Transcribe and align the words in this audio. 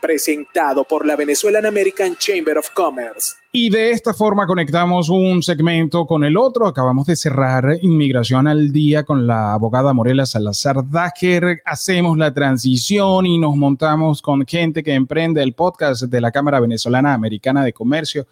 presentado 0.00 0.84
por 0.84 1.06
la 1.06 1.16
Venezuelan 1.16 1.66
American 1.66 2.16
Chamber 2.16 2.58
of 2.58 2.70
Commerce. 2.70 3.34
Y 3.52 3.70
de 3.70 3.90
esta 3.90 4.12
forma 4.12 4.46
conectamos 4.46 5.08
un 5.08 5.42
segmento 5.42 6.06
con 6.06 6.24
el 6.24 6.36
otro. 6.36 6.66
Acabamos 6.66 7.06
de 7.06 7.16
cerrar 7.16 7.78
Inmigración 7.80 8.46
al 8.46 8.70
Día 8.70 9.04
con 9.04 9.26
la 9.26 9.54
abogada 9.54 9.94
Morela 9.94 10.26
Salazar 10.26 10.88
Dacher. 10.90 11.62
Hacemos 11.64 12.18
la 12.18 12.34
transición 12.34 13.24
y 13.24 13.38
nos 13.38 13.56
montamos 13.56 14.20
con 14.20 14.46
gente 14.46 14.82
que 14.82 14.92
emprende 14.92 15.42
el 15.42 15.54
podcast 15.54 16.02
de 16.02 16.20
la 16.20 16.30
Cámara 16.30 16.60
Venezolana 16.60 17.14
Americana 17.14 17.64
de 17.64 17.72
Comercio. 17.72 18.26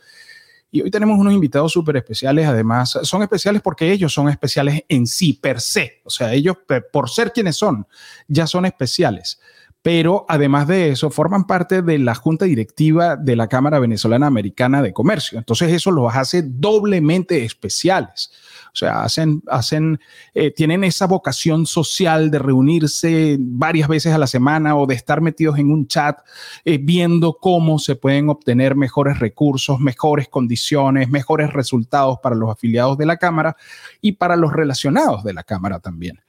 Y 0.70 0.82
hoy 0.82 0.90
tenemos 0.90 1.18
unos 1.18 1.32
invitados 1.32 1.72
súper 1.72 1.96
especiales. 1.96 2.46
Además, 2.46 2.98
son 3.02 3.22
especiales 3.22 3.62
porque 3.62 3.92
ellos 3.92 4.12
son 4.12 4.28
especiales 4.28 4.82
en 4.88 5.06
sí, 5.06 5.32
per 5.32 5.60
se. 5.60 6.02
O 6.04 6.10
sea, 6.10 6.34
ellos, 6.34 6.56
por 6.92 7.08
ser 7.08 7.32
quienes 7.32 7.56
son, 7.56 7.86
ya 8.28 8.46
son 8.46 8.66
especiales 8.66 9.38
pero 9.84 10.24
además 10.30 10.66
de 10.66 10.88
eso 10.88 11.10
forman 11.10 11.46
parte 11.46 11.82
de 11.82 11.98
la 11.98 12.14
junta 12.14 12.46
directiva 12.46 13.16
de 13.16 13.36
la 13.36 13.48
Cámara 13.48 13.78
Venezolana 13.78 14.26
Americana 14.26 14.80
de 14.80 14.94
Comercio. 14.94 15.36
Entonces 15.36 15.70
eso 15.74 15.90
los 15.90 16.16
hace 16.16 16.40
doblemente 16.42 17.44
especiales. 17.44 18.32
O 18.72 18.76
sea, 18.76 19.02
hacen, 19.02 19.42
hacen, 19.46 20.00
eh, 20.32 20.50
tienen 20.52 20.84
esa 20.84 21.06
vocación 21.06 21.66
social 21.66 22.30
de 22.30 22.38
reunirse 22.38 23.36
varias 23.38 23.86
veces 23.86 24.14
a 24.14 24.18
la 24.18 24.26
semana 24.26 24.74
o 24.74 24.86
de 24.86 24.94
estar 24.94 25.20
metidos 25.20 25.58
en 25.58 25.70
un 25.70 25.86
chat 25.86 26.18
eh, 26.64 26.78
viendo 26.78 27.36
cómo 27.38 27.78
se 27.78 27.94
pueden 27.94 28.30
obtener 28.30 28.76
mejores 28.76 29.18
recursos, 29.18 29.80
mejores 29.80 30.28
condiciones, 30.28 31.10
mejores 31.10 31.52
resultados 31.52 32.20
para 32.22 32.36
los 32.36 32.48
afiliados 32.48 32.96
de 32.96 33.04
la 33.04 33.18
Cámara 33.18 33.54
y 34.00 34.12
para 34.12 34.36
los 34.36 34.50
relacionados 34.50 35.24
de 35.24 35.34
la 35.34 35.42
Cámara 35.42 35.78
también. 35.78 36.20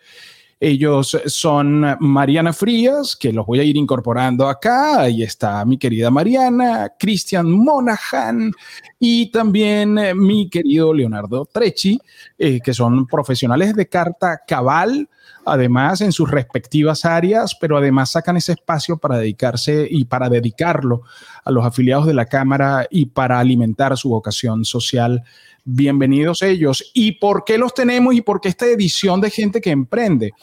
Ellos 0.58 1.18
son 1.26 1.98
Mariana 2.00 2.54
Frías, 2.54 3.18
que 3.18 3.34
los 3.34 3.46
voy 3.46 3.60
a 3.60 3.64
ir 3.64 3.76
incorporando 3.76 4.48
acá. 4.48 5.02
Ahí 5.02 5.22
está 5.22 5.66
mi 5.66 5.78
querida 5.78 6.10
Mariana, 6.10 6.94
Cristian 6.98 7.52
Monahan 7.52 8.54
y 8.98 9.30
también 9.32 9.98
eh, 9.98 10.16
mi 10.16 10.50
querido 10.50 10.94
Leonardo 10.94 11.46
Trechi, 11.46 12.00
eh, 12.38 12.62
que 12.62 12.74
son 12.74 13.06
profesionales 13.06 13.76
de 13.76 13.90
carta 13.90 14.44
cabal, 14.48 15.10
además 15.46 16.00
en 16.00 16.14
sus 16.14 16.32
respectivas 16.32 17.04
áreas, 17.04 17.56
pero 17.60 17.76
además 17.78 18.12
sacan 18.12 18.38
ese 18.38 18.54
espacio 18.54 18.98
para 18.98 19.18
dedicarse 19.18 19.86
y 19.90 20.06
para 20.06 20.30
dedicarlo 20.30 21.02
a 21.44 21.52
los 21.52 21.66
afiliados 21.66 22.08
de 22.08 22.14
la 22.14 22.28
Cámara 22.28 22.88
y 22.90 23.08
para 23.08 23.40
alimentar 23.40 23.98
su 23.98 24.08
vocación 24.08 24.64
social 24.64 25.22
bienvenidos 25.66 26.44
ellos. 26.44 26.92
¿Y 26.94 27.14
por 27.14 27.44
qué 27.44 27.58
los 27.58 27.74
tenemos 27.74 28.14
y 28.14 28.22
por 28.22 28.40
qué 28.40 28.50
esta 28.50 28.68
edición 28.68 29.20
de 29.20 29.32
gente 29.32 29.60
que 29.60 29.72
emprende? 29.72 30.34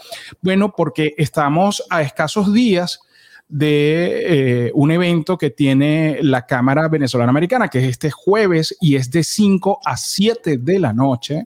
Bueno, 0.43 0.75
porque 0.77 1.15
estamos 1.17 1.83
a 1.89 2.03
escasos 2.03 2.53
días 2.53 3.01
de 3.49 4.67
eh, 4.67 4.73
un 4.75 4.91
evento 4.91 5.37
que 5.37 5.51
tiene 5.51 6.19
la 6.23 6.47
Cámara 6.47 6.89
Venezolana 6.89 7.31
Americana, 7.31 7.69
que 7.69 7.81
es 7.81 7.85
este 7.85 8.11
jueves 8.11 8.75
y 8.81 8.97
es 8.97 9.11
de 9.11 9.23
5 9.23 9.81
a 9.85 9.97
7 9.97 10.57
de 10.57 10.79
la 10.79 10.95
noche. 10.95 11.45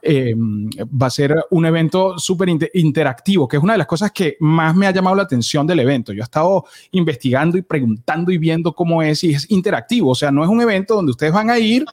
Em, 0.00 0.70
va 0.80 1.08
a 1.08 1.10
ser 1.10 1.34
un 1.50 1.66
evento 1.66 2.16
súper 2.16 2.48
interactivo, 2.74 3.48
que 3.48 3.56
es 3.56 3.62
una 3.62 3.72
de 3.72 3.78
las 3.78 3.88
cosas 3.88 4.12
que 4.12 4.36
más 4.38 4.74
me 4.76 4.86
ha 4.86 4.92
llamado 4.92 5.16
la 5.16 5.24
atención 5.24 5.66
del 5.66 5.80
evento. 5.80 6.12
Yo 6.12 6.20
he 6.20 6.24
estado 6.24 6.64
investigando 6.92 7.58
y 7.58 7.62
preguntando 7.62 8.30
y 8.30 8.38
viendo 8.38 8.72
cómo 8.72 9.02
es 9.02 9.24
y 9.24 9.30
es 9.30 9.50
interactivo, 9.50 10.10
o 10.10 10.14
sea, 10.14 10.30
no 10.30 10.44
es 10.44 10.48
un 10.48 10.60
evento 10.60 10.94
donde 10.94 11.10
ustedes 11.10 11.32
van 11.32 11.50
a 11.50 11.58
ir 11.58 11.84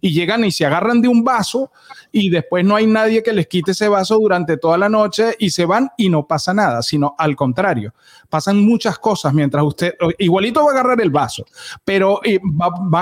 y 0.00 0.12
llegan 0.12 0.44
y 0.44 0.50
se 0.50 0.66
agarran 0.66 1.00
de 1.00 1.08
un 1.08 1.24
vaso 1.24 1.70
y 2.12 2.30
después 2.30 2.64
no 2.64 2.76
hay 2.76 2.86
nadie 2.86 3.22
que 3.22 3.32
les 3.32 3.46
quite 3.46 3.72
ese 3.72 3.88
vaso 3.88 4.18
durante 4.18 4.56
toda 4.56 4.78
la 4.78 4.88
noche 4.88 5.36
y 5.38 5.50
se 5.50 5.64
van 5.64 5.90
y 5.96 6.08
no 6.08 6.26
pasa 6.26 6.54
nada, 6.54 6.82
sino 6.82 7.14
al 7.18 7.36
contrario, 7.36 7.94
pasan 8.30 8.64
muchas 8.64 8.98
cosas 8.98 9.34
mientras 9.34 9.62
usted, 9.64 9.94
igualito 10.18 10.64
va 10.64 10.70
a 10.70 10.72
agarrar 10.72 11.00
el 11.00 11.10
vaso, 11.10 11.44
pero 11.84 12.20
eh, 12.24 12.40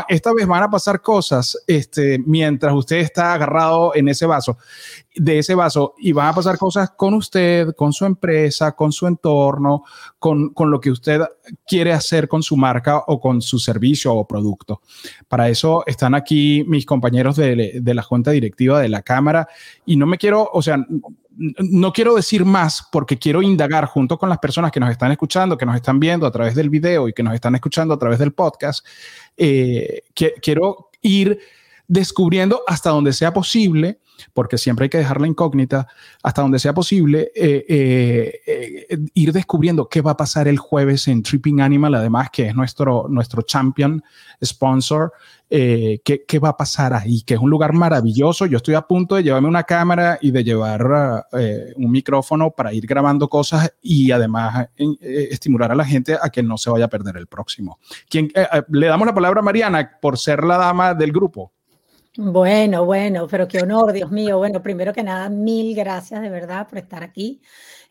esta 0.08 0.32
vez 0.32 0.46
van 0.46 0.64
a 0.64 0.70
pasar 0.70 1.00
cosas 1.00 1.56
este, 1.66 2.18
mientras 2.26 2.74
usted 2.74 2.96
está 2.96 3.34
agarrado 3.34 3.94
en 3.94 4.08
ese 4.08 4.26
vaso 4.26 4.56
de 5.18 5.38
ese 5.38 5.54
vaso 5.54 5.94
y 5.98 6.12
van 6.12 6.28
a 6.28 6.34
pasar 6.34 6.56
cosas 6.58 6.90
con 6.96 7.14
usted, 7.14 7.74
con 7.74 7.92
su 7.92 8.04
empresa, 8.04 8.72
con 8.72 8.92
su 8.92 9.06
entorno, 9.06 9.84
con, 10.18 10.50
con, 10.50 10.70
lo 10.70 10.80
que 10.80 10.90
usted 10.90 11.20
quiere 11.66 11.92
hacer 11.92 12.28
con 12.28 12.42
su 12.42 12.56
marca 12.56 12.98
o 13.06 13.20
con 13.20 13.42
su 13.42 13.58
servicio 13.58 14.14
o 14.14 14.26
producto. 14.26 14.80
Para 15.26 15.48
eso 15.48 15.84
están 15.86 16.14
aquí 16.14 16.64
mis 16.66 16.86
compañeros 16.86 17.36
de, 17.36 17.80
de 17.80 17.94
la 17.94 18.02
junta 18.02 18.30
directiva 18.30 18.80
de 18.80 18.88
la 18.88 19.02
Cámara 19.02 19.48
y 19.84 19.96
no 19.96 20.06
me 20.06 20.18
quiero, 20.18 20.48
o 20.52 20.62
sea, 20.62 20.78
no 21.38 21.92
quiero 21.92 22.16
decir 22.16 22.44
más 22.44 22.86
porque 22.90 23.16
quiero 23.16 23.42
indagar 23.42 23.86
junto 23.86 24.18
con 24.18 24.28
las 24.28 24.38
personas 24.38 24.72
que 24.72 24.80
nos 24.80 24.90
están 24.90 25.12
escuchando, 25.12 25.56
que 25.56 25.64
nos 25.64 25.76
están 25.76 26.00
viendo 26.00 26.26
a 26.26 26.32
través 26.32 26.54
del 26.54 26.68
video 26.68 27.08
y 27.08 27.12
que 27.12 27.22
nos 27.22 27.34
están 27.34 27.54
escuchando 27.54 27.94
a 27.94 27.98
través 27.98 28.18
del 28.18 28.32
podcast. 28.32 28.84
Eh, 29.36 30.02
quiero 30.14 30.90
ir 31.00 31.38
descubriendo 31.86 32.62
hasta 32.66 32.90
donde 32.90 33.12
sea 33.12 33.32
posible 33.32 34.00
porque 34.32 34.58
siempre 34.58 34.84
hay 34.84 34.88
que 34.90 34.98
dejar 34.98 35.20
la 35.20 35.26
incógnita 35.26 35.86
hasta 36.22 36.42
donde 36.42 36.58
sea 36.58 36.74
posible, 36.74 37.30
eh, 37.34 37.64
eh, 37.68 38.40
eh, 38.46 38.98
ir 39.14 39.32
descubriendo 39.32 39.88
qué 39.88 40.00
va 40.00 40.12
a 40.12 40.16
pasar 40.16 40.48
el 40.48 40.58
jueves 40.58 41.08
en 41.08 41.22
Tripping 41.22 41.60
Animal, 41.60 41.94
además 41.94 42.30
que 42.30 42.48
es 42.48 42.54
nuestro, 42.54 43.06
nuestro 43.08 43.42
champion 43.42 44.02
sponsor, 44.44 45.12
qué, 45.50 46.24
qué, 46.28 46.38
va 46.38 46.50
a 46.50 46.56
pasar 46.56 46.92
ahí, 46.92 47.22
que 47.22 47.34
es 47.34 47.40
un 47.40 47.48
lugar 47.48 47.72
maravilloso. 47.72 48.44
Yo 48.44 48.58
estoy 48.58 48.74
a 48.74 48.82
punto 48.82 49.14
de 49.14 49.22
llevarme 49.22 49.48
una 49.48 49.62
cámara 49.62 50.18
y 50.20 50.30
de 50.30 50.44
llevar 50.44 51.24
un 51.74 51.90
micrófono 51.90 52.50
para 52.50 52.72
ir 52.74 52.86
grabando 52.86 53.28
cosas 53.28 53.72
y 53.80 54.10
además 54.10 54.68
estimular 55.00 55.72
a 55.72 55.74
la 55.74 55.86
gente 55.86 56.18
a 56.20 56.28
que 56.28 56.42
no 56.42 56.58
se 56.58 56.68
vaya 56.68 56.84
a 56.84 56.88
perder 56.88 57.16
el 57.16 57.28
próximo. 57.28 57.78
¿Quién, 58.10 58.30
le 58.68 58.86
damos 58.86 59.06
la 59.06 59.14
palabra 59.14 59.40
a 59.40 59.42
Mariana 59.42 59.98
por 60.00 60.18
ser 60.18 60.44
la 60.44 60.58
dama 60.58 60.94
del 60.94 61.12
grupo. 61.12 61.52
Bueno, 62.20 62.84
bueno, 62.84 63.28
pero 63.28 63.46
qué 63.46 63.60
honor, 63.62 63.92
Dios 63.92 64.10
mío. 64.10 64.38
Bueno, 64.38 64.60
primero 64.60 64.92
que 64.92 65.04
nada, 65.04 65.28
mil 65.28 65.72
gracias 65.76 66.20
de 66.20 66.28
verdad 66.28 66.66
por 66.68 66.78
estar 66.78 67.04
aquí. 67.04 67.40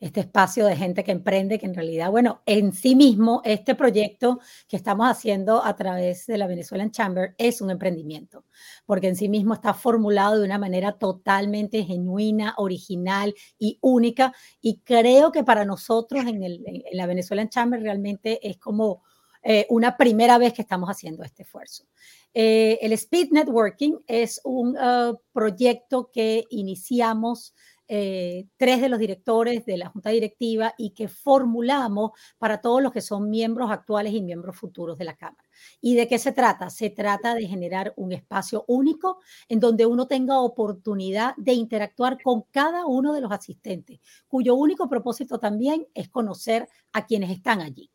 Este 0.02 0.20
espacio 0.20 0.66
de 0.66 0.76
gente 0.76 1.02
que 1.06 1.14
emprende, 1.14 1.58
que 1.58 1.66
en 1.66 1.74
realidad, 1.74 2.12
bueno, 2.12 2.42
en 2.46 2.74
sí 2.74 2.94
mismo, 2.94 3.42
este 3.46 3.74
proyecto 3.74 4.42
que 4.68 4.76
estamos 4.76 5.08
haciendo 5.10 5.64
a 5.64 5.74
través 5.78 6.26
de 6.26 6.38
la 6.38 6.46
Venezuelan 6.46 6.92
Chamber 6.92 7.36
es 7.38 7.62
un 7.62 7.72
emprendimiento, 7.72 8.44
porque 8.86 9.08
en 9.08 9.16
sí 9.16 9.30
mismo 9.30 9.54
está 9.54 9.74
formulado 9.74 10.38
de 10.40 10.46
una 10.46 10.58
manera 10.58 10.92
totalmente 10.92 11.86
genuina, 11.86 12.54
original 12.58 13.34
y 13.58 13.78
única. 13.80 14.34
Y 14.60 14.82
creo 14.84 15.32
que 15.32 15.46
para 15.46 15.64
nosotros 15.64 16.26
en, 16.26 16.44
el, 16.44 16.62
en 16.68 16.98
la 16.98 17.06
Venezuelan 17.06 17.48
Chamber 17.48 17.82
realmente 17.82 18.46
es 18.46 18.58
como 18.58 19.04
eh, 19.50 19.66
una 19.70 19.96
primera 19.96 20.38
vez 20.38 20.52
que 20.52 20.62
estamos 20.62 20.90
haciendo 20.90 21.24
este 21.24 21.44
esfuerzo. 21.44 21.86
Eh, 22.40 22.78
el 22.84 22.92
Speed 22.94 23.30
Networking 23.32 23.94
es 24.06 24.40
un 24.44 24.78
uh, 24.78 25.18
proyecto 25.34 26.12
que 26.14 26.44
iniciamos 26.52 27.56
eh, 27.88 28.46
tres 28.58 28.80
de 28.80 28.90
los 28.90 29.00
directores 29.00 29.66
de 29.66 29.76
la 29.76 29.90
Junta 29.90 30.12
Directiva 30.12 30.76
y 30.78 30.92
que 30.92 31.08
formulamos 31.08 32.12
para 32.38 32.62
todos 32.62 32.84
los 32.84 32.92
que 32.92 33.02
son 33.02 33.32
miembros 33.32 33.72
actuales 33.72 34.14
y 34.14 34.22
miembros 34.22 34.56
futuros 34.56 35.00
de 35.00 35.06
la 35.06 35.16
Cámara. 35.16 35.44
¿Y 35.82 35.96
de 35.96 36.08
qué 36.08 36.20
se 36.20 36.32
trata? 36.32 36.70
Se 36.70 36.92
trata 36.92 37.34
de 37.34 37.48
generar 37.48 37.96
un 37.98 38.12
espacio 38.12 38.66
único 38.68 39.18
en 39.50 39.60
donde 39.60 39.88
uno 39.88 40.06
tenga 40.06 40.40
oportunidad 40.40 41.34
de 41.38 41.54
interactuar 41.54 42.22
con 42.22 42.44
cada 42.52 42.86
uno 42.86 43.14
de 43.14 43.22
los 43.22 43.32
asistentes, 43.32 44.00
cuyo 44.28 44.54
único 44.54 44.88
propósito 44.88 45.40
también 45.40 45.88
es 45.96 46.08
conocer 46.08 46.70
a 46.94 47.08
quienes 47.08 47.32
están 47.32 47.62
allí. 47.62 47.90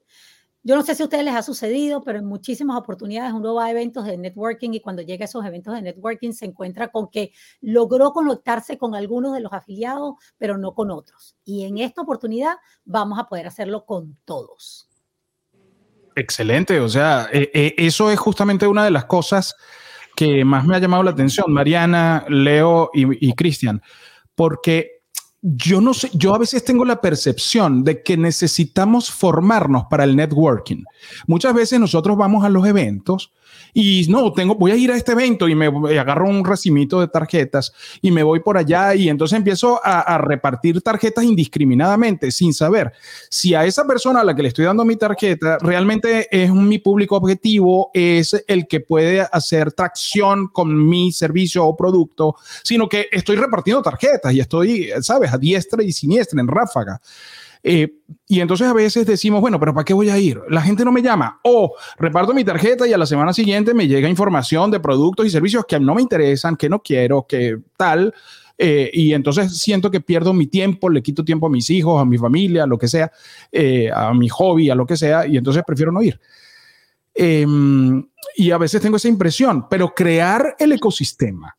Yo 0.64 0.76
no 0.76 0.82
sé 0.82 0.94
si 0.94 1.02
a 1.02 1.06
ustedes 1.06 1.24
les 1.24 1.34
ha 1.34 1.42
sucedido, 1.42 2.02
pero 2.02 2.20
en 2.20 2.24
muchísimas 2.24 2.78
oportunidades 2.78 3.32
uno 3.32 3.54
va 3.54 3.64
a 3.64 3.70
eventos 3.72 4.04
de 4.04 4.16
networking 4.16 4.70
y 4.74 4.80
cuando 4.80 5.02
llega 5.02 5.24
a 5.24 5.26
esos 5.26 5.44
eventos 5.44 5.74
de 5.74 5.82
networking 5.82 6.32
se 6.32 6.46
encuentra 6.46 6.88
con 6.88 7.08
que 7.08 7.32
logró 7.60 8.12
conectarse 8.12 8.78
con 8.78 8.94
algunos 8.94 9.34
de 9.34 9.40
los 9.40 9.52
afiliados, 9.52 10.14
pero 10.38 10.58
no 10.58 10.72
con 10.72 10.92
otros. 10.92 11.36
Y 11.44 11.64
en 11.64 11.78
esta 11.78 12.02
oportunidad 12.02 12.54
vamos 12.84 13.18
a 13.18 13.24
poder 13.24 13.48
hacerlo 13.48 13.84
con 13.84 14.16
todos. 14.24 14.88
Excelente, 16.14 16.78
o 16.78 16.88
sea, 16.88 17.28
eh, 17.32 17.50
eh, 17.52 17.74
eso 17.78 18.10
es 18.10 18.20
justamente 18.20 18.66
una 18.66 18.84
de 18.84 18.90
las 18.92 19.06
cosas 19.06 19.56
que 20.14 20.44
más 20.44 20.64
me 20.64 20.76
ha 20.76 20.78
llamado 20.78 21.02
la 21.02 21.10
atención, 21.10 21.52
Mariana, 21.52 22.24
Leo 22.28 22.90
y, 22.92 23.28
y 23.28 23.32
Cristian, 23.32 23.82
porque 24.36 24.91
yo 25.42 25.80
no 25.80 25.92
sé, 25.92 26.08
yo 26.14 26.34
a 26.34 26.38
veces 26.38 26.64
tengo 26.64 26.84
la 26.84 27.00
percepción 27.00 27.82
de 27.82 28.02
que 28.02 28.16
necesitamos 28.16 29.10
formarnos 29.10 29.84
para 29.90 30.04
el 30.04 30.14
networking. 30.14 30.84
Muchas 31.26 31.52
veces 31.52 31.80
nosotros 31.80 32.16
vamos 32.16 32.44
a 32.44 32.48
los 32.48 32.64
eventos 32.64 33.32
y 33.74 34.06
no, 34.08 34.32
tengo, 34.32 34.54
voy 34.54 34.70
a 34.70 34.76
ir 34.76 34.90
a 34.90 34.96
este 34.96 35.12
evento 35.12 35.48
y 35.48 35.54
me 35.54 35.66
agarro 35.98 36.28
un 36.28 36.44
recimito 36.44 37.00
de 37.00 37.08
tarjetas 37.08 37.72
y 38.02 38.10
me 38.10 38.22
voy 38.22 38.40
por 38.40 38.58
allá 38.58 38.94
y 38.94 39.08
entonces 39.08 39.36
empiezo 39.36 39.80
a, 39.82 40.18
repartir 40.18 40.82
tarjetas 40.82 41.24
indiscriminadamente 41.24 42.30
sin 42.30 42.52
saber 42.52 42.92
si 43.30 43.54
a 43.54 43.64
esa 43.64 43.86
persona 43.86 44.20
a 44.20 44.24
la 44.24 44.34
que 44.34 44.42
le 44.42 44.48
estoy 44.48 44.66
dando 44.66 44.84
mi 44.84 44.96
tarjeta 44.96 45.58
realmente 45.58 46.28
es 46.30 46.52
mi 46.52 46.78
público 46.78 47.16
objetivo, 47.16 47.90
es 47.94 48.44
el 48.46 48.66
que 48.66 48.80
puede 48.80 49.20
hacer 49.20 49.72
tracción 49.72 50.48
con 50.48 50.88
mi 50.88 51.12
servicio 51.12 51.64
o 51.64 51.76
producto, 51.76 52.36
sino 52.62 52.88
que 52.88 53.08
estoy 53.10 53.36
repartiendo 53.36 53.82
tarjetas 53.82 54.32
y 54.34 54.40
estoy, 54.40 54.90
sabes, 55.00 55.32
a 55.32 55.38
diestra 55.38 55.82
y 55.82 55.92
siniestra 55.92 56.40
en 56.40 56.48
ráfaga. 56.48 57.00
Eh, 57.62 58.00
y 58.26 58.40
entonces 58.40 58.66
a 58.66 58.72
veces 58.72 59.06
decimos, 59.06 59.40
bueno, 59.40 59.60
pero 59.60 59.72
¿para 59.72 59.84
qué 59.84 59.94
voy 59.94 60.10
a 60.10 60.18
ir? 60.18 60.40
La 60.48 60.62
gente 60.62 60.84
no 60.84 60.92
me 60.92 61.02
llama. 61.02 61.40
O 61.44 61.74
reparto 61.96 62.34
mi 62.34 62.44
tarjeta 62.44 62.86
y 62.86 62.92
a 62.92 62.98
la 62.98 63.06
semana 63.06 63.32
siguiente 63.32 63.74
me 63.74 63.86
llega 63.86 64.08
información 64.08 64.70
de 64.70 64.80
productos 64.80 65.26
y 65.26 65.30
servicios 65.30 65.64
que 65.66 65.78
no 65.78 65.94
me 65.94 66.02
interesan, 66.02 66.56
que 66.56 66.68
no 66.68 66.82
quiero, 66.82 67.26
que 67.26 67.58
tal. 67.76 68.12
Eh, 68.58 68.90
y 68.92 69.12
entonces 69.12 69.56
siento 69.58 69.90
que 69.90 70.00
pierdo 70.00 70.32
mi 70.32 70.46
tiempo, 70.46 70.88
le 70.88 71.02
quito 71.02 71.24
tiempo 71.24 71.46
a 71.46 71.50
mis 71.50 71.70
hijos, 71.70 72.00
a 72.00 72.04
mi 72.04 72.18
familia, 72.18 72.64
a 72.64 72.66
lo 72.66 72.78
que 72.78 72.88
sea, 72.88 73.10
eh, 73.50 73.90
a 73.92 74.12
mi 74.12 74.28
hobby, 74.28 74.70
a 74.70 74.74
lo 74.74 74.86
que 74.86 74.96
sea, 74.96 75.26
y 75.26 75.36
entonces 75.36 75.62
prefiero 75.66 75.92
no 75.92 76.02
ir. 76.02 76.20
Em, 77.14 78.06
y 78.36 78.50
a 78.50 78.58
veces 78.58 78.80
tengo 78.80 78.96
esa 78.96 79.08
impresión, 79.08 79.68
pero 79.68 79.94
crear 79.94 80.56
el 80.58 80.72
ecosistema 80.72 81.56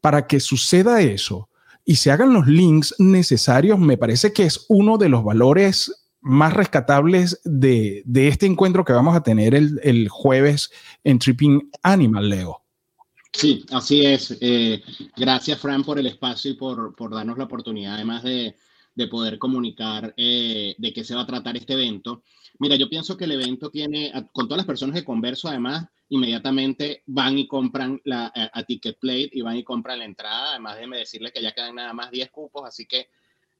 para 0.00 0.26
que 0.26 0.40
suceda 0.40 1.00
eso 1.00 1.48
y 1.84 1.96
se 1.96 2.10
hagan 2.10 2.32
los 2.32 2.46
links 2.46 2.94
necesarios, 2.98 3.78
me 3.78 3.98
parece 3.98 4.32
que 4.32 4.44
es 4.44 4.64
uno 4.68 4.98
de 4.98 5.08
los 5.08 5.22
valores 5.22 5.92
más 6.20 6.54
rescatables 6.54 7.40
de, 7.44 8.02
este 8.14 8.46
encuentro 8.46 8.84
que 8.84 8.94
vamos 8.94 9.14
a 9.14 9.22
tener 9.22 9.54
el, 9.54 10.08
jueves 10.08 10.70
en 11.04 11.18
Tripping 11.18 11.70
Animal, 11.82 12.30
Leo. 12.30 12.62
Sí, 13.30 13.64
así 13.70 14.06
es. 14.06 14.36
Eh, 14.40 14.82
gracias, 15.16 15.58
Fran, 15.58 15.84
por 15.84 15.98
el 15.98 16.06
espacio 16.06 16.52
y 16.52 16.54
por, 16.54 16.94
darnos 17.10 17.36
la 17.36 17.44
oportunidad, 17.44 17.96
además 17.96 18.22
de, 18.22 18.56
poder 19.10 19.38
comunicar 19.38 20.14
eh, 20.16 20.74
de 20.78 20.92
qué 20.94 21.04
se 21.04 21.14
va 21.14 21.22
a 21.22 21.26
tratar 21.26 21.56
este 21.56 21.74
evento. 21.74 22.22
Mira, 22.58 22.76
yo 22.76 22.88
pienso 22.88 23.18
que 23.18 23.24
el 23.24 23.32
evento 23.32 23.70
tiene, 23.70 24.10
con 24.32 24.46
todas 24.46 24.58
las 24.58 24.66
personas 24.66 24.96
que 24.96 25.04
converso, 25.04 25.48
además, 25.48 25.86
inmediatamente 26.08 27.02
van 27.06 27.38
y 27.38 27.46
compran 27.46 28.00
la, 28.04 28.32
a, 28.34 28.62
Ticket 28.62 28.98
Plate 28.98 29.30
y 29.32 29.40
van 29.40 29.56
y 29.56 29.64
compran 29.64 29.98
la 29.98 30.04
entrada. 30.04 30.50
Además, 30.50 30.76
déjenme 30.76 30.98
decirles 30.98 31.32
que 31.32 31.42
ya 31.42 31.52
quedan 31.52 31.76
nada 31.76 31.92
más 31.92 32.10
10 32.10 32.30
cupos, 32.30 32.62
así 32.66 32.86
que 32.86 33.08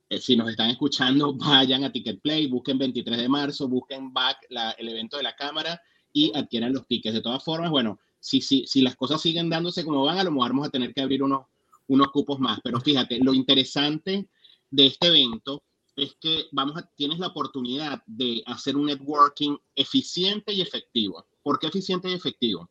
eh, 0.09 0.19
si 0.19 0.37
nos 0.37 0.49
están 0.49 0.71
escuchando, 0.71 1.35
vayan 1.39 1.85
a 1.85 1.93
Ticket 1.93 2.21
Play, 2.21 2.47
busquen 2.47 2.79
23 2.79 3.19
de 3.19 3.29
marzo, 3.29 3.69
busquen 3.69 4.13
back 4.13 4.39
el 4.79 4.89
evento 4.89 5.17
de 5.17 5.23
la 5.23 5.35
cámara 5.35 5.81
y 6.13 6.33
adquieran 6.35 6.73
los 6.73 6.87
tickets. 6.87 7.15
De 7.15 7.23
todas 7.23 7.43
formas, 7.43 7.71
bueno, 7.71 7.99
si, 8.21 8.41
si, 8.41 8.67
si 8.67 8.83
las 8.83 8.97
cosas 8.97 9.21
siguen 9.21 9.51
dándose 9.51 9.85
como 9.85 10.05
van, 10.05 10.19
a 10.19 10.25
lo 10.25 10.31
mejor 10.31 10.51
vamos 10.51 10.69
a 10.69 10.71
tener 10.71 10.95
que 10.95 11.03
abrir 11.03 11.23
unos, 11.23 11.47
unos 11.89 12.09
cupos 12.11 12.39
más. 12.39 12.61
Pero 12.63 12.81
fíjate, 12.81 13.19
lo 13.19 13.35
interesante 13.35 14.29
de 14.71 14.87
este 14.87 15.09
evento 15.09 15.63
es 15.97 16.17
que 16.21 16.47
vamos 16.53 16.77
a, 16.77 16.91
tienes 16.97 17.19
la 17.19 17.29
oportunidad 17.29 18.03
de 18.07 18.43
hacer 18.47 18.77
un 18.77 18.87
networking 18.87 19.57
eficiente 19.75 20.53
y 20.53 20.61
efectivo. 20.61 21.27
¿Por 21.45 21.59
qué 21.59 21.69
eficiente 21.69 22.11
y 22.11 22.15
efectivo? 22.15 22.69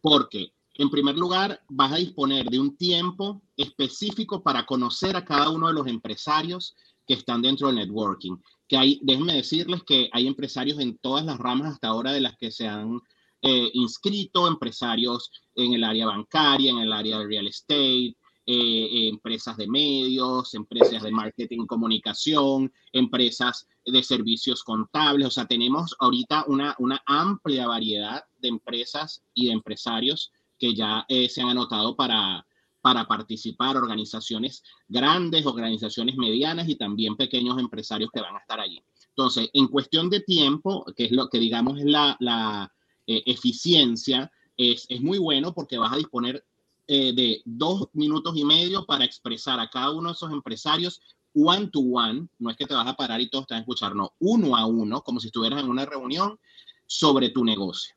Porque, 0.00 0.52
en 0.74 0.90
primer 0.90 1.16
lugar, 1.16 1.62
vas 1.68 1.92
a 1.92 1.96
disponer 1.96 2.46
de 2.46 2.58
un 2.58 2.76
tiempo 2.76 3.42
específico 3.56 4.42
para 4.42 4.64
conocer 4.64 5.14
a 5.14 5.24
cada 5.24 5.50
uno 5.50 5.68
de 5.68 5.74
los 5.74 5.86
empresarios 5.86 6.74
que 7.06 7.14
están 7.14 7.42
dentro 7.42 7.66
del 7.66 7.76
networking. 7.76 8.36
Que 8.66 8.78
hay, 8.78 9.00
déjenme 9.02 9.34
decirles 9.34 9.82
que 9.84 10.08
hay 10.10 10.26
empresarios 10.26 10.80
en 10.80 10.96
todas 10.98 11.24
las 11.26 11.38
ramas 11.38 11.74
hasta 11.74 11.88
ahora 11.88 12.12
de 12.12 12.22
las 12.22 12.36
que 12.38 12.50
se 12.50 12.66
han 12.66 12.98
eh, 13.42 13.70
inscrito, 13.74 14.48
empresarios 14.48 15.30
en 15.54 15.74
el 15.74 15.84
área 15.84 16.06
bancaria, 16.06 16.70
en 16.70 16.78
el 16.78 16.94
área 16.94 17.18
de 17.18 17.26
real 17.26 17.46
estate, 17.46 18.16
eh, 18.46 19.08
empresas 19.08 19.56
de 19.56 19.66
medios, 19.66 20.54
empresas 20.54 21.02
de 21.02 21.10
marketing 21.10 21.66
comunicación, 21.66 22.72
empresas 22.92 23.66
de 23.84 24.02
servicios 24.02 24.62
contables. 24.62 25.28
O 25.28 25.30
sea, 25.30 25.46
tenemos 25.46 25.96
ahorita 25.98 26.44
una, 26.48 26.74
una 26.78 27.02
amplia 27.06 27.66
variedad 27.66 28.24
de 28.38 28.48
empresas 28.48 29.22
y 29.32 29.46
de 29.46 29.52
empresarios 29.52 30.32
que 30.58 30.74
ya 30.74 31.04
eh, 31.08 31.28
se 31.28 31.42
han 31.42 31.48
anotado 31.48 31.96
para, 31.96 32.46
para 32.80 33.06
participar, 33.06 33.76
organizaciones 33.76 34.62
grandes, 34.88 35.46
organizaciones 35.46 36.16
medianas 36.16 36.68
y 36.68 36.76
también 36.76 37.16
pequeños 37.16 37.58
empresarios 37.58 38.10
que 38.12 38.20
van 38.20 38.36
a 38.36 38.40
estar 38.40 38.60
allí. 38.60 38.82
Entonces, 39.08 39.48
en 39.52 39.68
cuestión 39.68 40.10
de 40.10 40.20
tiempo, 40.20 40.84
que 40.96 41.04
es 41.04 41.12
lo 41.12 41.28
que 41.28 41.38
digamos 41.38 41.78
es 41.78 41.86
la, 41.86 42.16
la 42.20 42.70
eh, 43.06 43.22
eficiencia, 43.26 44.30
es, 44.56 44.86
es, 44.88 45.00
muy 45.00 45.18
bueno 45.18 45.54
porque 45.54 45.78
vas 45.78 45.92
a 45.92 45.96
disponer 45.96 46.44
eh, 46.86 47.14
de 47.14 47.42
dos 47.46 47.88
minutos 47.94 48.36
y 48.36 48.44
medio 48.44 48.84
para 48.84 49.04
expresar 49.04 49.58
a 49.58 49.70
cada 49.70 49.90
uno 49.90 50.10
de 50.10 50.14
esos 50.14 50.30
empresarios 50.30 51.00
one 51.34 51.68
to 51.68 51.80
one, 51.80 52.28
no 52.38 52.50
es 52.50 52.56
que 52.56 52.66
te 52.66 52.74
vas 52.74 52.86
a 52.86 52.94
parar 52.94 53.20
y 53.20 53.30
todos 53.30 53.46
te 53.46 53.54
van 53.54 53.60
a 53.60 53.62
escuchar, 53.62 53.96
no, 53.96 54.12
uno 54.18 54.54
a 54.54 54.66
uno, 54.66 55.02
como 55.02 55.18
si 55.18 55.28
estuvieras 55.28 55.62
en 55.62 55.70
una 55.70 55.86
reunión 55.86 56.38
sobre 56.86 57.30
tu 57.30 57.44
negocio. 57.44 57.94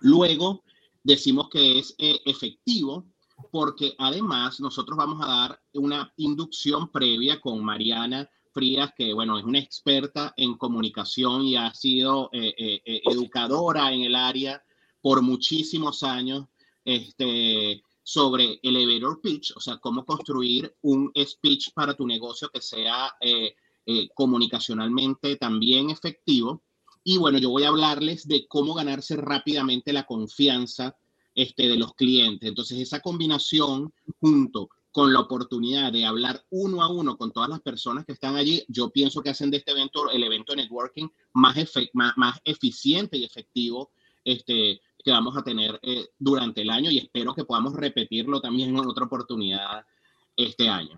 Luego, 0.00 0.64
decimos 1.04 1.48
que 1.50 1.78
es 1.78 1.94
eh, 1.98 2.20
efectivo 2.26 3.06
porque 3.52 3.94
además 3.96 4.60
nosotros 4.60 4.98
vamos 4.98 5.24
a 5.24 5.28
dar 5.28 5.62
una 5.74 6.12
inducción 6.16 6.90
previa 6.90 7.40
con 7.40 7.64
Mariana 7.64 8.28
Frías, 8.52 8.92
que 8.96 9.14
bueno, 9.14 9.38
es 9.38 9.44
una 9.44 9.60
experta 9.60 10.34
en 10.36 10.56
comunicación 10.56 11.42
y 11.44 11.56
ha 11.56 11.72
sido 11.72 12.28
eh, 12.32 12.82
educadora 13.04 13.92
en 13.92 14.02
el 14.02 14.16
área 14.16 14.62
por 15.00 15.22
muchísimos 15.22 16.02
años. 16.02 16.46
Este, 16.84 17.82
sobre 18.10 18.58
elevator 18.64 19.20
pitch, 19.20 19.52
o 19.54 19.60
sea, 19.60 19.78
cómo 19.78 20.04
construir 20.04 20.74
un 20.82 21.12
speech 21.16 21.72
para 21.72 21.94
tu 21.94 22.04
negocio 22.04 22.50
que 22.52 22.60
sea 22.60 23.14
eh, 23.20 23.54
eh, 23.86 24.08
comunicacionalmente 24.14 25.36
también 25.36 25.90
efectivo. 25.90 26.64
Y 27.04 27.18
bueno, 27.18 27.38
yo 27.38 27.50
voy 27.50 27.62
a 27.62 27.68
hablarles 27.68 28.26
de 28.26 28.48
cómo 28.48 28.74
ganarse 28.74 29.16
rápidamente 29.16 29.92
la 29.92 30.06
confianza 30.06 30.96
este, 31.36 31.68
de 31.68 31.76
los 31.76 31.94
clientes. 31.94 32.48
Entonces, 32.48 32.80
esa 32.80 32.98
combinación 32.98 33.92
junto 34.18 34.70
con 34.90 35.12
la 35.12 35.20
oportunidad 35.20 35.92
de 35.92 36.04
hablar 36.04 36.44
uno 36.50 36.82
a 36.82 36.92
uno 36.92 37.16
con 37.16 37.30
todas 37.30 37.48
las 37.48 37.60
personas 37.60 38.04
que 38.04 38.14
están 38.14 38.34
allí, 38.34 38.64
yo 38.66 38.90
pienso 38.90 39.22
que 39.22 39.30
hacen 39.30 39.52
de 39.52 39.58
este 39.58 39.70
evento 39.70 40.10
el 40.10 40.24
evento 40.24 40.52
de 40.52 40.62
networking 40.62 41.06
más, 41.32 41.54
más, 41.92 42.12
más 42.16 42.40
eficiente 42.44 43.18
y 43.18 43.24
efectivo 43.24 43.92
este, 44.24 44.80
que 45.04 45.10
vamos 45.10 45.36
a 45.36 45.42
tener 45.42 45.78
eh, 45.82 46.06
durante 46.18 46.62
el 46.62 46.70
año 46.70 46.90
y 46.90 46.98
espero 46.98 47.34
que 47.34 47.44
podamos 47.44 47.74
repetirlo 47.74 48.40
también 48.40 48.70
en 48.70 48.78
otra 48.78 49.04
oportunidad 49.04 49.84
este 50.36 50.68
año. 50.68 50.96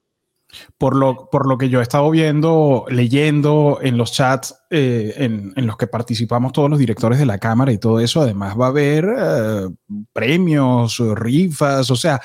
Por 0.76 0.96
lo, 0.96 1.30
por 1.30 1.48
lo 1.48 1.56
que 1.56 1.70
yo 1.70 1.80
he 1.80 1.82
estado 1.82 2.10
viendo, 2.10 2.84
leyendo 2.90 3.78
en 3.80 3.96
los 3.96 4.12
chats 4.12 4.54
eh, 4.68 5.14
en, 5.16 5.52
en, 5.56 5.66
los 5.66 5.78
que 5.78 5.86
participamos 5.86 6.52
todos 6.52 6.68
los 6.68 6.78
directores 6.78 7.18
de 7.18 7.24
la 7.24 7.38
Cámara 7.38 7.72
y 7.72 7.78
todo 7.78 8.00
eso, 8.00 8.20
además 8.20 8.58
va 8.60 8.66
a 8.66 8.68
haber 8.68 9.06
eh, 9.16 9.68
premios, 10.12 10.98
rifas, 11.14 11.90
o 11.90 11.96
sea, 11.96 12.20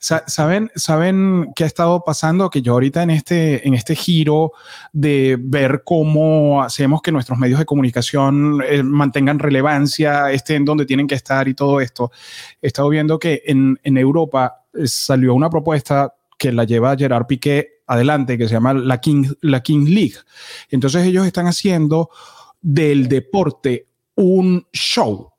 ¿Saben, 0.00 0.70
¿Saben 0.76 1.52
qué 1.54 1.64
ha 1.64 1.66
estado 1.66 2.02
pasando? 2.02 2.48
Que 2.48 2.62
yo 2.62 2.72
ahorita 2.72 3.02
en 3.02 3.10
este, 3.10 3.68
en 3.68 3.74
este 3.74 3.94
giro 3.94 4.52
de 4.94 5.36
ver 5.38 5.82
cómo 5.84 6.62
hacemos 6.62 7.02
que 7.02 7.12
nuestros 7.12 7.38
medios 7.38 7.58
de 7.58 7.66
comunicación 7.66 8.62
eh, 8.66 8.82
mantengan 8.82 9.38
relevancia, 9.38 10.32
estén 10.32 10.64
donde 10.64 10.86
tienen 10.86 11.06
que 11.06 11.16
estar 11.16 11.48
y 11.48 11.54
todo 11.54 11.82
esto, 11.82 12.10
he 12.62 12.68
estado 12.68 12.88
viendo 12.88 13.18
que 13.18 13.42
en, 13.44 13.78
en 13.82 13.98
Europa 13.98 14.64
eh, 14.72 14.86
salió 14.86 15.34
una 15.34 15.50
propuesta 15.50 16.14
que 16.38 16.50
la 16.50 16.64
lleva 16.64 16.96
Gerard 16.96 17.26
Piqué 17.26 17.82
adelante, 17.86 18.38
que 18.38 18.48
se 18.48 18.54
llama 18.54 18.72
la 18.72 19.02
King, 19.02 19.24
la 19.42 19.62
King 19.62 19.84
League. 19.84 20.16
Entonces 20.70 21.04
ellos 21.04 21.26
están 21.26 21.46
haciendo 21.46 22.08
del 22.62 23.06
deporte 23.06 23.88
un 24.14 24.66
show 24.72 25.29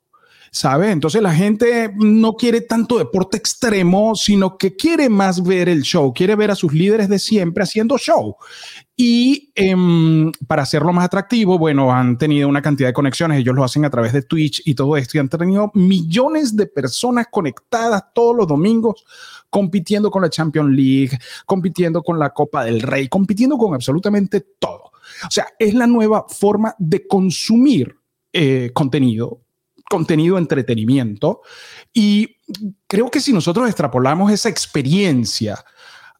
¿sabe? 0.52 0.90
Entonces 0.90 1.22
la 1.22 1.34
gente 1.34 1.90
no 1.96 2.34
quiere 2.34 2.60
tanto 2.60 2.98
deporte 2.98 3.38
extremo, 3.38 4.14
sino 4.14 4.58
que 4.58 4.76
quiere 4.76 5.08
más 5.08 5.42
ver 5.42 5.70
el 5.70 5.80
show, 5.80 6.12
quiere 6.12 6.36
ver 6.36 6.50
a 6.50 6.54
sus 6.54 6.74
líderes 6.74 7.08
de 7.08 7.18
siempre 7.18 7.64
haciendo 7.64 7.96
show. 7.96 8.36
Y 8.94 9.50
em, 9.54 10.30
para 10.46 10.62
hacerlo 10.62 10.92
más 10.92 11.06
atractivo, 11.06 11.58
bueno, 11.58 11.90
han 11.90 12.18
tenido 12.18 12.48
una 12.48 12.60
cantidad 12.60 12.90
de 12.90 12.92
conexiones, 12.92 13.40
ellos 13.40 13.54
lo 13.54 13.64
hacen 13.64 13.86
a 13.86 13.90
través 13.90 14.12
de 14.12 14.22
Twitch 14.22 14.60
y 14.66 14.74
todo 14.74 14.98
esto, 14.98 15.16
y 15.16 15.20
han 15.20 15.30
tenido 15.30 15.70
millones 15.72 16.54
de 16.54 16.66
personas 16.66 17.28
conectadas 17.30 18.04
todos 18.14 18.36
los 18.36 18.46
domingos 18.46 19.04
compitiendo 19.48 20.10
con 20.10 20.20
la 20.20 20.28
Champions 20.28 20.70
League, 20.70 21.18
compitiendo 21.46 22.02
con 22.02 22.18
la 22.18 22.30
Copa 22.30 22.64
del 22.64 22.82
Rey, 22.82 23.08
compitiendo 23.08 23.56
con 23.56 23.74
absolutamente 23.74 24.42
todo. 24.58 24.92
O 25.26 25.30
sea, 25.30 25.46
es 25.58 25.72
la 25.72 25.86
nueva 25.86 26.26
forma 26.28 26.74
de 26.78 27.06
consumir 27.06 27.96
eh, 28.34 28.70
contenido, 28.72 29.41
contenido 29.92 30.38
entretenimiento. 30.38 31.42
Y 31.92 32.36
creo 32.86 33.10
que 33.10 33.20
si 33.20 33.30
nosotros 33.30 33.66
extrapolamos 33.68 34.32
esa 34.32 34.48
experiencia 34.48 35.62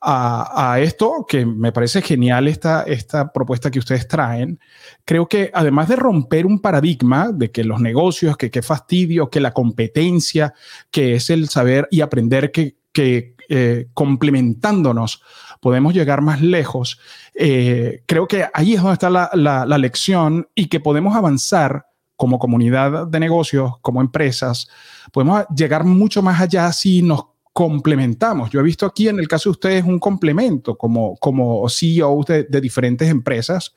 a, 0.05 0.79
esto, 0.81 1.25
que 1.27 1.47
me 1.47 1.73
parece 1.73 2.03
genial 2.03 2.49
esta, 2.49 2.83
esta 2.83 3.33
propuesta 3.33 3.71
que 3.71 3.79
ustedes 3.79 4.07
traen, 4.09 4.59
creo 5.07 5.27
que 5.27 5.51
además 5.55 5.89
de 5.89 5.97
romper 5.97 6.45
un 6.45 6.59
paradigma 6.59 7.31
de 7.33 7.51
que 7.51 7.65
los 7.65 7.81
negocios, 7.81 8.37
que 8.37 8.51
qué 8.51 8.61
fastidio, 8.61 9.31
que 9.31 9.41
la 9.41 9.53
competencia, 9.53 10.53
que 10.91 11.15
es 11.15 11.31
el 11.31 11.49
saber 11.49 11.89
y 11.91 12.03
aprender 12.03 12.51
que, 12.51 12.77
que 12.93 13.37
eh, 13.49 13.87
complementándonos 13.95 15.23
podemos 15.61 15.95
llegar 15.95 16.21
más 16.21 16.43
lejos, 16.43 17.01
eh, 17.35 18.03
creo 18.05 18.27
que 18.27 18.45
ahí 18.53 18.75
es 18.75 18.83
donde 18.83 18.95
está 18.95 19.09
la, 19.09 19.31
la 19.35 19.79
lección 19.79 20.49
y 20.55 20.67
que 20.67 20.81
podemos 20.81 21.17
avanzar 21.17 21.87
como 22.23 22.39
comunidad 22.39 23.09
de 23.09 23.19
negocios, 23.19 23.79
como 23.81 24.01
empresas, 24.01 24.69
podemos 25.11 25.45
llegar 25.53 25.83
mucho 25.83 26.23
más 26.23 26.41
allá 26.41 26.71
si 26.73 27.03
nos 27.03 27.25
complementamos. 27.53 28.49
Yo 28.49 28.61
he 28.61 28.63
visto 28.63 28.87
aquí 28.87 29.09
en 29.09 29.19
el 29.19 29.27
caso 29.27 29.49
de 29.49 29.51
ustedes 29.51 29.85
un 29.85 29.99
complemento 29.99 30.79
como, 30.79 31.17
como 31.17 31.69
CEOs 31.69 32.27
de, 32.49 32.61
diferentes 32.61 33.11
empresas. 33.11 33.75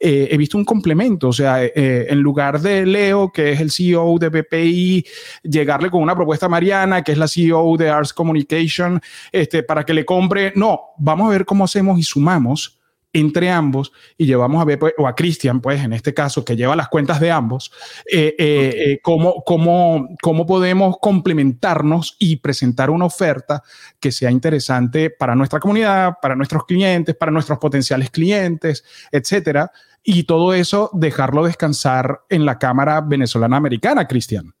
Eh, 0.00 0.30
he 0.32 0.36
visto 0.36 0.58
un 0.58 0.64
complemento, 0.64 1.28
o 1.28 1.32
sea, 1.32 1.64
eh, 1.64 2.08
en 2.10 2.18
lugar 2.18 2.60
de 2.60 2.84
Leo, 2.84 3.30
que 3.30 3.52
es 3.52 3.60
el 3.60 3.70
CEO 3.70 4.18
de 4.18 4.30
BPI, 4.30 5.06
llegarle 5.44 5.92
con 5.92 6.02
una 6.02 6.16
propuesta 6.16 6.46
a 6.46 6.48
Mariana, 6.48 7.04
que 7.04 7.12
es 7.12 7.18
la 7.18 7.28
CEO 7.28 7.76
de 7.76 7.88
Arts 7.88 8.12
Communication, 8.12 9.00
este, 9.30 9.62
para 9.62 9.84
que 9.84 9.94
le 9.94 10.04
compre, 10.04 10.52
no, 10.56 10.80
vamos 10.98 11.28
a 11.28 11.30
ver 11.30 11.44
cómo 11.44 11.62
hacemos 11.62 12.00
y 12.00 12.02
sumamos 12.02 12.79
entre 13.12 13.50
ambos 13.50 13.92
y 14.16 14.26
llevamos 14.26 14.62
a 14.62 14.64
ver, 14.64 14.78
pues, 14.78 14.94
o 14.96 15.06
a 15.06 15.14
Cristian, 15.14 15.60
pues 15.60 15.82
en 15.82 15.92
este 15.92 16.14
caso, 16.14 16.44
que 16.44 16.56
lleva 16.56 16.76
las 16.76 16.88
cuentas 16.88 17.20
de 17.20 17.30
ambos, 17.30 17.72
eh, 18.10 18.34
eh, 18.38 18.74
eh, 18.76 19.00
cómo, 19.02 19.42
cómo, 19.44 20.08
cómo, 20.22 20.46
podemos 20.46 20.96
complementarnos 21.00 22.16
y 22.18 22.36
presentar 22.36 22.90
una 22.90 23.06
oferta 23.06 23.62
que 23.98 24.12
sea 24.12 24.30
interesante 24.30 25.10
para 25.10 25.34
nuestra 25.34 25.60
comunidad, 25.60 26.14
para 26.22 26.36
nuestros 26.36 26.64
clientes, 26.64 27.16
para 27.16 27.32
nuestros 27.32 27.58
potenciales 27.58 28.10
clientes, 28.10 28.84
etcétera. 29.10 29.72
Y 30.02 30.24
todo 30.24 30.54
eso 30.54 30.90
dejarlo 30.94 31.44
descansar 31.44 32.22
en 32.28 32.46
la 32.46 32.58
Cámara 32.58 33.00
Venezolana 33.00 33.56
Americana, 33.56 34.06
Cristian. 34.06 34.54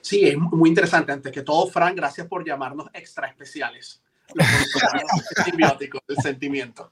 Sí, 0.00 0.28
es 0.28 0.36
muy 0.36 0.68
interesante. 0.68 1.12
Antes 1.12 1.32
que 1.32 1.42
todo, 1.42 1.66
Frank, 1.66 1.96
gracias 1.96 2.26
por 2.26 2.46
llamarnos 2.46 2.88
extra 2.92 3.26
especiales 3.26 4.03
simbiótico 5.44 6.00
el 6.08 6.16
sentimiento. 6.16 6.90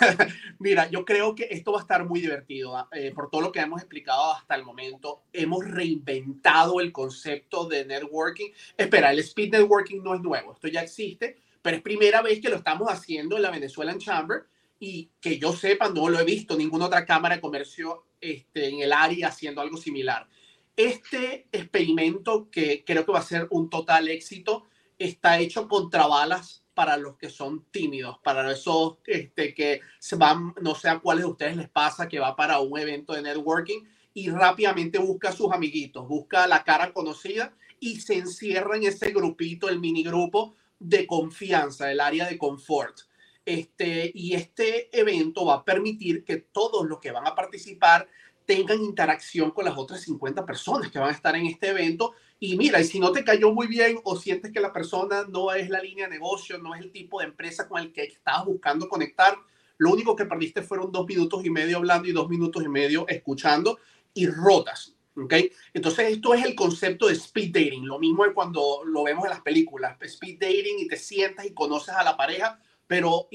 Mira, 0.58 0.88
yo 0.90 1.04
creo 1.04 1.34
que 1.34 1.48
esto 1.50 1.72
va 1.72 1.78
a 1.78 1.82
estar 1.82 2.04
muy 2.04 2.20
divertido. 2.20 2.76
¿ah? 2.76 2.88
Eh, 2.92 3.12
por 3.14 3.30
todo 3.30 3.42
lo 3.42 3.52
que 3.52 3.60
hemos 3.60 3.80
explicado 3.80 4.32
hasta 4.32 4.54
el 4.54 4.64
momento, 4.64 5.22
hemos 5.32 5.64
reinventado 5.64 6.80
el 6.80 6.92
concepto 6.92 7.66
de 7.66 7.84
networking. 7.84 8.50
Espera, 8.76 9.12
el 9.12 9.18
speed 9.20 9.52
networking 9.52 10.02
no 10.02 10.14
es 10.14 10.20
nuevo, 10.20 10.54
esto 10.54 10.68
ya 10.68 10.82
existe, 10.82 11.36
pero 11.62 11.76
es 11.76 11.82
primera 11.82 12.22
vez 12.22 12.40
que 12.40 12.48
lo 12.48 12.56
estamos 12.56 12.88
haciendo 12.88 13.36
en 13.36 13.42
la 13.42 13.50
Venezuelan 13.50 13.98
Chamber 13.98 14.44
y 14.78 15.10
que 15.20 15.38
yo 15.38 15.52
sepa, 15.52 15.90
no 15.90 16.08
lo 16.08 16.18
he 16.18 16.24
visto 16.24 16.56
ninguna 16.56 16.86
otra 16.86 17.04
cámara 17.04 17.36
de 17.36 17.40
comercio 17.40 18.04
este, 18.20 18.68
en 18.68 18.80
el 18.80 18.92
área 18.92 19.28
haciendo 19.28 19.60
algo 19.60 19.76
similar. 19.76 20.26
Este 20.74 21.46
experimento, 21.52 22.48
que 22.50 22.82
creo 22.86 23.04
que 23.04 23.12
va 23.12 23.18
a 23.18 23.22
ser 23.22 23.46
un 23.50 23.68
total 23.68 24.08
éxito, 24.08 24.64
está 24.98 25.38
hecho 25.38 25.68
contra 25.68 26.06
balas 26.06 26.64
para 26.80 26.96
los 26.96 27.18
que 27.18 27.28
son 27.28 27.66
tímidos, 27.70 28.16
para 28.24 28.50
esos 28.50 28.96
este, 29.04 29.52
que 29.52 29.82
se 29.98 30.16
van, 30.16 30.54
no 30.62 30.74
sé 30.74 30.88
a 30.88 30.98
cuáles 30.98 31.24
de 31.24 31.30
ustedes 31.30 31.56
les 31.58 31.68
pasa, 31.68 32.08
que 32.08 32.18
va 32.18 32.34
para 32.34 32.58
un 32.60 32.78
evento 32.78 33.12
de 33.12 33.20
networking 33.20 33.80
y 34.14 34.30
rápidamente 34.30 34.98
busca 34.98 35.28
a 35.28 35.32
sus 35.32 35.52
amiguitos, 35.52 36.08
busca 36.08 36.46
la 36.46 36.64
cara 36.64 36.94
conocida 36.94 37.52
y 37.80 38.00
se 38.00 38.14
encierra 38.14 38.78
en 38.78 38.84
ese 38.84 39.10
grupito, 39.10 39.68
el 39.68 39.78
mini 39.78 40.02
grupo 40.02 40.54
de 40.78 41.06
confianza, 41.06 41.92
el 41.92 42.00
área 42.00 42.26
de 42.26 42.38
confort. 42.38 43.00
Este, 43.44 44.10
y 44.14 44.32
este 44.32 44.88
evento 44.98 45.44
va 45.44 45.56
a 45.56 45.64
permitir 45.66 46.24
que 46.24 46.38
todos 46.38 46.86
los 46.86 46.98
que 46.98 47.10
van 47.10 47.26
a 47.26 47.34
participar 47.34 48.08
tengan 48.46 48.80
interacción 48.80 49.50
con 49.50 49.64
las 49.64 49.76
otras 49.76 50.00
50 50.00 50.44
personas 50.44 50.90
que 50.90 50.98
van 50.98 51.10
a 51.10 51.12
estar 51.12 51.36
en 51.36 51.46
este 51.46 51.68
evento 51.68 52.14
y 52.42 52.56
mira, 52.56 52.80
y 52.80 52.84
si 52.84 52.98
no 52.98 53.12
te 53.12 53.22
cayó 53.22 53.52
muy 53.52 53.66
bien 53.66 54.00
o 54.02 54.16
sientes 54.16 54.50
que 54.50 54.60
la 54.60 54.72
persona 54.72 55.26
no 55.28 55.52
es 55.52 55.68
la 55.68 55.80
línea 55.82 56.06
de 56.06 56.14
negocio, 56.14 56.56
no 56.58 56.74
es 56.74 56.80
el 56.80 56.90
tipo 56.90 57.20
de 57.20 57.26
empresa 57.26 57.68
con 57.68 57.82
el 57.82 57.92
que 57.92 58.04
estabas 58.04 58.46
buscando 58.46 58.88
conectar, 58.88 59.36
lo 59.76 59.90
único 59.90 60.16
que 60.16 60.24
perdiste 60.24 60.62
fueron 60.62 60.90
dos 60.90 61.06
minutos 61.06 61.44
y 61.44 61.50
medio 61.50 61.76
hablando 61.76 62.08
y 62.08 62.12
dos 62.12 62.28
minutos 62.30 62.62
y 62.64 62.68
medio 62.68 63.06
escuchando 63.08 63.78
y 64.14 64.26
rotas. 64.26 64.94
¿ok? 65.16 65.34
Entonces, 65.74 66.12
esto 66.12 66.32
es 66.32 66.44
el 66.44 66.54
concepto 66.54 67.08
de 67.08 67.14
speed 67.14 67.52
dating. 67.52 67.86
Lo 67.86 67.98
mismo 67.98 68.24
es 68.24 68.32
cuando 68.32 68.82
lo 68.86 69.02
vemos 69.04 69.24
en 69.24 69.30
las 69.30 69.42
películas. 69.42 69.98
Speed 70.00 70.38
dating 70.40 70.78
y 70.78 70.88
te 70.88 70.96
sientas 70.96 71.44
y 71.44 71.52
conoces 71.52 71.94
a 71.94 72.02
la 72.02 72.16
pareja, 72.16 72.58
pero 72.86 73.28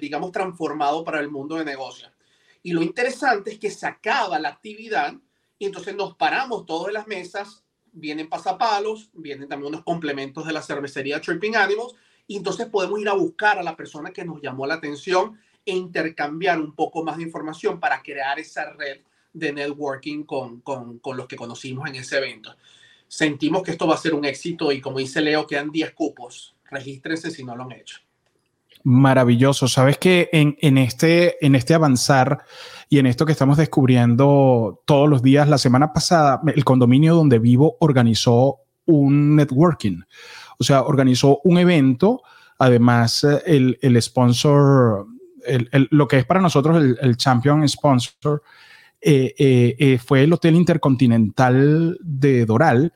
digamos 0.00 0.30
transformado 0.30 1.02
para 1.02 1.18
el 1.18 1.28
mundo 1.28 1.56
de 1.56 1.64
negocios. 1.64 2.11
Y 2.62 2.72
lo 2.72 2.82
interesante 2.82 3.52
es 3.52 3.58
que 3.58 3.70
se 3.70 3.86
acaba 3.86 4.38
la 4.38 4.50
actividad 4.50 5.14
y 5.58 5.66
entonces 5.66 5.94
nos 5.94 6.16
paramos 6.16 6.66
todos 6.66 6.88
en 6.88 6.94
las 6.94 7.06
mesas 7.06 7.64
vienen 7.92 8.28
pasapalos, 8.28 9.10
vienen 9.12 9.48
también 9.48 9.68
unos 9.68 9.84
complementos 9.84 10.46
de 10.46 10.52
la 10.52 10.62
cervecería 10.62 11.20
Tripping 11.20 11.56
Animals, 11.56 11.94
y 12.26 12.36
entonces 12.36 12.66
podemos 12.66 12.98
ir 13.00 13.08
a 13.08 13.14
buscar 13.14 13.58
a 13.58 13.62
la 13.62 13.76
persona 13.76 14.10
que 14.10 14.24
nos 14.24 14.40
llamó 14.40 14.66
la 14.66 14.74
atención 14.74 15.38
e 15.64 15.76
intercambiar 15.76 16.58
un 16.58 16.74
poco 16.74 17.04
más 17.04 17.18
de 17.18 17.24
información 17.24 17.78
para 17.78 18.02
crear 18.02 18.38
esa 18.38 18.70
red 18.72 19.00
de 19.32 19.52
networking 19.52 20.24
con, 20.24 20.60
con, 20.60 20.98
con 20.98 21.16
los 21.16 21.26
que 21.26 21.36
conocimos 21.36 21.88
en 21.88 21.96
ese 21.96 22.18
evento. 22.18 22.54
Sentimos 23.06 23.62
que 23.62 23.72
esto 23.72 23.86
va 23.86 23.94
a 23.94 23.98
ser 23.98 24.14
un 24.14 24.24
éxito 24.24 24.72
y 24.72 24.80
como 24.80 24.98
dice 24.98 25.20
Leo, 25.20 25.46
quedan 25.46 25.70
10 25.70 25.92
cupos. 25.92 26.56
Regístrense 26.70 27.30
si 27.30 27.44
no 27.44 27.54
lo 27.54 27.64
han 27.64 27.72
hecho. 27.72 27.98
Maravilloso. 28.84 29.68
Sabes 29.68 29.98
que 29.98 30.28
en, 30.32 30.56
en, 30.60 30.78
este, 30.78 31.44
en 31.44 31.54
este 31.54 31.74
avanzar 31.74 32.44
y 32.88 32.98
en 32.98 33.06
esto 33.06 33.24
que 33.24 33.32
estamos 33.32 33.56
descubriendo 33.56 34.82
todos 34.84 35.08
los 35.08 35.22
días, 35.22 35.48
la 35.48 35.58
semana 35.58 35.92
pasada, 35.92 36.40
el 36.54 36.64
condominio 36.64 37.14
donde 37.14 37.38
vivo 37.38 37.76
organizó 37.80 38.58
un 38.86 39.36
networking. 39.36 40.00
O 40.58 40.64
sea, 40.64 40.82
organizó 40.82 41.40
un 41.44 41.58
evento. 41.58 42.22
Además, 42.58 43.24
el, 43.46 43.78
el 43.80 44.00
sponsor, 44.02 45.06
el, 45.46 45.68
el, 45.72 45.88
lo 45.90 46.06
que 46.06 46.18
es 46.18 46.24
para 46.24 46.40
nosotros 46.40 46.84
el, 47.00 47.16
champion 47.16 47.66
sponsor, 47.68 48.42
eh, 49.00 49.34
eh, 49.38 49.76
eh, 49.78 49.98
fue 49.98 50.22
el 50.22 50.32
Hotel 50.32 50.54
Intercontinental 50.54 51.98
de 52.00 52.46
Doral, 52.46 52.92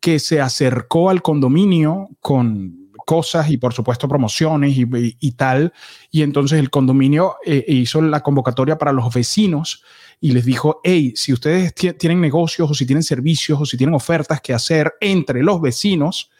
que 0.00 0.18
se 0.18 0.40
acercó 0.40 1.10
al 1.10 1.22
condominio 1.22 2.08
con 2.20 2.83
cosas 3.04 3.50
y 3.50 3.56
por 3.56 3.72
supuesto 3.72 4.08
promociones 4.08 4.74
y, 4.76 5.32
tal. 5.32 5.72
Y 6.10 6.22
entonces 6.22 6.58
el 6.58 6.70
condominio 6.70 7.36
eh, 7.44 7.64
hizo 7.68 8.00
la 8.02 8.20
convocatoria 8.20 8.78
para 8.78 8.92
los 8.92 9.12
vecinos 9.12 9.82
y 10.20 10.32
les 10.32 10.44
dijo, 10.44 10.80
hey, 10.84 11.12
si 11.16 11.32
ustedes 11.32 11.74
tienen 11.74 12.20
negocios 12.20 12.70
o 12.70 12.74
si 12.74 12.86
tienen 12.86 13.02
servicios 13.02 13.60
o 13.60 13.66
si 13.66 13.76
tienen 13.76 13.94
ofertas 13.94 14.40
que 14.40 14.54
hacer 14.54 14.94
entre 15.00 15.42
los 15.42 15.60
vecinos, 15.60 16.30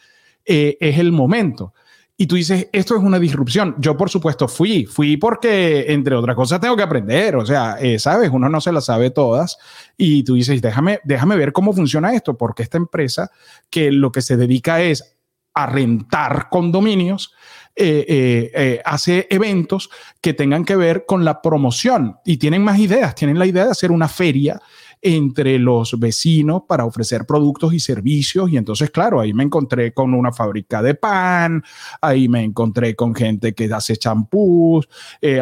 eh, 0.45 0.77
es 0.81 0.99
el 0.99 1.13
momento. 1.13 1.73
Y 2.17 2.29
tú 2.29 2.37
dices, 2.37 2.69
esto 2.73 2.97
es 2.97 3.03
una 3.03 3.19
disrupción. 3.19 3.75
Yo, 3.79 3.97
por 3.97 4.09
supuesto, 4.09 4.47
fui, 4.47 4.87
fui 4.87 5.17
porque, 5.17 5.87
entre 5.89 6.15
otras 6.15 6.37
cosas, 6.37 6.61
tengo 6.61 6.77
que 6.77 6.85
aprender. 6.85 7.35
O 7.35 7.45
sea, 7.45 7.77
eh, 7.81 7.99
sabes, 7.99 8.31
uno 8.33 8.49
no 8.49 8.61
se 8.61 8.71
las 8.71 8.85
sabe 8.85 9.11
todas. 9.11 9.59
Y 9.97 10.23
tú 10.23 10.35
dices, 10.35 10.63
déjame, 10.63 11.01
déjame 11.03 11.35
ver 11.35 11.53
cómo 11.53 11.73
funciona 11.73 12.15
esto, 12.15 12.37
porque 12.37 12.63
esta 12.63 12.77
empresa 12.77 13.33
que 13.69 13.91
lo 13.91 14.13
que 14.13 14.23
se 14.23 14.37
dedica 14.37 14.81
es 14.81 15.14
a 15.55 15.67
rentar 15.67 16.49
condominios, 16.51 17.33
eh, 17.77 18.05
eh, 18.09 18.51
eh, 18.55 18.83
hace 18.85 19.27
eventos 19.31 19.91
que 20.21 20.33
tengan 20.33 20.65
que 20.65 20.77
ver 20.77 21.07
con 21.07 21.25
la 21.25 21.43
promoción. 21.43 22.19
Y 22.25 22.37
tienen 22.37 22.63
más 22.63 22.79
ideas, 22.79 23.15
tienen 23.15 23.39
la 23.39 23.47
idea 23.47 23.65
de 23.65 23.71
hacer 23.71 23.91
una 23.91 24.09
feria 24.09 24.61
entre 25.07 25.59
los 25.59 26.01
vecinos 26.01 26.63
para 26.67 26.87
ofrecer 26.87 27.27
productos 27.27 27.75
y 27.75 27.79
servicios. 27.79 28.51
Y 28.51 28.57
entonces, 28.57 28.91
claro, 28.91 29.21
ahí 29.21 29.35
me 29.35 29.45
encontré 29.45 29.93
con 29.93 30.15
una 30.15 30.33
fábrica 30.33 30.83
de 30.83 30.95
pan, 30.95 31.63
ahí 32.01 32.27
me 32.27 32.43
encontré 32.43 32.97
con 32.97 33.15
gente 33.15 33.55
que 33.55 33.67
hace 33.73 33.99
champús, 33.99 34.89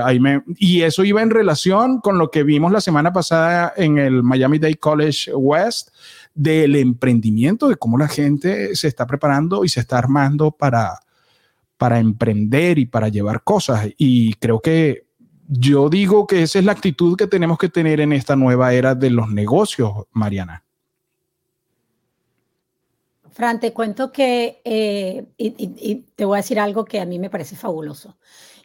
ahí 0.03 0.19
me, 0.19 0.43
y 0.59 0.83
eso 0.83 1.05
iba 1.05 1.23
en 1.23 1.31
relación 1.31 2.01
con 2.01 2.19
lo 2.19 2.31
que 2.31 2.43
vimos 2.43 2.73
la 2.73 2.81
semana 2.81 3.13
pasada 3.13 3.73
en 3.77 3.99
el 3.99 4.25
Miami 4.25 4.59
Dade 4.59 4.79
College 4.79 5.33
West, 5.33 5.91
del 6.35 6.75
emprendimiento, 6.75 7.69
de 7.69 7.77
cómo 7.77 7.99
la 7.99 8.09
gente 8.09 8.75
se 8.75 8.89
está 8.89 9.07
preparando 9.07 9.65
y 9.65 9.69
se 9.69 9.79
está 9.79 9.99
armando 9.99 10.51
para, 10.51 10.99
para 11.77 12.01
emprender 12.01 12.79
y 12.79 12.87
para 12.87 13.09
llevar 13.09 13.45
cosas. 13.45 13.89
Y 13.97 14.35
creo 14.35 14.61
que 14.61 15.07
yo 15.49 15.89
digo 15.89 16.27
que 16.27 16.43
esa 16.43 16.59
es 16.59 16.65
la 16.65 16.73
actitud 16.73 17.17
que 17.17 17.27
tenemos 17.27 17.59
que 17.59 17.69
tener 17.69 18.01
en 18.01 18.13
esta 18.13 18.37
nueva 18.37 18.73
era 18.73 18.95
de 18.95 19.11
los 19.11 19.31
negocios, 19.31 19.93
Mariana. 20.13 20.65
Fran, 23.33 23.61
te 23.61 23.73
cuento 23.73 24.13
que, 24.13 24.61
eh, 24.65 25.27
y, 25.39 25.97
te 26.15 26.25
voy 26.25 26.37
a 26.37 26.43
decir 26.43 26.61
algo 26.61 26.85
que 26.85 27.01
a 27.01 27.07
mí 27.07 27.19
me 27.19 27.31
parece 27.31 27.57
fabuloso. 27.57 28.19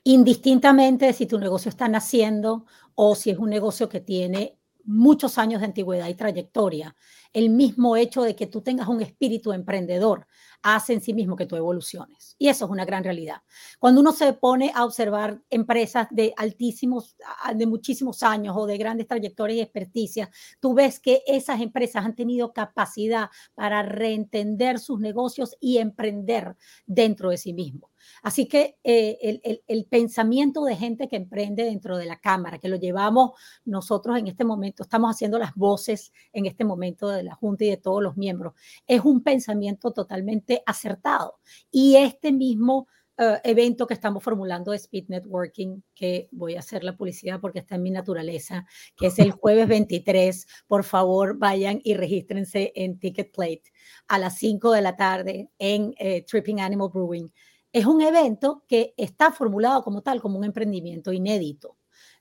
Indistintamente 0.04 1.06
de 1.06 1.14
si 1.14 1.26
tu 1.26 1.40
negocio 1.40 1.70
está 1.70 1.88
naciendo 1.88 2.66
o 2.96 3.16
si 3.16 3.30
es 3.30 3.38
un 3.38 3.50
negocio 3.50 3.88
que 3.88 4.02
tiene 4.02 4.58
muchos 4.84 5.38
años 5.38 5.62
de 5.62 5.68
antigüedad 5.68 6.08
y 6.08 6.16
trayectoria, 6.16 6.96
el 7.34 7.50
mismo 7.50 7.96
hecho 7.96 8.24
de 8.24 8.36
que 8.36 8.48
tú 8.48 8.62
tengas 8.62 8.88
un 8.88 9.02
espíritu 9.02 9.54
emprendedor 9.54 10.28
hace 10.76 10.94
en 10.94 11.02
sí 11.02 11.14
mismo 11.14 11.36
que 11.36 11.46
tú 11.46 11.56
evoluciones. 11.56 12.36
Y 12.38 12.50
eso 12.50 12.66
es 12.66 12.72
una 12.72 12.86
gran 12.86 13.04
realidad. 13.04 13.42
Cuando 13.80 14.02
uno 14.02 14.12
se 14.12 14.34
pone 14.34 14.72
a 14.76 14.84
observar 14.84 15.42
empresas 15.50 16.08
de 16.12 16.34
altísimos, 16.36 17.16
de 17.56 17.66
muchísimos 17.66 18.22
años 18.24 18.56
o 18.58 18.66
de 18.66 18.78
grandes 18.78 19.08
trayectorias 19.08 19.58
y 19.58 19.62
experticia, 19.62 20.30
tú 20.60 20.74
ves 20.74 21.00
que 21.00 21.24
esas 21.26 21.62
empresas 21.62 22.06
han 22.06 22.16
tenido 22.16 22.54
capacidad 22.54 23.30
para 23.56 23.82
reentender 23.82 24.80
sus 24.80 25.00
negocios 25.00 25.56
y 25.60 25.78
emprender 25.78 26.56
dentro 26.86 27.30
de 27.30 27.38
sí 27.38 27.54
mismo. 27.54 27.90
Así 28.24 28.48
que 28.48 28.78
eh, 28.84 29.62
el, 29.68 29.86
pensamiento 29.86 30.64
de 30.64 30.76
gente 30.76 31.08
que 31.08 31.16
emprende 31.16 31.64
dentro 31.64 31.98
de 31.98 32.06
la 32.06 32.20
Cámara, 32.20 32.60
que 32.60 32.68
lo 32.68 32.78
llevamos 32.78 33.32
nosotros 33.66 34.18
en 34.18 34.28
este 34.28 34.44
momento, 34.44 34.84
estamos 34.84 35.16
haciendo 35.16 35.40
las 35.40 35.54
voces 35.56 36.12
en 36.34 36.46
este 36.46 36.66
momento 36.66 37.10
de 37.10 37.24
la 37.24 37.36
Junta 37.36 37.66
y 37.66 37.70
de 37.70 37.78
todos 37.78 38.02
los 38.02 38.18
miembros, 38.18 38.54
es 38.86 39.02
un 39.04 39.22
pensamiento 39.24 39.92
totalmente 39.92 40.64
acertado. 40.66 41.40
Y 41.72 41.96
este 41.96 42.32
mismo 42.32 42.88
eh, 43.20 43.42
evento 43.46 43.88
que 43.88 43.96
estamos 43.96 44.24
formulando 44.24 44.72
de 44.72 44.78
Speed 44.78 45.06
Networking, 45.08 45.82
que 45.96 46.30
voy 46.32 46.56
a 46.56 46.60
hacer 46.60 46.84
la 46.84 46.96
publicidad 46.96 47.40
porque 47.42 47.60
está 47.60 47.74
en 47.74 47.82
mi 47.82 47.90
naturaleza, 47.90 48.68
que 48.96 49.08
es 49.08 49.18
el 49.18 49.32
jueves 49.32 49.68
23. 49.68 50.48
Por 50.68 50.84
favor, 50.84 51.36
vayan 51.38 51.82
y 51.84 51.96
regístrense 51.96 52.72
en 52.76 53.00
Ticket 53.00 53.32
Plate 53.32 53.64
a 54.08 54.20
las 54.20 54.38
5 54.38 54.72
de 54.72 54.82
la 54.84 54.96
tarde 54.96 55.50
en 55.58 55.96
eh, 55.98 56.26
Tripping 56.28 56.62
Animal 56.62 56.90
Brewing 56.94 57.32
es 57.78 57.86
un 57.86 58.02
evento 58.02 58.64
que 58.68 58.94
está 58.98 59.32
formulado 59.32 59.84
como 59.84 60.02
tal, 60.02 60.22
como 60.22 60.38
un 60.38 60.44
emprendimiento 60.44 61.14
inédito, 61.14 61.78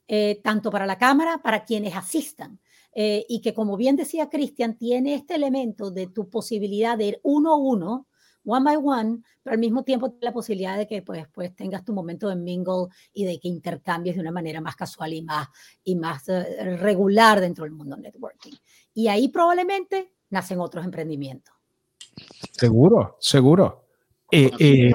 eh, 0.07 0.41
tanto 0.43 0.71
para 0.71 0.87
la 0.87 0.99
Cámara, 0.99 1.39
para 1.43 1.65
quienes 1.65 1.95
asistan, 1.97 2.61
eh, 2.93 3.25
y 3.29 3.41
que 3.41 3.55
como 3.55 3.77
bien 3.77 3.97
decía 3.97 4.29
Cristian, 4.29 4.77
tiene 4.77 5.15
este 5.15 5.35
elemento 5.35 5.91
de 5.91 6.09
tu 6.09 6.29
posibilidad 6.29 6.99
de 6.99 7.07
ir 7.07 7.21
uno 7.23 7.53
a 7.53 7.57
uno, 7.57 8.07
one 8.45 8.65
by 8.65 8.77
one, 8.77 9.23
pero 9.43 9.55
al 9.55 9.61
mismo 9.61 9.83
tiempo 9.83 10.15
la 10.21 10.33
posibilidad 10.33 10.77
de 10.77 10.87
que 10.87 11.03
pues, 11.03 11.27
pues 11.33 11.55
tengas 11.57 11.85
tu 11.85 11.93
momento 11.93 12.29
de 12.29 12.37
mingle 12.37 12.87
y 13.13 13.25
de 13.25 13.41
que 13.41 13.49
intercambies 13.49 14.15
de 14.15 14.21
una 14.21 14.33
manera 14.33 14.61
más 14.61 14.77
casual 14.77 15.13
y 15.15 15.23
más, 15.23 15.49
y 15.85 15.97
más 15.97 16.29
eh, 16.29 16.77
regular 16.77 17.41
dentro 17.41 17.65
del 17.65 17.73
mundo 17.73 17.97
networking. 17.97 18.55
Y 18.95 19.09
ahí 19.09 19.29
probablemente 19.29 20.13
nacen 20.31 20.61
otros 20.61 20.85
emprendimientos. 20.85 21.55
Seguro, 22.53 23.17
seguro. 23.21 23.87
Eh, 24.31 24.51
eh, 24.59 24.95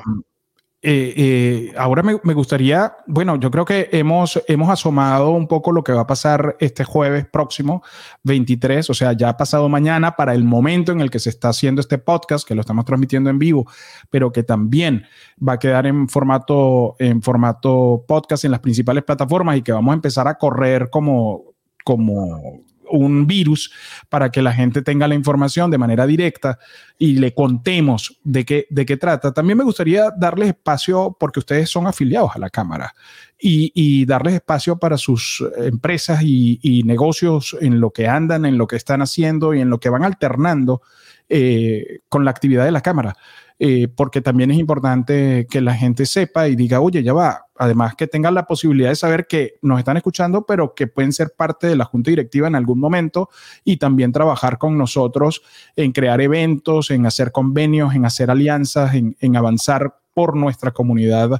eh, 0.83 1.73
ahora 1.77 2.01
me, 2.01 2.33
gustaría, 2.33 2.95
bueno, 3.05 3.39
yo 3.39 3.51
creo 3.51 3.65
que 3.65 3.89
hemos, 3.91 4.41
hemos 4.47 4.69
asomado 4.69 5.29
un 5.31 5.47
poco 5.47 5.71
lo 5.71 5.83
que 5.83 5.91
va 5.91 6.01
a 6.01 6.07
pasar 6.07 6.55
este 6.59 6.83
jueves 6.83 7.25
próximo, 7.27 7.83
23, 8.23 8.89
o 8.89 8.93
sea, 8.95 9.13
ya 9.13 9.29
ha 9.29 9.38
pasado 9.38 9.69
mañana 9.69 10.15
para 10.15 10.33
el 10.33 10.43
momento 10.43 10.91
en 10.91 11.01
el 11.01 11.11
que 11.11 11.19
se 11.19 11.29
está 11.29 11.50
haciendo 11.50 11.81
este 11.81 12.00
podcast, 12.00 12.47
que 12.47 12.55
lo 12.55 12.61
estamos 12.61 12.85
transmitiendo 12.85 13.29
en 13.29 13.38
vivo, 13.38 13.67
pero 14.09 14.31
que 14.31 14.41
también 14.41 15.05
va 15.47 15.53
a 15.53 15.59
quedar 15.59 15.85
en 15.85 16.09
formato, 16.09 16.95
en 16.97 17.21
formato 17.21 18.03
podcast 18.07 18.45
en 18.45 18.51
las 18.51 18.59
principales 18.59 19.03
plataformas 19.03 19.57
y 19.57 19.61
que 19.61 19.71
vamos 19.71 19.91
a 19.91 19.95
empezar 19.95 20.27
a 20.27 20.39
correr 20.39 20.89
como, 20.89 21.53
como 21.83 22.63
un 22.91 23.27
virus 23.27 23.71
para 24.10 24.29
que 24.31 24.41
la 24.41 24.53
gente 24.53 24.81
tenga 24.81 25.07
la 25.07 25.15
información 25.15 25.71
de 25.71 25.77
manera 25.77 26.05
directa 26.05 26.60
y 26.98 27.15
le 27.15 27.33
contemos 27.33 28.19
de 28.24 28.45
qué, 28.45 28.67
de 28.69 28.86
qué 28.86 28.98
trata. 28.98 29.33
También 29.33 29.57
me 29.57 29.63
gustaría 29.63 30.12
darles 30.12 30.50
espacio, 30.50 31.15
porque 31.19 31.39
ustedes 31.39 31.69
son 31.69 31.88
afiliados 31.88 32.31
a 32.36 32.39
la 32.39 32.50
Cámara, 32.50 32.93
y, 33.41 34.05
darles 34.05 34.36
espacio 34.36 34.77
para 34.77 34.98
sus 34.98 35.43
empresas 35.57 36.21
y, 36.21 36.83
negocios 36.86 37.57
en 37.60 37.79
lo 37.79 37.91
que 37.91 38.07
andan, 38.07 38.45
en 38.45 38.57
lo 38.57 38.67
que 38.67 38.75
están 38.75 39.01
haciendo 39.01 39.53
y 39.53 39.62
en 39.62 39.69
lo 39.69 39.79
que 39.79 39.89
van 39.89 40.03
alternando 40.03 40.81
eh, 41.29 42.01
con 42.10 42.25
la 42.25 42.31
actividad 42.31 42.65
de 42.65 42.71
la 42.71 42.81
Cámara. 42.81 43.15
Eh, 43.60 43.88
porque 43.95 44.21
también 44.21 44.49
es 44.49 44.58
importante 44.58 45.45
que 45.47 45.62
la 45.62 45.75
gente 45.75 46.08
sepa 46.08 46.47
y 46.47 46.56
diga, 46.56 46.82
oye, 46.82 47.04
ya 47.04 47.13
va, 47.13 47.45
además 47.56 47.95
que 47.95 48.08
tengan 48.08 48.34
la 48.34 48.47
posibilidad 48.47 48.89
de 48.89 48.95
saber 48.95 49.28
que 49.28 49.60
nos 49.62 49.78
están 49.78 49.97
escuchando, 49.97 50.45
pero 50.47 50.73
que 50.73 50.88
pueden 50.88 51.13
ser 51.13 51.34
parte 51.38 51.67
de 51.67 51.75
la 51.75 51.86
junta 51.86 52.10
directiva 52.10 52.47
en 52.47 52.56
algún 52.56 52.80
momento 52.80 53.30
y 53.63 53.78
también 53.78 54.12
trabajar 54.12 54.58
con 54.58 54.80
nosotros 54.80 55.43
en 55.75 55.91
crear 55.91 56.21
eventos, 56.21 56.89
en 56.89 57.06
hacer 57.06 57.32
convenios, 57.32 57.93
en 57.93 58.06
hacer 58.06 58.32
alianzas, 58.32 58.95
en, 58.95 59.36
avanzar 59.36 59.95
por 60.13 60.36
nuestra 60.36 60.71
comunidad 60.71 61.39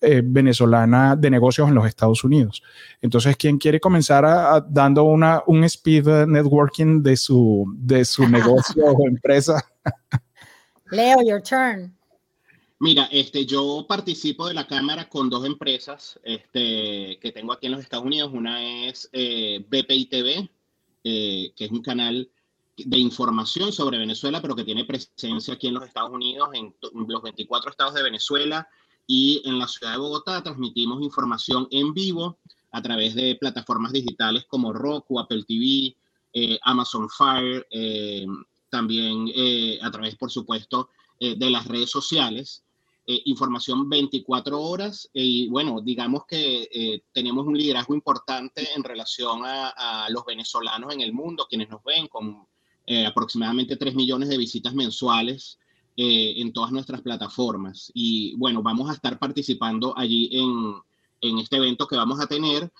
eh, 0.00 0.22
venezolana 0.24 1.16
de 1.16 1.30
negocios 1.30 1.68
en 1.68 1.74
los 1.74 1.86
Estados 1.86 2.22
Unidos. 2.22 2.62
Entonces, 3.00 3.36
¿quién 3.36 3.58
quiere 3.58 3.80
comenzar 3.80 4.64
dando 4.68 5.02
una, 5.02 5.42
un 5.48 5.64
speed 5.64 6.26
networking 6.26 7.02
de 7.02 7.16
su, 7.16 7.74
de 7.76 8.04
su 8.04 8.28
negocio 8.28 8.84
o 8.84 9.08
empresa? 9.08 9.64
Leo, 10.90 11.22
your 11.22 11.42
turn. 11.42 11.96
Mira, 12.78 13.08
este, 13.10 13.46
yo 13.46 13.86
participo 13.88 14.46
de 14.48 14.54
la 14.54 14.66
cámara 14.66 15.08
con 15.08 15.30
dos 15.30 15.46
empresas 15.46 16.20
este, 16.22 17.18
que 17.20 17.32
tengo 17.32 17.52
aquí 17.52 17.66
en 17.66 17.72
los 17.72 17.80
Estados 17.80 18.04
Unidos. 18.04 18.30
Una 18.34 18.86
es 18.86 19.08
eh, 19.12 19.64
eh, 21.04 21.52
que 21.56 21.64
es 21.64 21.70
un 21.70 21.82
canal 21.82 22.30
de 22.76 22.98
información 22.98 23.72
sobre 23.72 23.96
Venezuela, 23.96 24.42
pero 24.42 24.54
que 24.54 24.64
tiene 24.64 24.84
presencia 24.84 25.54
aquí 25.54 25.68
en 25.68 25.74
los 25.74 25.84
Estados 25.84 26.10
Unidos, 26.10 26.50
en, 26.52 26.74
los 27.08 27.22
24 27.22 27.70
estados 27.70 27.94
de 27.94 28.02
Venezuela 28.02 28.68
y 29.06 29.40
en 29.46 29.58
la 29.58 29.66
ciudad 29.66 29.92
de 29.92 29.98
Bogotá. 29.98 30.42
Transmitimos 30.42 31.02
información 31.02 31.66
en 31.70 31.94
vivo 31.94 32.38
a 32.72 32.82
través 32.82 33.14
de 33.14 33.36
plataformas 33.36 33.92
digitales 33.92 34.44
como 34.46 34.74
Roku, 34.74 35.18
Apple 35.18 35.44
TV, 35.48 35.96
eh, 36.34 36.58
Amazon 36.62 37.08
Fire 37.08 37.66
también 38.70 39.30
eh, 39.34 39.78
a 39.82 39.90
través, 39.90 40.16
por 40.16 40.30
supuesto, 40.30 40.90
eh, 41.20 41.36
de 41.36 41.50
las 41.50 41.66
redes 41.66 41.90
sociales. 41.90 42.64
Eh, 43.06 43.22
información 43.26 43.88
24 43.88 44.60
horas 44.60 45.08
y 45.12 45.48
bueno, 45.48 45.80
digamos 45.80 46.24
que 46.26 47.02
tenemos 47.12 47.46
un 47.46 47.56
liderazgo 47.56 47.94
importante 47.94 48.68
en 48.74 48.82
relación 48.82 49.42
a, 49.44 50.08
los 50.10 50.24
venezolanos 50.24 50.92
en 50.92 51.00
el 51.00 51.12
mundo, 51.12 51.46
quienes 51.48 51.68
nos 51.68 51.84
ven 51.84 52.08
con 52.08 52.46
aproximadamente 53.06 53.76
3 53.76 53.94
millones 53.94 54.28
de 54.28 54.38
visitas 54.38 54.74
mensuales 54.74 55.58
en 55.96 56.52
todas 56.52 56.72
nuestras 56.72 57.00
plataformas. 57.00 57.92
Y 57.94 58.34
bueno, 58.36 58.60
vamos 58.62 58.90
a 58.90 58.94
estar 58.94 59.18
participando 59.20 59.96
allí 59.96 60.28
en, 60.32 60.74
en 61.20 61.38
este 61.38 61.56
evento 61.56 61.86
que 61.86 61.96
vamos 61.96 62.20
a 62.20 62.26
tener. 62.26 62.70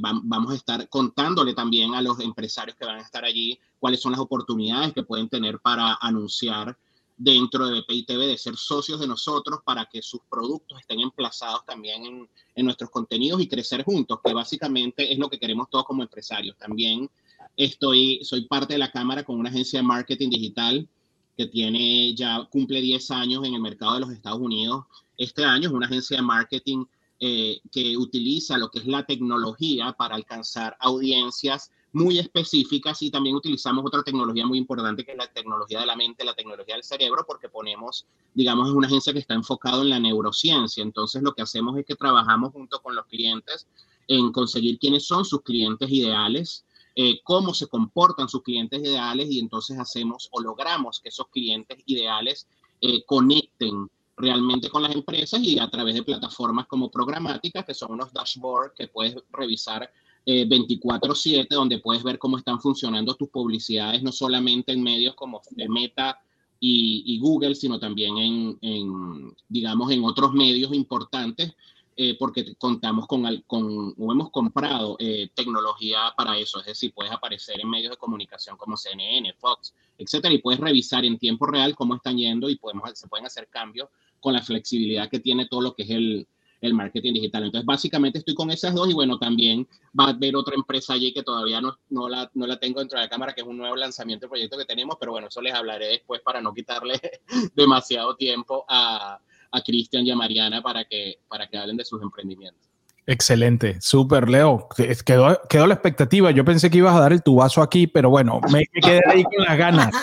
Vamos 0.00 0.52
a 0.52 0.56
estar 0.56 0.88
contándole 0.88 1.54
también 1.54 1.94
a 1.94 2.02
los 2.02 2.18
empresarios 2.20 2.76
que 2.76 2.84
van 2.84 2.98
a 2.98 3.02
estar 3.02 3.24
allí 3.24 3.58
cuáles 3.78 4.00
son 4.00 4.12
las 4.12 4.20
oportunidades 4.20 4.92
que 4.92 5.02
pueden 5.02 5.28
tener 5.28 5.60
para 5.60 5.96
anunciar 6.00 6.76
dentro 7.16 7.68
de 7.68 7.80
BPI 7.80 8.04
TV, 8.04 8.26
de 8.26 8.38
ser 8.38 8.56
socios 8.56 8.98
de 8.98 9.06
nosotros 9.06 9.60
para 9.64 9.84
que 9.84 10.00
sus 10.00 10.20
productos 10.30 10.80
estén 10.80 11.00
emplazados 11.00 11.66
también 11.66 12.04
en, 12.04 12.28
en, 12.54 12.64
nuestros 12.64 12.88
contenidos 12.88 13.42
y 13.42 13.46
crecer 13.46 13.84
juntos, 13.84 14.20
que 14.24 14.32
básicamente 14.32 15.12
es 15.12 15.18
lo 15.18 15.28
que 15.28 15.38
queremos 15.38 15.68
todos 15.68 15.84
como 15.84 16.02
empresarios. 16.02 16.56
También 16.56 17.10
estoy, 17.58 18.20
soy 18.24 18.46
parte 18.46 18.72
de 18.72 18.78
la 18.78 18.90
Cámara 18.90 19.22
con 19.22 19.38
una 19.38 19.50
agencia 19.50 19.80
de 19.80 19.86
marketing 19.86 20.30
digital 20.30 20.88
que 21.36 21.46
tiene 21.46 22.14
ya, 22.14 22.46
cumple 22.50 22.80
10 22.80 23.10
años 23.10 23.44
en 23.46 23.54
el 23.54 23.60
mercado 23.60 23.94
de 23.94 24.00
los 24.00 24.10
Estados 24.10 24.40
Unidos. 24.40 24.84
Este 25.18 25.44
año 25.44 25.68
es 25.68 25.74
una 25.74 25.86
agencia 25.86 26.16
de 26.16 26.22
marketing 26.22 26.86
eh, 27.22 27.60
que 27.70 27.98
utiliza 27.98 28.56
lo 28.56 28.70
que 28.70 28.78
es 28.78 28.86
la 28.86 29.04
tecnología 29.04 29.92
para 29.92 30.14
alcanzar 30.14 30.76
audiencias 30.80 31.70
muy 31.92 32.18
específicas 32.18 33.02
y 33.02 33.10
también 33.10 33.36
utilizamos 33.36 33.84
otra 33.84 34.02
tecnología 34.02 34.46
muy 34.46 34.58
importante 34.58 35.04
que 35.04 35.12
es 35.12 35.18
la 35.18 35.30
tecnología 35.30 35.80
de 35.80 35.86
la 35.86 35.96
mente, 35.96 36.24
la 36.24 36.34
tecnología 36.34 36.76
del 36.76 36.84
cerebro, 36.84 37.24
porque 37.26 37.48
ponemos, 37.48 38.06
digamos, 38.32 38.68
es 38.68 38.74
una 38.74 38.86
agencia 38.86 39.12
que 39.12 39.18
está 39.18 39.34
enfocado 39.34 39.82
en 39.82 39.90
la 39.90 40.00
neurociencia. 40.00 40.82
Entonces 40.82 41.22
lo 41.22 41.34
que 41.34 41.42
hacemos 41.42 41.76
es 41.76 41.84
que 41.84 41.96
trabajamos 41.96 42.52
junto 42.52 42.80
con 42.80 42.94
los 42.94 43.06
clientes 43.06 43.66
en 44.08 44.32
conseguir 44.32 44.78
quiénes 44.78 45.06
son 45.06 45.24
sus 45.24 45.42
clientes 45.42 45.90
ideales, 45.90 46.64
eh, 46.96 47.20
cómo 47.22 47.54
se 47.54 47.66
comportan 47.66 48.28
sus 48.28 48.42
clientes 48.42 48.80
ideales 48.82 49.30
y 49.30 49.38
entonces 49.38 49.78
hacemos 49.78 50.28
o 50.32 50.40
logramos 50.40 51.00
que 51.00 51.10
esos 51.10 51.28
clientes 51.28 51.78
ideales 51.86 52.48
eh, 52.80 53.04
conecten 53.04 53.90
realmente 54.20 54.68
con 54.68 54.82
las 54.82 54.94
empresas 54.94 55.40
y 55.42 55.58
a 55.58 55.68
través 55.68 55.94
de 55.94 56.02
plataformas 56.02 56.66
como 56.66 56.90
programáticas, 56.90 57.64
que 57.64 57.74
son 57.74 57.92
unos 57.92 58.12
dashboards 58.12 58.74
que 58.76 58.88
puedes 58.88 59.16
revisar 59.32 59.90
24/7, 60.26 61.40
eh, 61.40 61.46
donde 61.50 61.78
puedes 61.78 62.02
ver 62.02 62.18
cómo 62.18 62.38
están 62.38 62.60
funcionando 62.60 63.14
tus 63.14 63.30
publicidades, 63.30 64.02
no 64.02 64.12
solamente 64.12 64.72
en 64.72 64.82
medios 64.82 65.14
como 65.14 65.40
Meta 65.68 66.20
y, 66.60 67.18
Google, 67.18 67.54
sino 67.54 67.78
también 67.78 68.58
en, 68.60 69.34
digamos, 69.48 69.90
en 69.90 70.04
otros 70.04 70.32
medios 70.32 70.74
importantes, 70.74 71.54
eh, 71.96 72.16
porque 72.18 72.54
contamos 72.54 73.06
con, 73.06 73.42
con, 73.46 73.94
o 73.98 74.12
hemos 74.12 74.30
comprado 74.30 74.96
eh, 74.98 75.28
tecnología 75.34 76.14
para 76.16 76.38
eso, 76.38 76.60
es 76.60 76.66
decir, 76.66 76.94
puedes 76.94 77.12
aparecer 77.12 77.60
en 77.60 77.68
medios 77.68 77.90
de 77.90 77.98
comunicación 77.98 78.56
como 78.56 78.76
CNN, 78.76 79.34
Fox, 79.34 79.74
etcétera, 79.98 80.32
y 80.32 80.38
puedes 80.38 80.60
revisar 80.60 81.04
en 81.04 81.18
tiempo 81.18 81.46
real 81.46 81.74
cómo 81.74 81.94
están 81.94 82.16
yendo 82.16 82.48
y 82.48 82.56
podemos, 82.56 82.90
se 82.94 83.06
pueden 83.06 83.26
hacer 83.26 83.48
cambios 83.48 83.88
con 84.20 84.34
la 84.34 84.42
flexibilidad 84.42 85.08
que 85.08 85.20
tiene 85.20 85.46
todo 85.46 85.60
lo 85.60 85.74
que 85.74 85.82
es 85.82 85.90
el, 85.90 86.26
el 86.60 86.74
marketing 86.74 87.14
digital. 87.14 87.44
Entonces, 87.44 87.66
básicamente 87.66 88.18
estoy 88.18 88.34
con 88.34 88.50
esas 88.50 88.74
dos 88.74 88.88
y 88.88 88.92
bueno, 88.92 89.18
también 89.18 89.66
va 89.98 90.06
a 90.06 90.10
haber 90.10 90.36
otra 90.36 90.54
empresa 90.54 90.94
allí 90.94 91.12
que 91.12 91.22
todavía 91.22 91.60
no, 91.60 91.78
no, 91.88 92.08
la, 92.08 92.30
no 92.34 92.46
la 92.46 92.58
tengo 92.58 92.80
dentro 92.80 92.98
de 92.98 93.04
la 93.04 93.10
cámara, 93.10 93.32
que 93.32 93.40
es 93.40 93.46
un 93.46 93.56
nuevo 93.56 93.76
lanzamiento 93.76 94.26
de 94.26 94.30
proyecto 94.30 94.58
que 94.58 94.64
tenemos, 94.64 94.96
pero 94.98 95.12
bueno, 95.12 95.28
eso 95.28 95.40
les 95.40 95.54
hablaré 95.54 95.86
después 95.86 96.20
para 96.22 96.40
no 96.40 96.52
quitarle 96.52 97.00
demasiado 97.54 98.14
tiempo 98.16 98.64
a, 98.68 99.18
a 99.52 99.62
Cristian 99.62 100.06
y 100.06 100.10
a 100.10 100.16
Mariana 100.16 100.62
para 100.62 100.84
que, 100.84 101.20
para 101.28 101.48
que 101.48 101.56
hablen 101.56 101.76
de 101.76 101.84
sus 101.84 102.02
emprendimientos. 102.02 102.68
Excelente, 103.06 103.80
súper, 103.80 104.28
Leo. 104.28 104.68
Quedó, 105.04 105.40
quedó 105.48 105.66
la 105.66 105.74
expectativa. 105.74 106.30
Yo 106.30 106.44
pensé 106.44 106.70
que 106.70 106.78
ibas 106.78 106.94
a 106.94 107.00
dar 107.00 107.12
el 107.12 107.22
tubazo 107.22 107.60
aquí, 107.60 107.88
pero 107.88 108.08
bueno, 108.08 108.40
me, 108.52 108.66
quedé 108.66 109.00
ahí 109.08 109.24
con 109.24 109.44
las 109.44 109.58
ganas. 109.58 109.94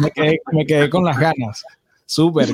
Me 0.00 0.10
quedé, 0.10 0.40
me 0.50 0.66
quedé 0.66 0.90
con 0.90 1.04
las 1.04 1.18
ganas. 1.18 1.64
Súper. 2.04 2.48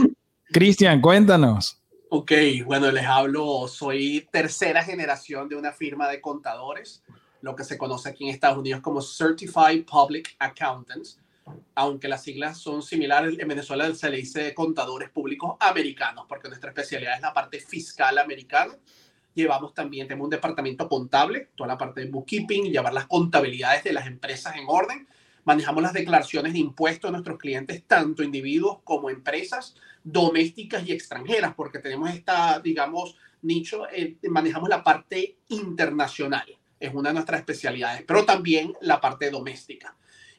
Cristian, 0.53 1.01
cuéntanos. 1.01 1.81
Ok, 2.11 2.33
bueno, 2.65 2.93
les 2.93 3.07
hablo, 3.07 3.67
soy 3.67 4.29
tercera 4.31 4.85
generación 4.85 5.49
de 5.49 5.57
una 5.57 5.73
firma 5.73 6.09
de 6.09 6.21
contadores, 6.21 7.03
lo 7.41 7.57
que 7.57 7.65
se 7.65 7.77
conoce 7.77 8.11
aquí 8.11 8.25
en 8.25 8.31
Estados 8.31 8.59
Unidos 8.59 8.81
como 8.81 9.03
Certified 9.03 9.85
Public 9.85 10.37
Accountants, 10.39 11.19
aunque 11.75 12.09
las 12.09 12.23
siglas 12.23 12.59
son 12.59 12.83
similares, 12.83 13.39
en 13.39 13.49
Venezuela 13.49 13.93
se 13.95 14.11
le 14.11 14.19
dice 14.19 14.55
contadores 14.55 15.11
públicos 15.11 15.57
americanos, 15.61 16.27
porque 16.29 16.49
nuestra 16.49 16.71
especialidad 16.71 17.17
es 17.17 17.23
la 17.23 17.35
parte 17.35 17.59
fiscal 17.59 18.17
americana. 18.19 18.75
Llevamos 19.35 19.75
también, 19.75 20.07
tenemos 20.07 20.27
un 20.27 20.31
departamento 20.31 20.89
contable, 20.89 21.49
toda 21.57 21.69
la 21.69 21.79
parte 21.79 22.03
de 22.03 22.11
bookkeeping, 22.11 22.71
llevar 22.71 22.95
las 22.95 23.07
contabilidades 23.07 23.83
de 23.83 23.93
las 23.93 24.07
empresas 24.07 24.57
en 24.57 24.67
orden. 24.69 25.09
Manejamos 25.45 25.83
las 25.83 25.93
declaraciones 25.93 26.53
de 26.53 26.61
impuestos 26.61 27.09
de 27.09 27.13
nuestros 27.13 27.39
clientes, 27.39 27.83
tanto 27.87 28.23
individuos 28.23 28.79
como 28.85 29.11
empresas 29.11 29.75
domésticas 30.05 30.87
y 30.87 30.93
extranjeras, 30.93 31.55
porque 31.55 31.79
tenemos 31.79 32.11
esta, 32.11 32.61
digamos, 32.61 33.17
nicho, 33.43 33.89
eh, 33.91 34.17
manejamos 34.29 34.69
la 34.69 34.85
parte 34.85 35.39
internacional, 35.49 36.47
es 36.79 36.95
una 36.95 37.09
de 37.09 37.15
nuestras 37.15 37.41
especialidades, 37.41 38.05
pero 38.07 38.25
también 38.25 38.75
la 38.83 39.01
parte 39.01 39.31
doméstica. 39.31 39.97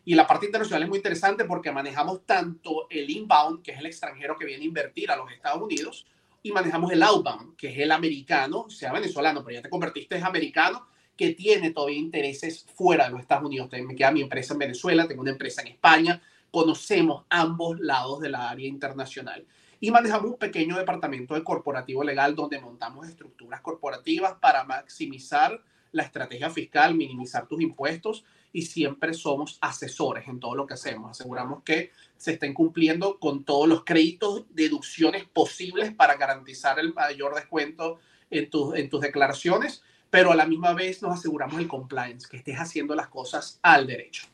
Y 0.07 0.13
la 0.13 0.27
parte 0.27 0.45
internacional 0.45 0.83
es 0.83 0.89
muy 0.89 0.99
interesante 0.99 1.45
porque 1.45 1.71
manejamos 1.71 2.25
tanto 2.27 2.87
el 2.91 3.09
inbound, 3.09 3.63
que 3.63 3.71
es 3.71 3.79
el 3.79 3.87
extranjero 3.87 4.37
que 4.37 4.45
viene 4.45 4.63
a 4.63 4.67
invertir 4.67 5.09
a 5.09 5.15
los 5.15 5.31
Estados 5.31 5.61
Unidos, 5.61 6.05
y 6.43 6.51
manejamos 6.51 6.91
el 6.91 7.01
outbound, 7.01 7.55
que 7.55 7.69
es 7.69 7.79
el 7.79 7.91
americano, 7.91 8.69
sea 8.69 8.93
venezolano, 8.93 9.43
pero 9.43 9.55
ya 9.55 9.61
te 9.63 9.69
convertiste 9.69 10.15
en 10.15 10.23
americano, 10.23 10.85
que 11.17 11.33
tiene 11.33 11.71
todavía 11.71 11.97
intereses 11.97 12.67
fuera 12.75 13.05
de 13.05 13.11
los 13.11 13.21
Estados 13.21 13.45
Unidos. 13.45 13.67
Me 13.71 13.95
queda 13.95 14.11
mi 14.11 14.21
empresa 14.21 14.53
en 14.53 14.59
Venezuela, 14.59 15.07
tengo 15.07 15.23
una 15.23 15.31
empresa 15.31 15.61
en 15.61 15.69
España, 15.69 16.21
conocemos 16.51 17.25
ambos 17.29 17.79
lados 17.79 18.19
de 18.19 18.29
la 18.29 18.49
área 18.49 18.67
internacional. 18.67 19.43
Y 19.85 19.91
manejamos 19.91 20.31
un 20.31 20.37
pequeño 20.39 20.79
departamento 20.79 21.35
de 21.35 21.43
corporativo 21.43 22.03
legal 22.03 22.33
donde 22.33 22.59
montamos 22.59 23.07
estructuras 23.07 23.61
corporativas 23.61 24.33
para 24.41 24.63
maximizar 24.63 25.61
la 25.91 26.01
estrategia 26.01 26.49
fiscal, 26.49 26.95
minimizar 26.95 27.47
tus 27.47 27.61
impuestos 27.61 28.25
y 28.51 28.63
siempre 28.63 29.13
somos 29.13 29.59
asesores 29.61 30.27
en 30.27 30.39
todo 30.39 30.55
lo 30.55 30.65
que 30.65 30.73
hacemos. 30.73 31.11
Aseguramos 31.11 31.61
que 31.61 31.91
se 32.17 32.31
estén 32.31 32.55
cumpliendo 32.55 33.19
con 33.19 33.43
todos 33.43 33.67
los 33.67 33.83
créditos, 33.83 34.45
deducciones 34.49 35.25
posibles 35.25 35.93
para 35.93 36.15
garantizar 36.15 36.79
el 36.79 36.91
mayor 36.91 37.35
descuento 37.35 37.99
en, 38.31 38.49
en 38.73 38.89
tus 38.89 39.01
declaraciones, 39.01 39.83
pero 40.09 40.31
a 40.31 40.35
la 40.35 40.47
misma 40.47 40.73
vez 40.73 41.03
nos 41.03 41.13
aseguramos 41.13 41.59
el 41.59 41.67
compliance, 41.67 42.27
que 42.27 42.37
estés 42.37 42.57
haciendo 42.57 42.95
las 42.95 43.09
cosas 43.09 43.59
al 43.61 43.85
derecho. 43.85 44.25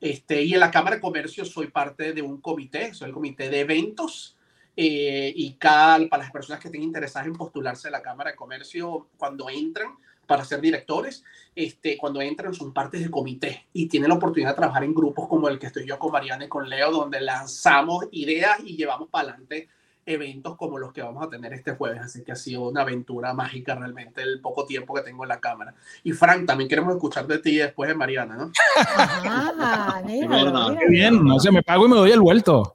Este, 0.00 0.44
y 0.44 0.54
en 0.54 0.60
la 0.60 0.70
Cámara 0.70 0.94
de 0.94 1.02
Comercio 1.02 1.44
soy 1.44 1.66
parte 1.66 2.12
de 2.12 2.22
un 2.22 2.40
comité, 2.40 2.94
soy 2.94 3.08
el 3.08 3.14
comité 3.14 3.50
de 3.50 3.58
eventos. 3.58 4.36
Eh, 4.76 5.32
y 5.36 5.54
cada, 5.54 6.08
para 6.08 6.22
las 6.22 6.32
personas 6.32 6.60
que 6.60 6.68
estén 6.68 6.82
interesadas 6.82 7.26
en 7.26 7.34
postularse 7.34 7.88
a 7.88 7.90
la 7.90 8.02
Cámara 8.02 8.30
de 8.30 8.36
Comercio, 8.36 9.08
cuando 9.18 9.50
entran 9.50 9.96
para 10.26 10.44
ser 10.44 10.60
directores, 10.60 11.24
este, 11.54 11.98
cuando 11.98 12.22
entran 12.22 12.54
son 12.54 12.72
partes 12.72 13.00
del 13.00 13.10
comité 13.10 13.66
y 13.72 13.86
tienen 13.86 14.08
la 14.08 14.14
oportunidad 14.14 14.50
de 14.50 14.56
trabajar 14.56 14.84
en 14.84 14.94
grupos 14.94 15.28
como 15.28 15.48
el 15.48 15.58
que 15.58 15.66
estoy 15.66 15.86
yo 15.86 15.98
con 15.98 16.12
Mariana 16.12 16.46
y 16.46 16.48
con 16.48 16.68
Leo, 16.68 16.90
donde 16.90 17.20
lanzamos 17.20 18.06
ideas 18.12 18.58
y 18.64 18.76
llevamos 18.76 19.08
para 19.10 19.28
adelante 19.28 19.68
eventos 20.04 20.56
como 20.56 20.78
los 20.78 20.92
que 20.92 21.02
vamos 21.02 21.24
a 21.24 21.28
tener 21.28 21.52
este 21.52 21.72
jueves. 21.72 22.00
Así 22.00 22.24
que 22.24 22.32
ha 22.32 22.36
sido 22.36 22.68
una 22.68 22.82
aventura 22.82 23.34
mágica 23.34 23.74
realmente 23.74 24.22
el 24.22 24.40
poco 24.40 24.64
tiempo 24.64 24.94
que 24.94 25.02
tengo 25.02 25.24
en 25.24 25.28
la 25.28 25.40
cámara. 25.40 25.74
Y 26.02 26.12
Frank, 26.12 26.46
también 26.46 26.68
queremos 26.68 26.94
escuchar 26.94 27.26
de 27.26 27.38
ti 27.38 27.56
después 27.56 27.88
de 27.88 27.94
Mariana, 27.94 28.36
¿no? 28.36 28.50
Ah, 28.76 30.02
Qué 30.06 30.88
bien, 30.88 31.22
no 31.22 31.38
sé, 31.38 31.52
me 31.52 31.62
pago 31.62 31.86
y 31.86 31.88
me 31.88 31.96
doy 31.96 32.10
el 32.10 32.20
vuelto. 32.20 32.74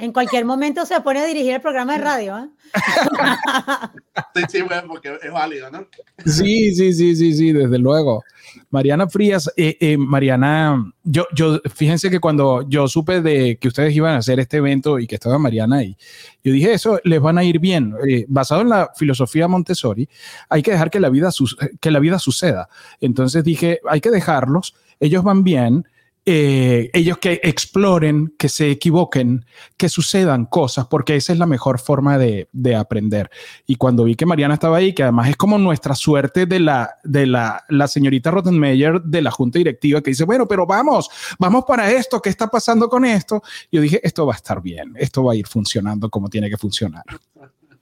En 0.00 0.12
cualquier 0.12 0.44
momento 0.44 0.86
se 0.86 1.00
pone 1.00 1.18
a 1.18 1.26
dirigir 1.26 1.54
el 1.54 1.60
programa 1.60 1.94
de 1.94 2.04
radio. 2.04 2.38
¿eh? 2.38 2.48
sí, 4.34 4.42
sí, 4.48 4.62
bueno, 4.62 4.84
porque 4.86 5.18
es 5.20 5.32
válido, 5.32 5.68
¿no? 5.72 5.88
Sí, 6.24 6.72
sí, 6.72 6.92
sí, 6.92 7.16
sí, 7.16 7.34
sí, 7.34 7.52
desde 7.52 7.78
luego. 7.78 8.22
Mariana 8.70 9.08
Frías, 9.08 9.50
eh, 9.56 9.76
eh, 9.80 9.98
Mariana, 9.98 10.92
yo, 11.02 11.26
yo, 11.34 11.58
fíjense 11.74 12.10
que 12.10 12.20
cuando 12.20 12.64
yo 12.68 12.86
supe 12.86 13.20
de 13.20 13.58
que 13.58 13.66
ustedes 13.66 13.94
iban 13.94 14.14
a 14.14 14.18
hacer 14.18 14.38
este 14.38 14.58
evento 14.58 15.00
y 15.00 15.08
que 15.08 15.16
estaba 15.16 15.36
Mariana 15.36 15.78
ahí, 15.78 15.96
yo 16.44 16.52
dije, 16.52 16.72
eso 16.72 17.00
les 17.02 17.20
van 17.20 17.36
a 17.36 17.42
ir 17.42 17.58
bien. 17.58 17.92
basado 18.28 18.60
en 18.60 18.68
la 18.68 18.90
filosofía 18.94 19.48
Montessori, 19.48 20.08
hay 20.48 20.62
que 20.62 20.70
dejar 20.70 20.90
que 20.90 21.00
la, 21.00 21.08
vida 21.10 21.30
que 21.80 21.90
la 21.90 21.98
vida 21.98 22.20
suceda. 22.20 22.68
Entonces 23.00 23.42
dije, 23.42 23.80
hay 23.88 24.00
que 24.00 24.10
dejarlos, 24.10 24.76
ellos 25.00 25.24
van 25.24 25.42
bien 25.42 25.84
eh, 26.30 26.90
ellos 26.92 27.16
que 27.16 27.40
exploren, 27.42 28.34
que 28.38 28.50
se 28.50 28.70
equivoquen, 28.70 29.46
que 29.78 29.88
sucedan 29.88 30.44
cosas, 30.44 30.86
porque 30.86 31.16
esa 31.16 31.32
es 31.32 31.38
la 31.38 31.46
mejor 31.46 31.78
forma 31.78 32.18
de, 32.18 32.46
aprender. 32.76 33.30
Y 33.66 33.76
cuando 33.76 34.04
vi 34.04 34.14
que 34.14 34.26
Mariana 34.26 34.52
estaba 34.52 34.76
ahí, 34.76 34.92
que 34.92 35.04
además 35.04 35.30
es 35.30 35.36
como 35.38 35.56
nuestra 35.56 35.94
suerte 35.94 36.44
de 36.44 36.60
la, 36.60 36.98
de 37.02 37.26
la, 37.26 37.64
la 37.70 37.88
señorita 37.88 38.30
Rottenmeier 38.30 39.00
de 39.00 39.22
la 39.22 39.30
junta 39.30 39.58
directiva, 39.58 40.02
que 40.02 40.10
dice, 40.10 40.24
bueno, 40.24 40.46
pero 40.46 40.66
vamos, 40.66 41.08
vamos 41.38 41.64
para 41.66 41.90
esto, 41.90 42.20
¿qué 42.20 42.28
está 42.28 42.48
pasando 42.48 42.90
con 42.90 43.06
esto? 43.06 43.42
Yo 43.72 43.80
dije, 43.80 43.98
esto 44.02 44.26
va 44.26 44.34
a 44.34 44.36
estar 44.36 44.60
bien, 44.60 44.92
esto 44.98 45.24
va 45.24 45.32
a 45.32 45.36
ir 45.36 45.46
funcionando 45.46 46.10
como 46.10 46.28
tiene 46.28 46.50
que 46.50 46.58
funcionar. 46.58 47.04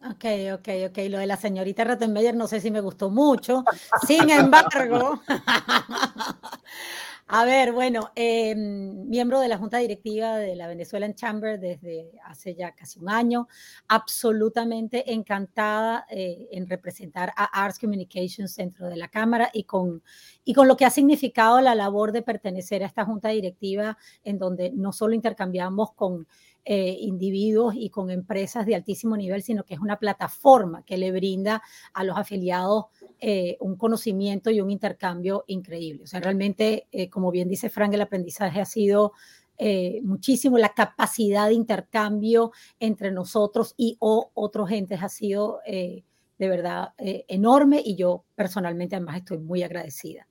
Ok, 0.09 0.25
ok, 0.55 0.69
ok. 0.91 0.99
Lo 1.11 1.19
de 1.19 1.27
la 1.27 1.37
señorita 1.37 1.83
Rottenmeier 1.83 2.37
no 2.37 2.47
sé 2.47 2.61
si 2.61 2.71
me 2.71 2.81
gustó 2.81 3.11
mucho. 3.11 3.65
Sin 4.07 4.31
embargo, 4.31 5.21
A 7.29 7.45
ver, 7.45 7.73
bueno, 7.73 8.13
em, 8.15 9.09
miembro 9.09 9.41
de 9.41 9.49
la 9.49 9.59
Junta 9.59 9.79
Directiva 9.79 10.37
de 10.39 10.55
la 10.55 10.69
Venezuelan 10.69 11.17
Chamber 11.17 11.59
desde 11.59 12.13
hace 12.25 12.55
ya 12.55 12.73
casi 12.73 13.01
un 13.01 13.11
año, 13.11 13.49
absolutamente 13.89 15.13
encantada 15.13 16.07
eh, 16.09 16.47
en 16.53 16.69
representar 16.69 17.33
a 17.37 17.65
Arts 17.65 17.81
Communications 17.81 18.55
dentro 18.55 18.89
de 18.89 18.97
la 18.97 19.09
Cámara 19.09 19.51
y 19.53 19.65
con, 19.65 20.05
y 20.45 20.55
con 20.55 20.69
lo 20.69 20.77
que 20.77 20.85
ha 20.85 20.91
significado 20.91 21.61
la 21.61 21.75
labor 21.75 22.13
de 22.13 22.23
pertenecer 22.23 22.85
a 22.85 22.87
esta 22.87 23.05
Junta 23.05 23.31
Directiva 23.31 23.99
en 24.23 24.39
donde 24.39 24.71
no 24.71 24.93
solo 24.93 25.13
intercambiamos 25.15 25.95
con 25.95 26.29
eh, 26.69 26.97
individuos 27.01 27.77
y 27.77 27.91
con 27.91 28.11
empresas 28.11 28.67
de 28.67 28.75
altísimo 28.75 29.17
nivel, 29.17 29.41
sino 29.41 29.63
que 29.63 29.75
es 29.75 29.81
una 29.81 30.01
plataforma 30.01 30.83
que 30.85 30.97
le 30.97 31.13
brinda 31.13 31.63
a 31.95 32.03
los 32.03 32.19
afiliados 32.19 32.87
eh, 33.21 33.57
un 33.61 33.77
conocimiento 33.77 34.51
y 34.51 34.61
un 34.61 34.73
intercambio 34.73 35.45
increíble. 35.47 36.03
O 36.03 36.07
sea, 36.09 36.19
realmente, 36.19 36.89
eh, 36.91 37.09
como 37.09 37.31
bien 37.31 37.49
dice 37.49 37.71
Frank, 37.71 37.95
el 37.95 38.01
aprendizaje 38.01 38.61
ha 38.61 38.65
sido 38.65 39.13
muchísimo, 40.03 40.59
la 40.59 40.75
capacidad 40.75 41.47
de 41.47 41.55
intercambio 41.55 42.51
entre 42.79 43.11
nosotros 43.13 43.73
y 43.79 43.97
o 44.01 44.33
otros 44.35 44.69
gentes 44.69 45.03
ha 45.03 45.09
sido 45.09 45.61
de 46.39 46.49
verdad 46.49 46.93
enorme 46.99 47.83
y 47.85 47.97
yo 47.97 48.25
personalmente 48.35 48.97
además 48.97 49.17
estoy 49.17 49.39
muy 49.39 49.63
agradecida. 49.63 50.29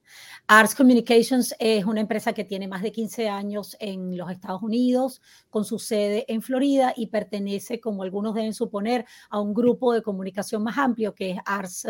Arts 0.48 0.76
Communications 0.76 1.56
es 1.60 1.86
una 1.86 2.02
empresa 2.02 2.34
que 2.34 2.44
tiene 2.44 2.68
más 2.68 2.84
de 2.84 2.92
15 2.92 3.28
años 3.28 3.76
en 3.80 4.16
los 4.16 4.30
Estados 4.30 4.62
Unidos, 4.62 5.22
con 5.50 5.66
su 5.66 5.80
sede 5.80 6.26
en 6.28 6.42
Florida 6.42 6.94
y 6.96 7.08
pertenece, 7.08 7.80
como 7.80 8.04
algunos 8.04 8.36
deben 8.36 8.54
suponer, 8.54 9.06
a 9.30 9.42
un 9.42 9.54
grupo 9.54 9.94
de 9.94 10.04
comunicación 10.04 10.64
más 10.64 10.78
amplio 10.78 11.16
que 11.16 11.32
es 11.32 11.40
Arts. 11.46 11.88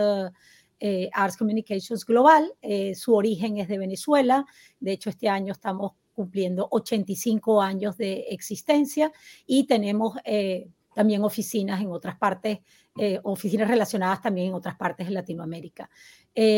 Eh, 0.79 1.09
Arts 1.13 1.37
Communications 1.37 2.05
Global. 2.05 2.51
Eh, 2.61 2.95
su 2.95 3.15
origen 3.15 3.57
es 3.57 3.67
de 3.67 3.77
Venezuela. 3.77 4.45
De 4.79 4.91
hecho, 4.91 5.09
este 5.09 5.29
año 5.29 5.53
estamos 5.53 5.93
cumpliendo 6.13 6.67
85 6.71 7.61
años 7.61 7.97
de 7.97 8.25
existencia 8.29 9.11
y 9.45 9.67
tenemos 9.67 10.17
eh, 10.23 10.69
también 10.95 11.23
oficinas 11.23 11.81
en 11.81 11.91
otras 11.91 12.17
partes, 12.17 12.59
oficinas 13.23 13.67
relacionadas 13.67 14.21
también 14.21 14.47
en 14.47 14.53
otras 14.53 14.75
partes 14.75 15.07
de 15.07 15.13
Latinoamérica. 15.13 15.89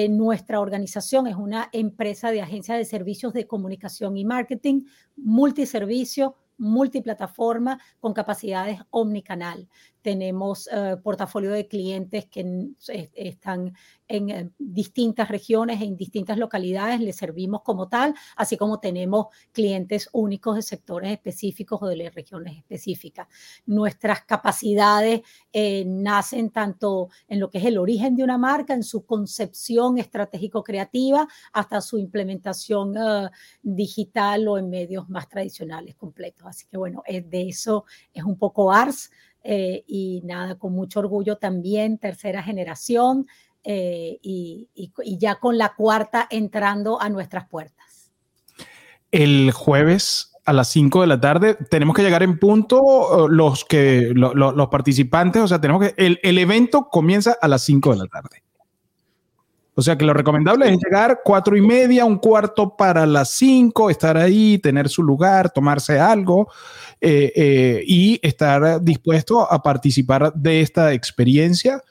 nuestra 0.10 0.62
organización 0.62 1.28
es 1.28 1.36
una 1.36 1.70
empresa 1.74 2.32
de 2.32 2.42
agencia 2.42 2.76
de 2.76 2.86
servicios 2.86 3.34
de 3.34 3.48
comunicación 3.48 4.16
y 4.16 4.24
marketing, 4.24 4.84
multiservicio, 5.16 6.36
multiplataforma 6.58 7.80
con 8.00 8.14
capacidades 8.14 8.80
omnicanal. 8.90 9.68
Tenemos 10.08 10.70
portafolio 11.04 11.52
de 11.52 11.68
clientes 11.68 12.28
que 12.28 12.70
están 13.14 13.74
en 14.08 14.54
distintas 14.58 15.28
regiones, 15.28 15.82
en 15.82 15.98
distintas 15.98 16.38
localidades, 16.38 17.02
les 17.02 17.18
servimos 17.18 17.62
como 17.62 17.90
tal, 17.90 18.16
así 18.38 18.56
como 18.56 18.80
tenemos 18.80 19.28
clientes 19.52 20.08
únicos 20.14 20.56
de 20.56 20.62
sectores 20.62 21.12
específicos 21.12 21.82
o 21.82 21.88
de 21.88 22.10
regiones 22.10 22.58
específicas. 22.58 23.28
Nuestras 23.66 24.24
capacidades 24.24 25.22
eh, 25.52 25.84
nacen 25.86 26.52
tanto 26.52 27.10
en 27.28 27.42
lo 27.42 27.50
que 27.50 27.58
es 27.58 27.66
el 27.66 27.78
origen 27.78 28.16
de 28.16 28.24
una 28.24 28.38
marca, 28.38 28.74
en 28.74 28.84
su 28.84 29.06
concepción 29.06 29.98
estratégico-creativa, 29.98 31.28
hasta 31.52 31.82
su 31.82 31.98
implementación 31.98 32.96
eh, 32.96 33.30
digital 33.62 34.48
o 34.48 34.58
en 34.58 34.70
medios 34.70 35.10
más 35.10 35.28
tradicionales 35.28 35.96
completos. 35.96 36.48
Así 36.48 36.66
que 36.68 36.78
bueno, 36.78 37.04
de 37.08 37.50
eso 37.50 37.84
es 38.14 38.24
un 38.24 38.38
poco 38.38 38.72
ARS. 38.72 39.12
Eh, 39.44 39.84
y 39.88 40.22
nada, 40.26 40.56
con 40.56 40.74
mucho 40.74 41.00
orgullo 41.00 41.38
también, 41.38 41.98
tercera 41.98 42.44
generación, 42.44 43.28
eh, 43.64 44.18
y, 44.22 44.70
ya 45.20 45.36
con 45.36 45.58
la 45.58 45.74
cuarta 45.76 46.28
entrando 46.30 47.02
a 47.02 47.10
nuestras 47.10 47.48
puertas. 47.48 48.12
El 49.12 49.52
jueves 49.52 50.34
a 50.46 50.54
las 50.54 50.70
5 50.70 51.02
de 51.02 51.08
la 51.08 51.20
tarde 51.20 51.56
tenemos 51.70 51.96
que 51.96 52.04
llegar 52.04 52.24
en 52.24 52.40
punto 52.40 53.28
los 53.30 53.66
que 53.66 54.12
los 54.14 54.68
participantes, 54.70 55.42
o 55.42 55.48
sea, 55.48 55.60
tenemos 55.60 55.82
que 55.82 55.94
el, 55.98 56.20
el, 56.24 56.38
evento 56.38 56.88
comienza 56.90 57.38
a 57.42 57.48
las 57.48 57.64
5 57.64 57.92
de 57.92 57.98
la 57.98 58.08
tarde. 58.08 58.47
O 59.80 59.84
sea 59.84 59.96
que 59.96 60.06
lo 60.06 60.14
recomendable 60.16 60.68
es 60.68 60.80
llegar 60.84 61.22
cuatro 61.24 61.56
y 61.56 61.62
media, 61.62 62.04
un 62.04 62.18
cuarto 62.18 62.76
para 62.76 63.06
las 63.06 63.30
5, 63.30 63.92
estar 63.92 64.18
ahí, 64.18 64.58
tener 64.58 64.90
su 64.90 65.04
lugar, 65.04 65.52
tomarse 65.52 66.00
algo 66.00 66.50
eh, 67.00 67.32
eh, 67.36 67.84
y 67.86 68.20
estar 68.24 68.82
dispuesto 68.82 69.42
a 69.52 69.62
participar 69.62 70.34
de 70.34 70.62
esta 70.62 70.94
experiencia 70.94 71.84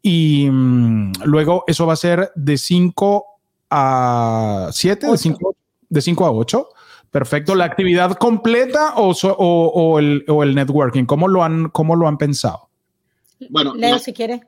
y 0.00 0.48
mm, 0.50 1.12
luego 1.24 1.64
eso 1.66 1.86
va 1.86 1.92
a 1.92 1.96
ser 1.96 2.32
de 2.34 2.56
5 2.56 3.26
a 3.68 4.70
7, 4.72 5.06
de 5.90 6.00
5 6.00 6.24
a 6.24 6.30
8. 6.30 6.68
Perfecto. 7.10 7.54
¿La 7.54 7.66
actividad 7.66 8.12
completa 8.12 8.94
o, 8.96 9.10
o, 9.10 9.98
el, 9.98 10.24
o, 10.28 10.42
el, 10.42 10.54
networking? 10.54 11.04
¿Cómo 11.04 11.28
lo 11.28 11.44
han, 11.44 11.68
cómo 11.68 11.94
lo 11.94 12.08
han 12.08 12.16
pensado? 12.16 12.70
Bueno, 13.50 13.74
Leo, 13.74 13.98
si 13.98 14.14
quiere. 14.14 14.40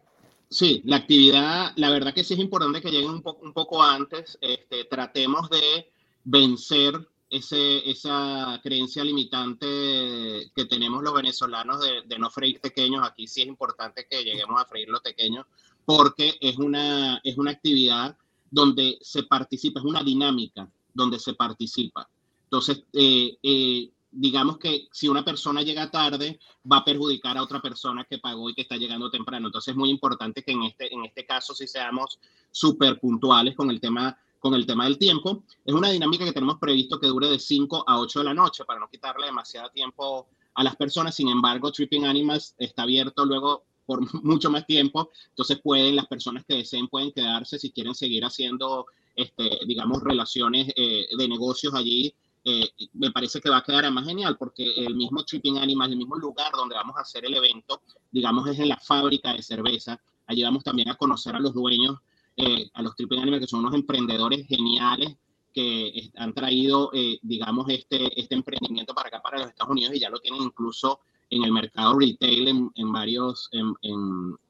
Sí, 0.51 0.83
la 0.85 0.97
actividad, 0.97 1.73
la 1.77 1.91
verdad 1.91 2.13
que 2.13 2.25
sí 2.25 2.35
es 2.35 2.41
importante 2.41 2.83
que 2.83 2.91
lleguen 2.91 3.23
un, 3.25 3.53
poco 3.53 3.83
antes. 3.83 4.37
Este, 4.41 4.85
tratemos 4.85 5.49
de 5.49 5.93
vencer 6.25 7.09
ese, 7.31 7.89
esa 7.89 8.61
creencia 8.61 9.05
limitante 9.05 10.51
que 10.53 10.65
tenemos 10.69 11.05
los 11.05 11.15
venezolanos 11.15 11.81
de, 12.05 12.19
no 12.19 12.29
freír 12.31 12.61
pequeños, 12.61 13.07
aquí 13.07 13.29
sí 13.29 13.43
es 13.43 13.47
importante 13.47 14.09
que 14.11 14.25
lleguemos 14.25 14.61
a 14.61 14.67
freír 14.67 14.89
los 14.89 15.01
pequeños, 15.01 15.47
porque 15.85 16.37
es 16.41 16.59
una, 16.59 17.21
es 17.23 17.39
una 17.39 17.53
actividad 17.53 18.19
donde 18.51 18.99
se 19.03 19.23
participa, 19.23 19.79
es 19.79 19.87
una 19.87 20.03
dinámica 20.03 20.69
donde 20.93 21.21
se 21.21 21.35
participa. 21.35 22.11
Entonces, 22.43 22.83
eh, 22.93 23.39
eh, 23.41 23.89
digamos 24.11 24.59
que 24.59 24.89
si 24.93 25.09
una 25.09 25.25
persona 25.25 25.63
llega 25.63 25.91
tarde, 25.91 26.39
va 26.71 26.79
a 26.79 26.85
perjudicar 26.85 27.39
a 27.39 27.43
otra 27.43 27.61
persona 27.61 28.05
que 28.09 28.19
pagó 28.19 28.51
y 28.51 28.55
que 28.55 28.63
está 28.63 28.77
llegando 28.77 29.11
temprano. 29.11 29.49
Entonces, 29.49 29.73
es 29.73 29.77
muy 29.77 29.91
importante 29.91 30.43
que 30.43 30.53
en 30.53 30.63
este, 30.65 30.93
en 30.93 31.05
este 31.05 31.25
caso 31.27 31.55
sí 31.55 31.67
seamos 31.67 32.19
súper 32.51 32.99
puntuales 32.99 33.55
con 33.55 33.71
el 33.71 33.81
tema 33.81 34.17
con 34.41 34.55
el 34.55 34.67
tema 34.67 34.85
del 34.85 34.99
tiempo. 34.99 35.45
Es 35.65 35.75
una 35.75 35.91
dinámica 35.91 36.25
que 36.25 36.33
tenemos 36.33 36.59
previsto 36.59 36.99
que 36.99 37.07
dure 37.07 37.29
de 37.29 37.39
5 37.39 37.85
a 37.87 38.01
8 38.01 38.21
de 38.21 38.25
la 38.25 38.35
noche 38.35 38.65
para 38.65 38.81
no 38.81 38.89
quitarle 38.89 39.27
demasiado 39.27 39.69
tiempo 39.69 40.29
a 40.55 40.65
las 40.65 40.77
personas. 40.77 41.15
Sin 41.15 41.29
embargo, 41.29 41.71
Tripping 41.71 42.07
Animals 42.07 42.55
está 42.59 42.83
abierto 42.83 43.25
luego 43.25 43.65
por 43.85 44.01
mucho 44.25 44.51
más 44.51 44.67
tiempo. 44.67 45.11
Entonces 45.29 45.61
pueden, 45.63 45.95
las 45.95 46.07
personas 46.07 46.45
que 46.47 46.57
deseen 46.57 46.89
pueden 46.89 47.13
quedarse 47.13 47.59
si 47.59 47.71
quieren 47.71 47.95
seguir 47.95 48.25
haciendo, 48.25 48.87
este, 49.15 49.59
digamos, 49.67 50.03
relaciones 50.03 50.73
eh, 50.75 51.07
de 51.17 51.29
negocios 51.29 51.75
allí. 51.75 52.15
Eh, 52.45 52.71
me 52.95 53.11
parece 53.11 53.41
que 53.41 53.51
va 53.51 53.59
a 53.59 53.63
quedar 53.63 53.91
más 53.93 54.07
genial 54.07 54.37
porque 54.39 54.65
el 54.65 54.95
mismo 54.95 55.25
Tripping 55.25 55.59
Animals, 55.59 55.93
el 55.93 55.99
mismo 55.99 56.17
lugar 56.17 56.53
donde 56.53 56.75
vamos 56.75 56.97
a 56.97 57.03
hacer 57.03 57.25
el 57.27 57.35
evento, 57.35 57.83
digamos, 58.11 58.49
es 58.49 58.59
en 58.59 58.69
la 58.69 58.79
fábrica 58.79 59.33
de 59.35 59.43
cerveza. 59.43 60.01
Allí 60.27 60.43
vamos 60.43 60.65
también 60.65 60.89
a 60.89 60.95
conocer 60.95 61.35
a 61.35 61.41
los 61.41 61.53
dueños 61.53 61.99
eh, 62.37 62.71
a 62.75 62.83
los 62.83 62.97
Triple 62.97 63.21
Animal, 63.21 63.41
que 63.41 63.47
son 63.47 63.61
unos 63.61 63.75
emprendedores 63.75 64.47
geniales 64.47 65.17
que 65.53 66.11
han 66.17 66.33
traído, 66.33 66.91
eh, 66.95 67.19
digamos, 67.23 67.69
este, 67.69 68.19
este 68.19 68.35
emprendimiento 68.35 68.95
para 68.95 69.09
acá, 69.09 69.21
para 69.21 69.39
los 69.39 69.49
Estados 69.49 69.73
Unidos, 69.73 69.95
y 69.95 70.01
ya 70.01 70.09
lo 70.09 70.21
tienen 70.21 70.43
incluso 70.43 71.01
en 71.29 71.45
el 71.45 71.53
mercado 71.53 71.99
retail, 71.99 72.49
en, 72.49 72.71
en 72.75 72.93
varios, 72.93 73.49
en, 73.53 73.75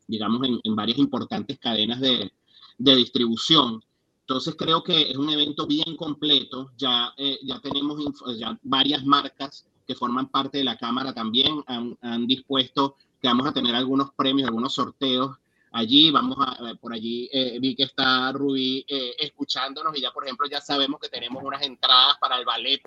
digamos, 0.07 0.46
en, 0.62 0.76
varias 0.76 0.98
importantes 0.98 1.59
cadenas 1.59 2.00
de, 2.00 2.33
de, 2.79 2.96
distribución. 2.96 3.83
Entonces 4.31 4.55
creo 4.55 4.85
que 4.85 5.11
es 5.11 5.16
un 5.16 5.29
evento 5.29 5.66
bien 5.66 5.97
completo, 5.97 6.71
ya, 6.77 7.12
eh, 7.16 7.40
ya 7.43 7.59
tenemos 7.59 7.99
ya 8.38 8.57
varias 8.62 9.05
marcas 9.05 9.66
que 9.85 9.97
forman 9.97 10.29
parte 10.29 10.59
de 10.59 10.62
la 10.62 10.77
Cámara 10.77 11.12
también 11.12 11.64
han, 11.66 11.99
han 12.01 12.29
dispuesto 12.29 12.95
que 13.21 13.27
vamos 13.27 13.49
a 13.49 13.53
tener 13.53 13.75
algunos 13.75 14.12
premios, 14.12 14.47
algunos 14.47 14.73
sorteos 14.73 15.37
allí, 15.73 16.12
vamos 16.12 16.37
a, 16.38 16.75
por 16.77 16.93
allí 16.93 17.29
eh, 17.33 17.59
vi 17.61 17.75
que 17.75 17.83
está 17.83 18.31
Rubí 18.31 18.85
eh, 18.87 19.16
escuchándonos 19.19 19.99
y 19.99 20.01
ya, 20.01 20.12
por 20.12 20.23
ejemplo, 20.23 20.47
ya 20.49 20.61
sabemos 20.61 21.01
que 21.01 21.09
tenemos 21.09 21.43
unas 21.43 21.62
entradas 21.62 22.16
para 22.21 22.38
el 22.38 22.45
ballet 22.45 22.83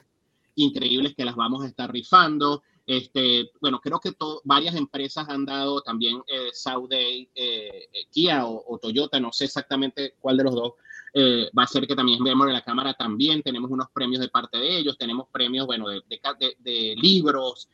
increíbles 0.55 1.13
que 1.13 1.25
las 1.25 1.35
vamos 1.35 1.65
a 1.65 1.67
estar 1.67 1.91
rifando. 1.91 2.63
Este, 2.87 3.51
bueno, 3.59 3.81
creo 3.81 3.99
que 3.99 4.15
varias 4.45 4.75
empresas 4.75 5.27
han 5.27 5.43
dado 5.43 5.81
también 5.81 6.21
eh, 6.25 6.51
Saudi, 6.53 7.27
eh, 7.35 7.89
Kia 8.11 8.45
o, 8.45 8.79
Toyota, 8.81 9.19
no 9.19 9.33
sé 9.33 9.43
exactamente 9.43 10.15
cuál 10.21 10.37
de 10.37 10.43
los 10.45 10.55
dos 10.55 10.73
va 11.15 11.63
a 11.63 11.67
ser 11.67 11.87
que 11.87 11.95
también 11.95 12.23
vemos 12.23 12.47
en 12.47 12.53
la 12.53 12.63
cámara 12.63 12.93
también. 12.93 13.43
Tenemos 13.43 13.69
unos 13.69 13.87
premios 13.93 14.21
de 14.21 14.29
parte 14.29 14.57
de 14.57 14.77
ellos, 14.77 14.97
tenemos 14.97 15.27
premios, 15.31 15.65
bueno, 15.65 15.87
de, 15.89 16.01
de, 16.07 16.55
de 16.59 16.95
libros, 16.95 17.69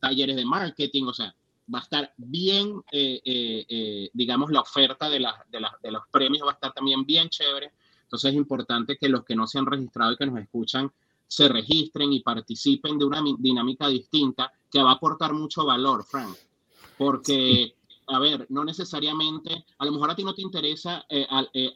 talleres 0.00 0.36
de 0.36 0.44
marketing, 0.44 1.04
o 1.04 1.14
sea, 1.14 1.34
va 1.72 1.78
a 1.78 1.82
estar 1.82 2.12
bien, 2.16 2.82
eh, 2.90 3.20
eh, 3.24 3.66
eh, 3.68 4.10
digamos, 4.12 4.50
la 4.50 4.60
oferta 4.60 5.08
de, 5.08 5.18
de, 5.50 5.90
los 5.90 6.02
premios 6.10 6.46
va 6.46 6.52
a 6.52 6.54
estar 6.54 6.72
también 6.72 7.04
bien 7.04 7.28
chévere. 7.28 7.72
Entonces 8.02 8.30
es 8.30 8.36
importante 8.36 8.96
que 8.96 9.08
los 9.08 9.24
que 9.24 9.36
no 9.36 9.46
se 9.46 9.58
han 9.58 9.66
registrado 9.66 10.12
y 10.12 10.16
que 10.16 10.26
nos 10.26 10.38
escuchan 10.38 10.92
se 11.26 11.48
registren 11.48 12.12
y 12.12 12.20
participen 12.20 12.98
de 12.98 13.06
una 13.06 13.22
dinámica 13.38 13.88
distinta 13.88 14.52
que 14.70 14.82
va 14.82 14.90
a 14.90 14.94
aportar 14.94 15.32
mucho 15.32 15.64
valor, 15.64 16.04
Frank. 16.04 16.36
Porque, 16.98 17.74
a 18.12 18.18
ver, 18.18 18.46
no 18.50 18.64
necesariamente, 18.64 19.64
a 19.78 19.84
lo 19.84 19.92
mejor 19.92 20.10
a 20.10 20.14
ti 20.14 20.24
no 20.24 20.34
te 20.34 20.42
interesa 20.42 21.04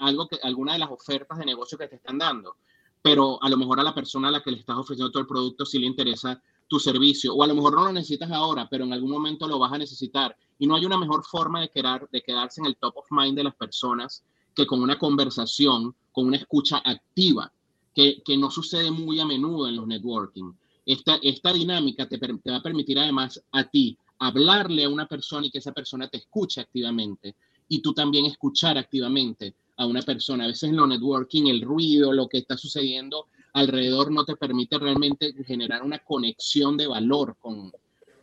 algo 0.00 0.28
que, 0.28 0.38
alguna 0.42 0.74
de 0.74 0.78
las 0.78 0.90
ofertas 0.90 1.38
de 1.38 1.46
negocio 1.46 1.78
que 1.78 1.88
te 1.88 1.96
están 1.96 2.18
dando, 2.18 2.56
pero 3.02 3.42
a 3.42 3.48
lo 3.48 3.56
mejor 3.56 3.80
a 3.80 3.82
la 3.82 3.94
persona 3.94 4.28
a 4.28 4.30
la 4.30 4.42
que 4.42 4.50
le 4.50 4.58
estás 4.58 4.76
ofreciendo 4.76 5.10
todo 5.10 5.22
el 5.22 5.28
producto 5.28 5.64
sí 5.64 5.78
le 5.78 5.86
interesa 5.86 6.42
tu 6.68 6.80
servicio, 6.80 7.34
o 7.34 7.42
a 7.42 7.46
lo 7.46 7.54
mejor 7.54 7.74
no 7.74 7.84
lo 7.84 7.92
necesitas 7.92 8.30
ahora, 8.30 8.68
pero 8.68 8.84
en 8.84 8.92
algún 8.92 9.10
momento 9.10 9.46
lo 9.46 9.58
vas 9.58 9.72
a 9.72 9.78
necesitar. 9.78 10.36
Y 10.58 10.66
no 10.66 10.74
hay 10.74 10.84
una 10.84 10.98
mejor 10.98 11.24
forma 11.24 11.60
de, 11.60 11.70
quedar, 11.70 12.08
de 12.10 12.22
quedarse 12.22 12.60
en 12.60 12.66
el 12.66 12.76
top 12.76 12.96
of 12.96 13.06
mind 13.10 13.36
de 13.36 13.44
las 13.44 13.54
personas 13.54 14.24
que 14.54 14.66
con 14.66 14.82
una 14.82 14.98
conversación, 14.98 15.94
con 16.10 16.26
una 16.26 16.38
escucha 16.38 16.78
activa, 16.84 17.52
que, 17.94 18.22
que 18.24 18.36
no 18.36 18.50
sucede 18.50 18.90
muy 18.90 19.20
a 19.20 19.26
menudo 19.26 19.68
en 19.68 19.76
los 19.76 19.86
networking. 19.86 20.52
Esta, 20.84 21.16
esta 21.22 21.52
dinámica 21.52 22.08
te, 22.08 22.18
te 22.18 22.50
va 22.50 22.56
a 22.56 22.62
permitir 22.62 22.98
además 22.98 23.42
a 23.52 23.64
ti 23.64 23.96
hablarle 24.18 24.84
a 24.84 24.88
una 24.88 25.06
persona 25.06 25.46
y 25.46 25.50
que 25.50 25.58
esa 25.58 25.72
persona 25.72 26.08
te 26.08 26.18
escuche 26.18 26.60
activamente 26.60 27.34
y 27.68 27.80
tú 27.80 27.92
también 27.92 28.26
escuchar 28.26 28.78
activamente 28.78 29.54
a 29.76 29.86
una 29.86 30.02
persona. 30.02 30.44
A 30.44 30.48
veces 30.48 30.72
los 30.72 30.88
networking 30.88 31.46
el 31.46 31.62
ruido, 31.62 32.12
lo 32.12 32.28
que 32.28 32.38
está 32.38 32.56
sucediendo 32.56 33.26
alrededor 33.52 34.12
no 34.12 34.24
te 34.24 34.36
permite 34.36 34.78
realmente 34.78 35.32
generar 35.44 35.82
una 35.82 35.98
conexión 35.98 36.76
de 36.76 36.86
valor 36.86 37.36
con, 37.40 37.72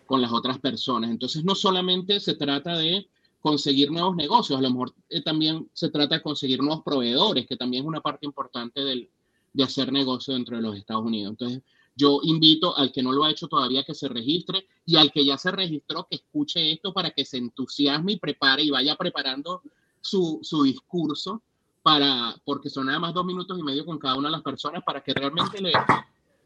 con 0.05 0.21
las 0.21 0.31
otras 0.31 0.59
personas. 0.59 1.09
Entonces, 1.09 1.43
no 1.43 1.55
solamente 1.55 2.19
se 2.19 2.35
trata 2.35 2.77
de 2.77 3.07
conseguir 3.41 3.91
nuevos 3.91 4.15
negocios, 4.15 4.57
a 4.57 4.61
lo 4.61 4.69
mejor 4.69 4.93
eh, 5.09 5.21
también 5.21 5.67
se 5.73 5.89
trata 5.89 6.15
de 6.15 6.21
conseguir 6.21 6.61
nuevos 6.61 6.83
proveedores, 6.83 7.45
que 7.45 7.57
también 7.57 7.83
es 7.83 7.87
una 7.87 7.99
parte 7.99 8.25
importante 8.25 8.81
del, 8.81 9.09
de 9.51 9.63
hacer 9.63 9.91
negocio 9.91 10.33
dentro 10.33 10.55
de 10.55 10.61
los 10.61 10.77
Estados 10.77 11.03
Unidos. 11.03 11.31
Entonces, 11.31 11.61
yo 11.95 12.19
invito 12.23 12.75
al 12.77 12.91
que 12.91 13.03
no 13.03 13.11
lo 13.11 13.23
ha 13.23 13.31
hecho 13.31 13.47
todavía 13.47 13.83
que 13.83 13.93
se 13.93 14.07
registre 14.07 14.67
y 14.85 14.97
al 14.97 15.11
que 15.11 15.25
ya 15.25 15.37
se 15.37 15.51
registró 15.51 16.07
que 16.09 16.17
escuche 16.17 16.71
esto 16.71 16.93
para 16.93 17.11
que 17.11 17.25
se 17.25 17.37
entusiasme 17.37 18.13
y 18.13 18.19
prepare 18.19 18.63
y 18.63 18.71
vaya 18.71 18.95
preparando 18.95 19.61
su, 20.01 20.39
su 20.41 20.63
discurso 20.63 21.41
para, 21.81 22.35
porque 22.45 22.69
son 22.69 22.87
nada 22.87 22.99
más 22.99 23.13
dos 23.13 23.25
minutos 23.25 23.59
y 23.59 23.63
medio 23.63 23.85
con 23.85 23.99
cada 23.99 24.15
una 24.15 24.29
de 24.29 24.33
las 24.33 24.41
personas 24.41 24.83
para 24.83 25.03
que 25.03 25.13
realmente 25.13 25.61
le, 25.61 25.71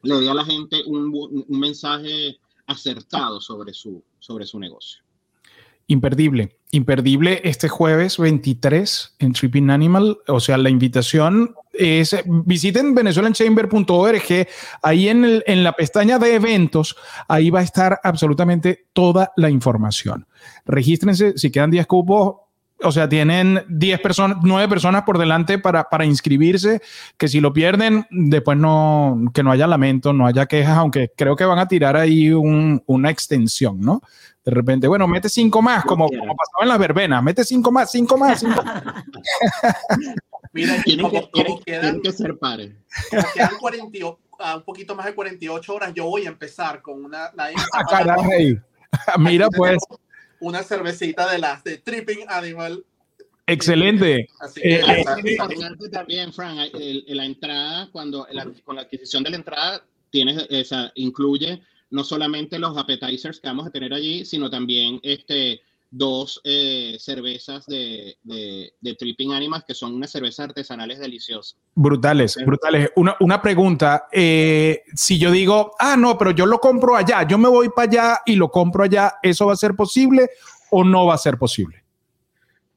le 0.04 0.16
dé 0.16 0.30
a 0.30 0.34
la 0.34 0.46
gente 0.46 0.84
un, 0.86 1.12
un 1.48 1.60
mensaje 1.60 2.38
acertado 2.66 3.40
sobre 3.40 3.74
su, 3.74 4.04
sobre 4.20 4.46
su 4.46 4.60
negocio. 4.60 5.02
Imperdible, 5.90 6.58
imperdible 6.72 7.40
este 7.46 7.70
jueves 7.70 8.18
23 8.18 9.16
en 9.20 9.32
Tripping 9.32 9.70
Animal. 9.70 10.18
O 10.28 10.42
sea, 10.42 10.58
la 10.58 10.70
invitación 10.70 11.56
es, 11.78 12.16
visiten 12.26 12.94
venezuelanchamber.org, 12.96 14.48
ahí 14.82 15.10
en, 15.10 15.26
el, 15.26 15.44
en 15.48 15.64
la 15.64 15.74
pestaña 15.74 16.20
de 16.20 16.36
eventos, 16.36 16.96
ahí 17.28 17.50
va 17.50 17.60
a 17.60 17.64
estar 17.64 18.00
absolutamente 18.04 18.88
toda 18.94 19.32
la 19.36 19.50
información. 19.50 20.28
Regístrense, 20.66 21.38
si 21.38 21.52
quedan 21.52 21.72
10 21.72 21.88
cupos, 21.88 22.36
o 22.84 22.92
sea, 22.92 23.10
tienen 23.10 23.64
10 23.70 24.00
personas, 24.02 24.38
9 24.44 24.68
personas 24.70 25.04
por 25.04 25.18
delante 25.18 25.58
para, 25.58 25.90
para 25.90 26.06
inscribirse, 26.06 26.82
que 27.18 27.28
si 27.28 27.40
lo 27.40 27.52
pierden, 27.52 28.06
después 28.12 28.58
no, 28.58 29.20
que 29.34 29.44
no 29.44 29.52
haya 29.52 29.68
lamento, 29.68 30.14
no 30.14 30.28
haya 30.28 30.46
quejas, 30.46 30.78
aunque 30.78 31.12
creo 31.16 31.36
que 31.36 31.46
van 31.46 31.60
a 31.60 31.68
tirar 31.68 31.96
ahí 31.96 32.32
un, 32.32 32.84
una 32.86 33.10
extensión, 33.10 33.82
¿no? 33.82 34.02
De 34.46 34.52
repente, 34.52 34.88
bueno, 34.88 35.08
mete 35.08 35.28
cinco 35.28 35.62
más, 35.62 35.84
como, 35.84 36.08
como 36.08 36.36
pasaba 36.36 36.64
en 36.64 36.70
las 36.70 36.80
verbenas, 36.80 37.22
mete 37.22 37.44
cinco 37.44 37.72
más, 37.72 37.92
cinco 37.92 38.18
más. 38.18 38.40
Cinco 38.40 38.64
más. 38.64 38.84
Mira, 40.62 40.82
Tienen 40.84 41.10
que, 41.10 41.18
como, 41.22 41.30
tienen- 41.32 41.60
quedan, 41.66 41.82
tienen 41.82 42.02
que 42.02 42.12
ser 42.12 42.38
pares. 42.38 42.72
como 43.10 43.24
quedan 43.34 43.58
48, 43.60 44.20
ah, 44.40 44.56
un 44.58 44.64
poquito 44.64 44.96
más 44.96 45.06
de 45.06 45.16
48 45.16 45.74
horas, 45.74 45.94
yo 45.94 46.06
voy 46.06 46.26
a 46.26 46.30
empezar 46.30 46.82
con 46.82 47.04
una... 47.06 47.32
Ah, 47.38 47.52
caray. 47.90 48.60
Mira, 49.20 49.48
pues, 49.50 49.78
Una 50.40 50.64
cervecita 50.64 51.32
de 51.32 51.40
las 51.40 51.64
de 51.64 51.78
Tripping 51.78 52.26
Animal. 52.28 52.84
excelente. 53.46 54.28
Así 54.40 54.62
que 54.62 54.76
Eh, 54.76 54.80
esa- 55.00 55.18
eh, 55.20 55.90
también, 55.92 56.34
Fran, 56.34 56.58
el- 56.60 57.04
el- 57.08 57.18
la 57.18 57.26
entrada, 57.26 57.90
cuando 57.92 58.28
la- 58.32 58.46
con 58.64 58.76
la 58.76 58.84
adquisición 58.84 59.24
de 59.24 59.30
la 59.32 59.38
entrada, 59.38 59.86
tienes 60.10 60.46
esa, 60.50 60.92
incluye 60.96 61.62
no 61.90 62.04
solamente 62.04 62.60
los 62.60 62.78
appetizers 62.78 63.40
que 63.40 63.48
vamos 63.48 63.68
a 63.68 63.72
tener 63.72 63.94
allí, 63.94 64.26
sino 64.26 64.50
también 64.50 65.00
este, 65.04 65.62
dos 65.90 66.42
eh, 66.44 66.98
cervezas 67.00 67.66
de, 67.66 68.18
de, 68.24 68.74
de 68.82 68.96
Tripping 68.96 69.34
Animals, 69.34 69.64
que 69.66 69.74
son 69.74 69.94
unas 69.96 70.12
cervezas 70.12 70.48
artesanales 70.50 71.00
deliciosas. 71.00 71.58
Brutales, 71.76 72.38
brutales. 72.46 72.92
Una, 72.96 73.16
una 73.20 73.42
pregunta, 73.42 74.08
eh, 74.12 74.82
si 74.94 75.18
yo 75.18 75.32
digo, 75.32 75.72
ah, 75.80 75.96
no, 75.98 76.18
pero 76.18 76.32
yo 76.32 76.46
lo 76.46 76.60
compro 76.60 76.96
allá, 76.96 77.26
yo 77.28 77.38
me 77.38 77.48
voy 77.50 77.70
para 77.70 77.90
allá 77.90 78.20
y 78.26 78.36
lo 78.36 78.50
compro 78.50 78.84
allá, 78.84 79.16
¿eso 79.24 79.46
va 79.46 79.54
a 79.54 79.58
ser 79.58 79.76
posible 79.76 80.30
o 80.72 80.84
no 80.84 81.06
va 81.06 81.14
a 81.14 81.18
ser 81.18 81.38
posible? 81.38 81.84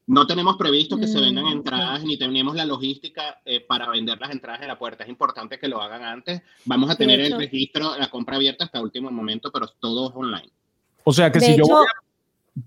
No 0.06 0.26
tenemos 0.26 0.56
previsto 0.56 0.98
que 0.98 1.06
se 1.06 1.20
vendan 1.20 1.44
Mm, 1.44 1.52
entradas, 1.52 2.02
ni 2.02 2.18
tenemos 2.18 2.56
la 2.56 2.64
logística 2.64 3.40
eh, 3.44 3.60
para 3.60 3.88
vender 3.90 4.18
las 4.20 4.32
entradas 4.32 4.60
en 4.60 4.66
la 4.68 4.76
puerta. 4.76 5.04
Es 5.04 5.08
importante 5.10 5.56
que 5.58 5.68
lo 5.68 5.80
hagan 5.80 6.02
antes. 6.02 6.42
Vamos 6.64 6.90
a 6.90 6.96
tener 6.96 7.20
el 7.20 7.36
registro, 7.38 7.96
la 7.96 8.10
compra 8.10 8.34
abierta 8.34 8.64
hasta 8.64 8.80
último 8.82 9.08
momento, 9.12 9.52
pero 9.52 9.68
todo 9.78 10.10
es 10.10 10.16
online. 10.16 10.50
O 11.04 11.12
sea 11.12 11.30
que 11.30 11.38
De 11.38 11.46
si 11.46 11.56
yo 11.56 11.64
voy 11.64 11.86
a- 11.86 12.09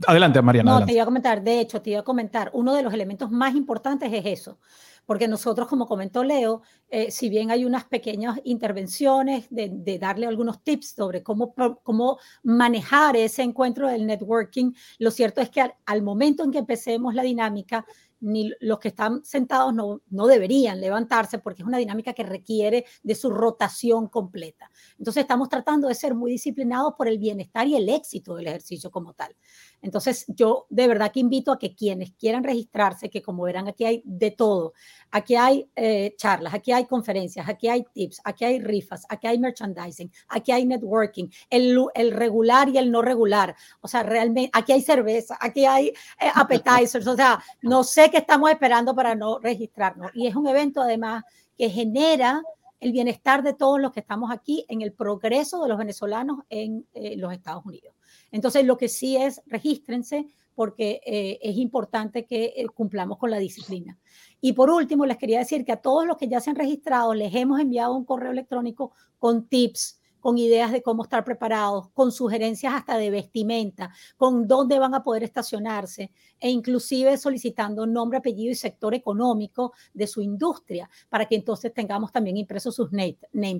Adelante, 0.08 0.42
Mariana. 0.42 0.72
No, 0.72 0.72
adelante. 0.78 0.92
te 0.92 0.96
iba 0.96 1.04
a 1.04 1.06
comentar, 1.06 1.44
de 1.44 1.60
hecho, 1.60 1.82
te 1.82 1.92
iba 1.92 2.00
a 2.00 2.04
comentar, 2.04 2.50
uno 2.54 2.74
de 2.74 2.84
los 2.84 2.94
elementos 2.94 3.32
más 3.32 3.56
importantes 3.56 4.12
es 4.12 4.26
eso, 4.26 4.60
porque 5.06 5.28
nosotros, 5.28 5.68
como 5.68 5.86
comentó 5.86 6.24
Leo, 6.24 6.62
eh, 6.90 7.12
si 7.12 7.30
bien 7.30 7.52
hay 7.52 7.66
unas 7.66 7.84
pequeñas 7.86 8.40
intervenciones 8.44 9.48
de, 9.50 9.70
de 9.70 10.00
darle 10.00 10.28
algunos 10.28 10.64
tips 10.64 10.92
sobre 10.96 11.24
cómo, 11.24 11.54
cómo 11.84 12.20
manejar 12.44 13.16
ese 13.16 13.44
encuentro 13.44 13.88
del 13.88 14.06
networking, 14.06 14.72
lo 15.00 15.12
cierto 15.12 15.42
es 15.42 15.50
que 15.50 15.62
al, 15.62 15.74
al 15.86 16.02
momento 16.02 16.44
en 16.44 16.52
que 16.52 16.60
empecemos 16.60 17.14
la 17.16 17.24
dinámica, 17.24 17.86
ni 18.24 18.52
los 18.62 18.80
que 18.80 18.88
están 18.88 19.24
sentados 19.24 19.74
no, 19.74 20.02
no 20.10 20.28
deberían 20.28 20.80
levantarse 20.80 21.40
porque 21.40 21.62
es 21.62 21.68
una 21.68 21.78
dinámica 21.78 22.14
que 22.14 22.24
requiere 22.24 22.86
de 23.04 23.16
su 23.16 23.30
rotación 23.30 24.08
completa. 24.08 24.72
Entonces 24.98 25.22
estamos 25.22 25.50
tratando 25.50 25.88
de 25.88 25.96
ser 25.96 26.16
muy 26.16 26.32
disciplinados 26.32 26.94
por 26.98 27.08
el 27.08 27.20
bienestar 27.20 27.68
y 27.68 27.76
el 27.76 27.90
éxito 27.90 28.36
del 28.36 28.48
ejercicio 28.48 28.90
como 28.90 29.14
tal. 29.14 29.36
Entonces, 29.82 30.26
yo 30.30 30.66
de 30.70 30.88
verdad 30.88 31.12
que 31.12 31.20
invito 31.20 31.52
a 31.52 31.60
que 31.60 31.76
quienes 31.76 32.12
quieran 32.14 32.44
registrarse, 32.44 33.10
que 33.10 33.22
como 33.22 33.44
verán, 33.44 33.68
aquí 33.68 33.84
hay 33.84 34.02
de 34.06 34.32
todo. 34.32 34.74
Aquí 35.12 35.36
hay 35.36 35.70
eh, 35.76 36.16
charlas, 36.18 36.54
aquí 36.54 36.72
hay 36.72 36.86
conferencias, 36.86 37.48
aquí 37.50 37.68
hay 37.68 37.84
tips, 37.94 38.22
aquí 38.24 38.46
hay 38.46 38.60
rifas, 38.62 39.06
aquí 39.10 39.28
hay 39.28 39.38
merchandising, 39.38 40.10
aquí 40.30 40.54
hay 40.54 40.66
networking, 40.66 41.28
el, 41.50 41.78
el 41.96 42.12
regular 42.12 42.70
y 42.70 42.78
el 42.78 42.90
no 42.90 43.02
regular. 43.02 43.56
O 43.82 43.90
sea, 43.90 44.04
realmente, 44.04 44.50
aquí 44.54 44.72
hay 44.72 44.82
cerveza, 44.82 45.38
aquí 45.42 45.66
hay 45.66 45.88
eh, 45.88 45.94
appetizers. 46.34 47.06
O 47.06 47.16
sea, 47.18 47.44
no 47.62 47.84
sé 47.84 48.10
qué 48.14 48.20
estamos 48.20 48.52
esperando 48.52 48.94
para 48.94 49.16
no 49.16 49.40
registrarnos. 49.40 50.12
Y 50.14 50.28
es 50.28 50.36
un 50.36 50.46
evento 50.46 50.84
además 50.84 51.24
que 51.58 51.68
genera 51.72 52.44
el 52.80 52.92
bienestar 52.92 53.42
de 53.42 53.56
todos 53.56 53.82
los 53.82 53.92
que 53.92 54.02
estamos 54.02 54.30
aquí 54.32 54.66
en 54.70 54.84
el 54.84 54.94
progreso 54.94 55.64
de 55.64 55.70
los 55.70 55.80
venezolanos 55.80 56.42
en 56.48 56.86
eh, 56.94 57.18
los 57.18 57.34
Estados 57.34 57.66
Unidos. 57.66 57.96
Entonces, 58.32 58.66
lo 58.66 58.78
que 58.78 58.88
sí 58.88 59.18
es, 59.18 59.42
regístrense 59.48 60.28
porque 60.54 61.02
eh, 61.08 61.40
es 61.42 61.58
importante 61.58 62.28
que 62.28 62.54
eh, 62.56 62.68
cumplamos 62.68 63.18
con 63.18 63.32
la 63.32 63.40
disciplina. 63.40 63.98
Y 64.40 64.54
por 64.54 64.70
último, 64.70 65.08
les 65.08 65.18
quería 65.18 65.40
decir 65.40 65.66
que 65.66 65.72
a 65.72 65.82
todos 65.82 66.06
los 66.06 66.18
que 66.18 66.28
ya 66.28 66.40
se 66.40 66.52
han 66.52 66.56
registrado, 66.56 67.16
les 67.16 67.34
hemos 67.34 67.60
enviado 67.60 67.96
un 67.96 68.06
correo 68.06 68.32
electrónico 68.32 68.92
con 69.18 69.48
tips, 69.48 70.00
con 70.24 70.38
ideas 70.38 70.72
de 70.72 70.82
cómo 70.82 71.04
estar 71.04 71.26
preparados, 71.26 71.90
con 71.90 72.10
sugerencias 72.14 72.74
hasta 72.74 72.98
de 72.98 73.12
vestimenta, 73.12 73.94
con 74.16 74.48
dónde 74.48 74.80
van 74.80 74.96
a 74.96 75.04
poder 75.04 75.22
estacionarse 75.22 76.14
e 76.40 76.50
inclusive 76.50 77.18
solicitando 77.18 77.86
nombre, 77.86 78.20
apellido 78.20 78.50
y 78.50 78.56
sector 78.56 78.96
económico 78.96 79.74
de 79.94 80.08
su 80.08 80.22
industria 80.22 80.90
para 81.10 81.26
que 81.26 81.36
entonces 81.36 81.74
tengamos 81.74 82.14
también 82.14 82.38
impresos 82.38 82.74
sus 82.74 82.90
name, 82.94 83.18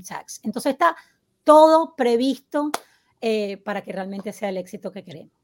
tags. 0.08 0.40
Entonces 0.42 0.72
está 0.72 0.96
todo 1.44 1.98
previsto 1.98 2.72
eh, 3.20 3.58
para 3.58 3.82
que 3.82 3.92
realmente 3.92 4.32
sea 4.32 4.48
el 4.48 4.56
éxito 4.56 4.90
que 4.90 5.04
queremos. 5.04 5.43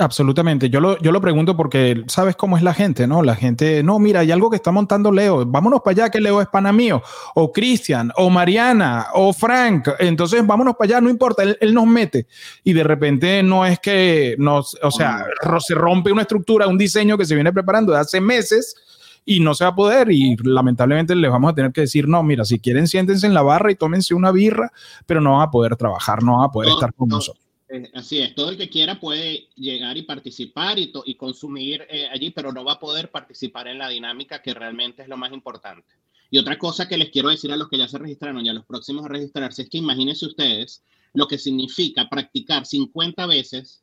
Absolutamente. 0.00 0.70
Yo 0.70 0.80
lo, 0.80 0.96
yo 1.00 1.10
lo 1.10 1.20
pregunto 1.20 1.56
porque 1.56 2.04
sabes 2.06 2.36
cómo 2.36 2.56
es 2.56 2.62
la 2.62 2.72
gente, 2.72 3.08
¿no? 3.08 3.20
La 3.20 3.34
gente, 3.34 3.82
no, 3.82 3.98
mira, 3.98 4.20
hay 4.20 4.30
algo 4.30 4.48
que 4.48 4.54
está 4.54 4.70
montando 4.70 5.10
Leo. 5.10 5.44
Vámonos 5.44 5.80
para 5.80 6.04
allá, 6.04 6.10
que 6.10 6.20
Leo 6.20 6.40
es 6.40 6.46
pana 6.46 6.72
mío. 6.72 7.02
O 7.34 7.50
Cristian, 7.52 8.12
o 8.14 8.30
Mariana, 8.30 9.08
o 9.14 9.32
Frank. 9.32 9.88
Entonces, 9.98 10.46
vámonos 10.46 10.76
para 10.76 10.86
allá, 10.86 11.00
no 11.00 11.10
importa, 11.10 11.42
él, 11.42 11.58
él 11.60 11.74
nos 11.74 11.84
mete. 11.86 12.28
Y 12.62 12.74
de 12.74 12.84
repente 12.84 13.42
no 13.42 13.66
es 13.66 13.80
que 13.80 14.36
nos, 14.38 14.76
o 14.82 14.90
sea, 14.92 15.26
se 15.58 15.74
rompe 15.74 16.12
una 16.12 16.22
estructura, 16.22 16.68
un 16.68 16.78
diseño 16.78 17.18
que 17.18 17.24
se 17.24 17.34
viene 17.34 17.52
preparando 17.52 17.92
de 17.92 17.98
hace 17.98 18.20
meses 18.20 18.76
y 19.24 19.40
no 19.40 19.52
se 19.52 19.64
va 19.64 19.70
a 19.70 19.74
poder. 19.74 20.12
Y 20.12 20.36
lamentablemente 20.44 21.16
les 21.16 21.28
vamos 21.28 21.50
a 21.50 21.54
tener 21.56 21.72
que 21.72 21.80
decir, 21.80 22.06
no, 22.06 22.22
mira, 22.22 22.44
si 22.44 22.60
quieren, 22.60 22.86
siéntense 22.86 23.26
en 23.26 23.34
la 23.34 23.42
barra 23.42 23.72
y 23.72 23.74
tómense 23.74 24.14
una 24.14 24.30
birra, 24.30 24.70
pero 25.06 25.20
no 25.20 25.32
van 25.32 25.48
a 25.48 25.50
poder 25.50 25.74
trabajar, 25.74 26.22
no 26.22 26.36
van 26.36 26.44
a 26.44 26.52
poder 26.52 26.68
No, 26.68 26.74
estar 26.76 26.94
con 26.94 27.08
no. 27.08 27.16
nosotros. 27.16 27.47
Eh, 27.68 27.90
Así 27.94 28.20
es, 28.20 28.34
todo 28.34 28.50
el 28.50 28.56
que 28.56 28.70
quiera 28.70 28.98
puede 28.98 29.48
llegar 29.54 29.96
y 29.96 30.02
participar 30.02 30.78
y, 30.78 31.14
consumir 31.16 31.86
eh, 31.90 32.08
allí, 32.10 32.30
pero 32.30 32.52
no 32.52 32.64
va 32.64 32.74
a 32.74 32.80
poder 32.80 33.10
participar 33.10 33.68
en 33.68 33.78
la 33.78 33.88
dinámica 33.88 34.40
que 34.40 34.54
realmente 34.54 35.02
es 35.02 35.08
lo 35.08 35.16
más 35.16 35.32
importante. 35.32 35.86
Y 36.30 36.38
otra 36.38 36.58
cosa 36.58 36.88
que 36.88 36.96
les 36.96 37.10
quiero 37.10 37.28
decir 37.30 37.52
a 37.52 37.56
los 37.56 37.68
que 37.68 37.78
ya 37.78 37.88
se 37.88 37.98
registraron 37.98 38.44
y 38.44 38.48
a 38.48 38.54
los 38.54 38.66
próximos 38.66 39.04
a 39.04 39.08
registrarse 39.08 39.62
es 39.62 39.68
que 39.70 39.78
imagínense 39.78 40.26
ustedes 40.26 40.82
lo 41.14 41.26
que 41.26 41.38
significa 41.38 42.08
practicar 42.08 42.66
50 42.66 43.26
veces 43.26 43.82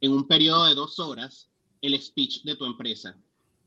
en 0.00 0.12
un 0.12 0.26
periodo 0.26 0.66
de 0.66 0.74
dos 0.74 0.98
horas 0.98 1.48
el 1.80 2.00
speech 2.00 2.42
de 2.42 2.56
tu 2.56 2.64
empresa. 2.64 3.16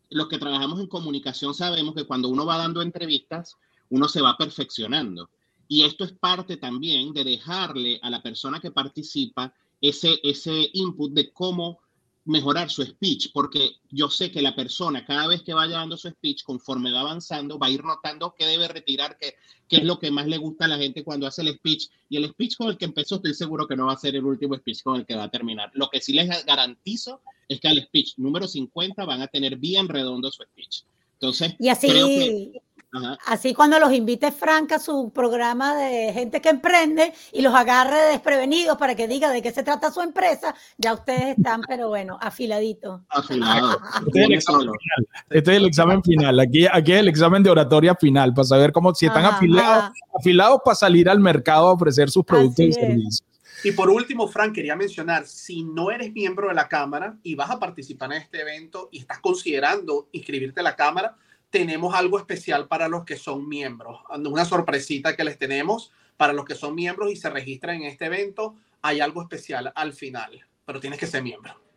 Los 0.09 0.27
que 0.27 0.37
trabajamos 0.37 0.79
en 0.79 0.87
comunicación 0.87 1.53
sabemos 1.53 1.95
que 1.95 2.03
cuando 2.03 2.27
uno 2.27 2.45
va 2.45 2.57
dando 2.57 2.81
entrevistas, 2.81 3.55
uno 3.89 4.07
se 4.09 4.21
va 4.21 4.37
perfeccionando. 4.37 5.29
Y 5.71 5.85
esto 5.85 6.03
es 6.03 6.11
parte 6.11 6.57
también 6.57 7.13
de 7.13 7.23
dejarle 7.23 7.97
a 8.01 8.09
la 8.09 8.21
persona 8.21 8.59
que 8.59 8.71
participa 8.71 9.55
ese, 9.79 10.19
ese 10.21 10.69
input 10.73 11.13
de 11.13 11.31
cómo 11.31 11.79
mejorar 12.25 12.69
su 12.69 12.83
speech, 12.83 13.31
porque 13.33 13.77
yo 13.89 14.09
sé 14.09 14.31
que 14.31 14.41
la 14.41 14.53
persona 14.53 15.05
cada 15.05 15.27
vez 15.27 15.43
que 15.43 15.53
vaya 15.53 15.77
dando 15.77 15.95
su 15.95 16.09
speech, 16.09 16.43
conforme 16.43 16.91
va 16.91 16.99
avanzando, 16.99 17.57
va 17.57 17.67
a 17.67 17.69
ir 17.69 17.85
notando 17.85 18.35
qué 18.37 18.47
debe 18.47 18.67
retirar, 18.67 19.17
qué, 19.17 19.35
qué 19.69 19.77
es 19.77 19.85
lo 19.85 19.97
que 19.97 20.11
más 20.11 20.27
le 20.27 20.39
gusta 20.39 20.65
a 20.65 20.67
la 20.67 20.77
gente 20.77 21.05
cuando 21.05 21.25
hace 21.25 21.41
el 21.41 21.55
speech. 21.55 21.87
Y 22.09 22.17
el 22.17 22.27
speech 22.31 22.57
con 22.57 22.67
el 22.67 22.77
que 22.77 22.83
empezó, 22.83 23.15
estoy 23.15 23.33
seguro 23.33 23.65
que 23.65 23.77
no 23.77 23.85
va 23.85 23.93
a 23.93 23.97
ser 23.97 24.17
el 24.17 24.25
último 24.25 24.57
speech 24.57 24.83
con 24.83 24.97
el 24.97 25.05
que 25.05 25.15
va 25.15 25.23
a 25.23 25.31
terminar. 25.31 25.71
Lo 25.73 25.89
que 25.89 26.01
sí 26.01 26.11
les 26.11 26.45
garantizo 26.45 27.21
es 27.47 27.61
que 27.61 27.69
al 27.69 27.81
speech 27.81 28.17
número 28.17 28.45
50 28.45 29.05
van 29.05 29.21
a 29.21 29.27
tener 29.27 29.55
bien 29.55 29.87
redondo 29.87 30.29
su 30.31 30.43
speech. 30.43 30.83
Entonces, 31.21 31.55
Y 31.59 31.69
así, 31.69 31.87
creo 31.87 32.07
que... 32.07 32.61
Ajá. 32.93 33.17
así 33.27 33.53
cuando 33.53 33.79
los 33.79 33.93
invite 33.93 34.31
Frank 34.31 34.71
a 34.73 34.79
su 34.79 35.11
programa 35.13 35.75
de 35.75 36.11
gente 36.13 36.41
que 36.41 36.49
emprende 36.49 37.13
y 37.31 37.41
los 37.41 37.53
agarre 37.53 37.97
desprevenidos 38.11 38.77
para 38.77 38.95
que 38.95 39.07
diga 39.07 39.29
de 39.31 39.41
qué 39.41 39.51
se 39.51 39.63
trata 39.63 39.91
su 39.91 40.01
empresa, 40.01 40.53
ya 40.77 40.93
ustedes 40.93 41.37
están, 41.37 41.61
pero 41.67 41.87
bueno, 41.89 42.17
afiladitos. 42.21 43.01
Afilado. 43.09 43.79
Este 43.91 43.97
es 43.97 44.05
el 44.05 44.11
Viene 44.13 44.35
examen 44.35 44.61
solo. 44.61 44.73
final. 44.73 45.07
Este 45.29 45.51
es 45.51 45.57
el 45.57 45.65
examen 45.65 46.03
final. 46.03 46.39
Aquí, 46.39 46.67
aquí 46.71 46.91
es 46.93 46.99
el 46.99 47.07
examen 47.07 47.43
de 47.43 47.49
oratoria 47.49 47.95
final 47.95 48.33
para 48.33 48.45
saber 48.45 48.71
cómo 48.71 48.93
si 48.93 49.05
están 49.05 49.25
Ajá, 49.25 49.37
afiliados, 49.37 49.83
ajá. 49.83 49.93
afilados 50.19 50.59
para 50.65 50.75
salir 50.75 51.09
al 51.09 51.19
mercado 51.19 51.67
a 51.67 51.71
ofrecer 51.73 52.09
sus 52.09 52.25
productos 52.25 52.59
y 52.65 52.69
Así 52.69 52.79
es. 52.79 52.87
servicios. 52.87 53.23
Y 53.63 53.71
por 53.73 53.89
último, 53.91 54.27
Frank, 54.27 54.53
quería 54.55 54.75
mencionar, 54.75 55.25
si 55.27 55.63
no 55.63 55.91
eres 55.91 56.11
miembro 56.13 56.47
de 56.47 56.55
la 56.55 56.67
Cámara 56.67 57.15
y 57.21 57.35
vas 57.35 57.51
a 57.51 57.59
participar 57.59 58.11
en 58.11 58.21
este 58.23 58.41
evento 58.41 58.89
y 58.91 58.97
estás 58.99 59.19
considerando 59.19 60.07
inscribirte 60.13 60.61
a 60.61 60.63
la 60.63 60.75
Cámara, 60.75 61.15
tenemos 61.51 61.93
algo 61.93 62.17
especial 62.17 62.67
para 62.67 62.87
los 62.87 63.05
que 63.05 63.17
son 63.17 63.47
miembros. 63.47 63.99
Una 64.09 64.45
sorpresita 64.45 65.15
que 65.15 65.23
les 65.23 65.37
tenemos 65.37 65.91
para 66.17 66.33
los 66.33 66.45
que 66.45 66.55
son 66.55 66.73
miembros 66.73 67.11
y 67.11 67.15
se 67.15 67.29
registran 67.29 67.77
en 67.77 67.83
este 67.83 68.05
evento. 68.05 68.55
Hay 68.81 69.01
algo 69.01 69.21
especial 69.21 69.71
al 69.75 69.93
final, 69.93 70.47
pero 70.65 70.79
tienes 70.79 70.97
que 70.97 71.07
ser 71.07 71.21
miembro. 71.21 71.70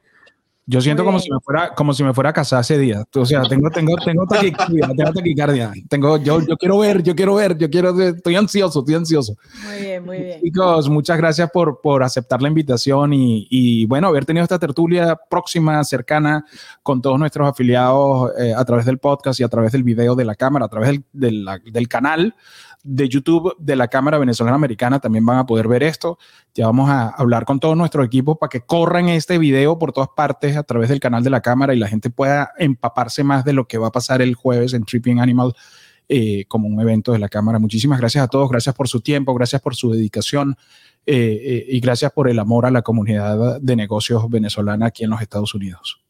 Yo 0.67 0.81
siento 0.81 1.05
como 1.05 1.19
si 1.19 1.31
me 1.31 1.39
fuera 1.41 1.75
como 1.75 1.93
si 1.93 2.03
me 2.03 2.15
fuera 2.15 2.31
a 2.31 2.33
casar 2.33 2.63
ese 2.63 2.79
día. 2.79 3.05
O 3.15 3.27
sea, 3.27 3.43
tengo 3.43 3.69
tengo 3.71 3.97
tengo 4.03 4.27
taquicardia, 4.27 4.89
tengo 4.97 5.13
taquicardia. 5.13 5.73
Tengo 5.89 6.17
yo 6.17 6.41
yo 6.41 6.57
quiero 6.57 6.79
ver, 6.79 7.03
yo 7.03 7.15
quiero 7.15 7.35
ver, 7.35 7.59
yo 7.59 7.69
quiero 7.69 8.01
estoy 8.01 8.37
ansioso, 8.37 8.79
estoy 8.79 8.95
ansioso. 8.95 9.37
Muy 9.67 9.83
bien, 9.83 10.05
muy 10.05 10.19
bien. 10.19 10.41
Chicos, 10.41 10.89
muchas 10.89 11.19
gracias 11.19 11.51
por 11.51 11.83
por 11.83 12.03
aceptar 12.03 12.41
la 12.41 12.49
invitación 12.49 13.13
y, 13.13 13.47
y 13.51 13.85
bueno, 13.85 14.09
haber 14.09 14.25
tenido 14.25 14.43
esta 14.43 14.59
tertulia 14.59 15.19
próxima, 15.29 15.85
cercana 15.85 16.47
con 16.83 17.03
todos 17.03 17.19
nuestros 17.19 17.47
afiliados 17.47 18.33
eh, 18.39 18.55
a 18.57 18.65
través 18.65 18.87
del 18.87 18.99
podcast 18.99 19.41
y 19.41 19.43
a 19.43 19.49
través 19.49 19.73
del 19.73 19.83
video 19.83 20.15
de 20.15 20.25
la 20.25 20.35
cámara, 20.35 20.65
a 20.65 20.69
través 20.69 20.89
del, 20.89 21.05
del, 21.13 21.47
del 21.73 21.89
canal 21.89 22.35
de 22.85 23.09
YouTube 23.09 23.57
de 23.59 23.77
la 23.77 23.89
Cámara 23.89 24.19
Venezolana 24.19 24.55
Americana 24.55 25.01
también 25.01 25.25
van 25.25 25.39
a 25.39 25.47
poder 25.47 25.67
ver 25.67 25.83
esto. 25.83 26.19
Ya 26.55 26.67
vamos 26.67 26.91
a 26.91 27.09
hablar 27.09 27.47
con 27.47 27.59
todos 27.59 27.77
nuestros 27.77 28.07
equipos 28.07 28.37
para 28.39 28.51
que 28.51 28.61
corran 28.61 29.09
este 29.09 29.39
video 29.39 29.79
por 29.79 29.93
todas 29.93 30.11
partes 30.15 30.57
a 30.57 30.63
través 30.63 30.91
del 30.91 31.01
canal 31.01 31.25
de 31.25 31.31
la 31.31 31.41
Cámara 31.41 31.75
y 31.75 31.79
la 31.79 31.89
gente 31.89 32.11
pueda 32.11 32.53
empaparse 32.59 33.25
más 33.25 33.45
de 33.45 33.55
lo 33.55 33.67
que 33.67 33.79
va 33.79 33.89
a 33.89 33.93
pasar 33.93 34.21
el 34.21 34.35
jueves 34.35 34.75
en 34.75 34.85
Tripping 34.85 35.19
Animal 35.19 35.55
eh, 36.09 36.45
como 36.47 36.69
un 36.69 36.79
evento 36.79 37.13
de 37.13 37.19
la 37.19 37.31
Cámara. 37.31 37.59
Muchísimas 37.59 37.99
gracias 37.99 38.23
a 38.23 38.29
todos, 38.29 38.51
gracias 38.51 38.75
por 38.75 38.87
su 38.87 39.01
tiempo, 39.01 39.33
gracias 39.35 39.63
por 39.63 39.75
su 39.75 39.91
dedicación 39.91 40.55
eh, 41.07 41.41
eh, 41.43 41.67
y 41.69 41.81
gracias 41.81 42.13
por 42.13 42.29
el 42.29 42.39
amor 42.39 42.67
a 42.67 42.71
la 42.71 42.83
comunidad 42.83 43.61
de 43.61 43.77
negocios 43.77 44.29
venezolana 44.29 44.87
aquí 44.87 45.05
en 45.05 45.11
los 45.11 45.23
Estados 45.23 45.55
Unidos. 45.55 46.03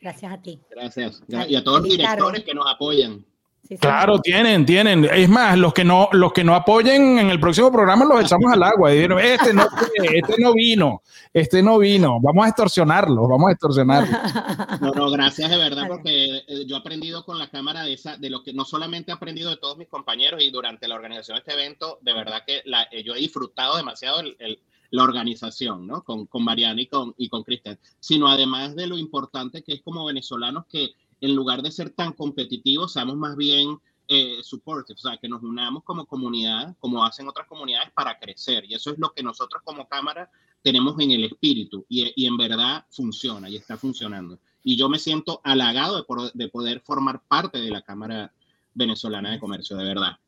Gracias 0.00 0.32
a 0.32 0.40
ti. 0.40 0.60
Gracias. 0.70 1.22
Y 1.48 1.56
a 1.56 1.64
todos 1.64 1.80
los 1.80 1.90
directores 1.90 2.44
que 2.44 2.54
nos 2.54 2.72
apoyan. 2.72 3.24
Sí, 3.68 3.76
claro, 3.78 4.20
tienen, 4.20 4.64
tienen. 4.64 5.04
Es 5.06 5.28
más, 5.28 5.58
los 5.58 5.74
que 5.74 5.84
no, 5.84 6.08
los 6.12 6.32
que 6.32 6.44
no 6.44 6.54
apoyen 6.54 7.18
en 7.18 7.30
el 7.30 7.40
próximo 7.40 7.72
programa 7.72 8.04
los 8.04 8.24
echamos 8.24 8.52
al 8.52 8.62
agua. 8.62 8.92
Y 8.92 8.96
dijeron, 8.96 9.18
este 9.18 9.52
no, 9.52 9.66
este 10.02 10.34
no 10.38 10.54
vino, 10.54 11.02
este 11.32 11.62
no 11.62 11.78
vino. 11.78 12.20
Vamos 12.20 12.44
a 12.44 12.48
extorsionarlo, 12.48 13.26
vamos 13.26 13.48
a 13.48 13.52
extorsionarlo. 13.52 14.16
No, 14.80 14.92
no, 14.92 15.10
gracias 15.10 15.50
de 15.50 15.56
verdad, 15.56 15.84
porque 15.88 16.42
eh, 16.46 16.66
yo 16.66 16.76
he 16.76 16.78
aprendido 16.78 17.24
con 17.24 17.38
la 17.38 17.48
cámara 17.48 17.82
de 17.82 17.94
esa, 17.94 18.16
de 18.16 18.30
lo 18.30 18.42
que 18.42 18.52
no 18.52 18.64
solamente 18.64 19.10
he 19.10 19.14
aprendido 19.14 19.50
de 19.50 19.56
todos 19.56 19.78
mis 19.78 19.88
compañeros 19.88 20.42
y 20.42 20.50
durante 20.50 20.86
la 20.86 20.94
organización 20.94 21.36
de 21.36 21.40
este 21.40 21.52
evento, 21.52 21.98
de 22.02 22.12
verdad 22.12 22.42
que 22.46 22.62
la, 22.66 22.86
eh, 22.90 23.02
yo 23.02 23.14
he 23.14 23.18
disfrutado 23.18 23.76
demasiado 23.76 24.20
el, 24.20 24.36
el, 24.38 24.60
la 24.90 25.02
organización, 25.02 25.86
¿no? 25.86 26.02
Con, 26.02 26.26
con 26.26 26.44
Mariana 26.44 26.80
y 26.80 26.86
con, 26.86 27.14
y 27.16 27.28
con 27.28 27.42
Cristian, 27.42 27.78
sino 28.00 28.28
además 28.28 28.76
de 28.76 28.86
lo 28.86 28.98
importante 28.98 29.62
que 29.62 29.74
es 29.74 29.82
como 29.82 30.04
venezolanos 30.04 30.66
que 30.66 30.90
en 31.20 31.34
lugar 31.34 31.62
de 31.62 31.70
ser 31.70 31.90
tan 31.90 32.12
competitivos, 32.12 32.92
seamos 32.92 33.16
más 33.16 33.36
bien 33.36 33.78
eh, 34.08 34.38
supportive, 34.42 34.94
o 34.94 35.02
sea, 35.02 35.16
que 35.16 35.28
nos 35.28 35.42
unamos 35.42 35.82
como 35.82 36.06
comunidad, 36.06 36.76
como 36.78 37.04
hacen 37.04 37.28
otras 37.28 37.48
comunidades, 37.48 37.90
para 37.92 38.18
crecer. 38.18 38.64
Y 38.68 38.74
eso 38.74 38.92
es 38.92 38.98
lo 38.98 39.12
que 39.12 39.22
nosotros 39.22 39.62
como 39.64 39.88
Cámara 39.88 40.30
tenemos 40.62 40.98
en 41.00 41.10
el 41.12 41.24
espíritu 41.24 41.84
y, 41.88 42.12
y 42.14 42.26
en 42.26 42.36
verdad 42.36 42.84
funciona 42.90 43.48
y 43.48 43.56
está 43.56 43.76
funcionando. 43.76 44.38
Y 44.62 44.76
yo 44.76 44.88
me 44.88 44.98
siento 44.98 45.40
halagado 45.44 45.96
de, 45.96 46.02
por, 46.02 46.32
de, 46.32 46.48
poder 46.48 46.80
formar 46.80 47.22
parte 47.28 47.60
de 47.60 47.70
la 47.70 47.82
Cámara 47.82 48.32
Venezolana 48.74 49.30
de 49.30 49.38
Comercio, 49.38 49.76
de 49.76 49.84
verdad. 49.84 50.18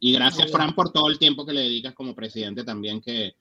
Y 0.00 0.12
gracias, 0.12 0.50
Fran, 0.50 0.74
por 0.74 0.90
todo 0.90 1.08
el 1.08 1.18
tiempo 1.18 1.46
que 1.46 1.52
le 1.52 1.62
dedicas 1.62 1.94
como 1.94 2.14
presidente 2.14 2.64
también, 2.64 3.00
que, 3.00 3.36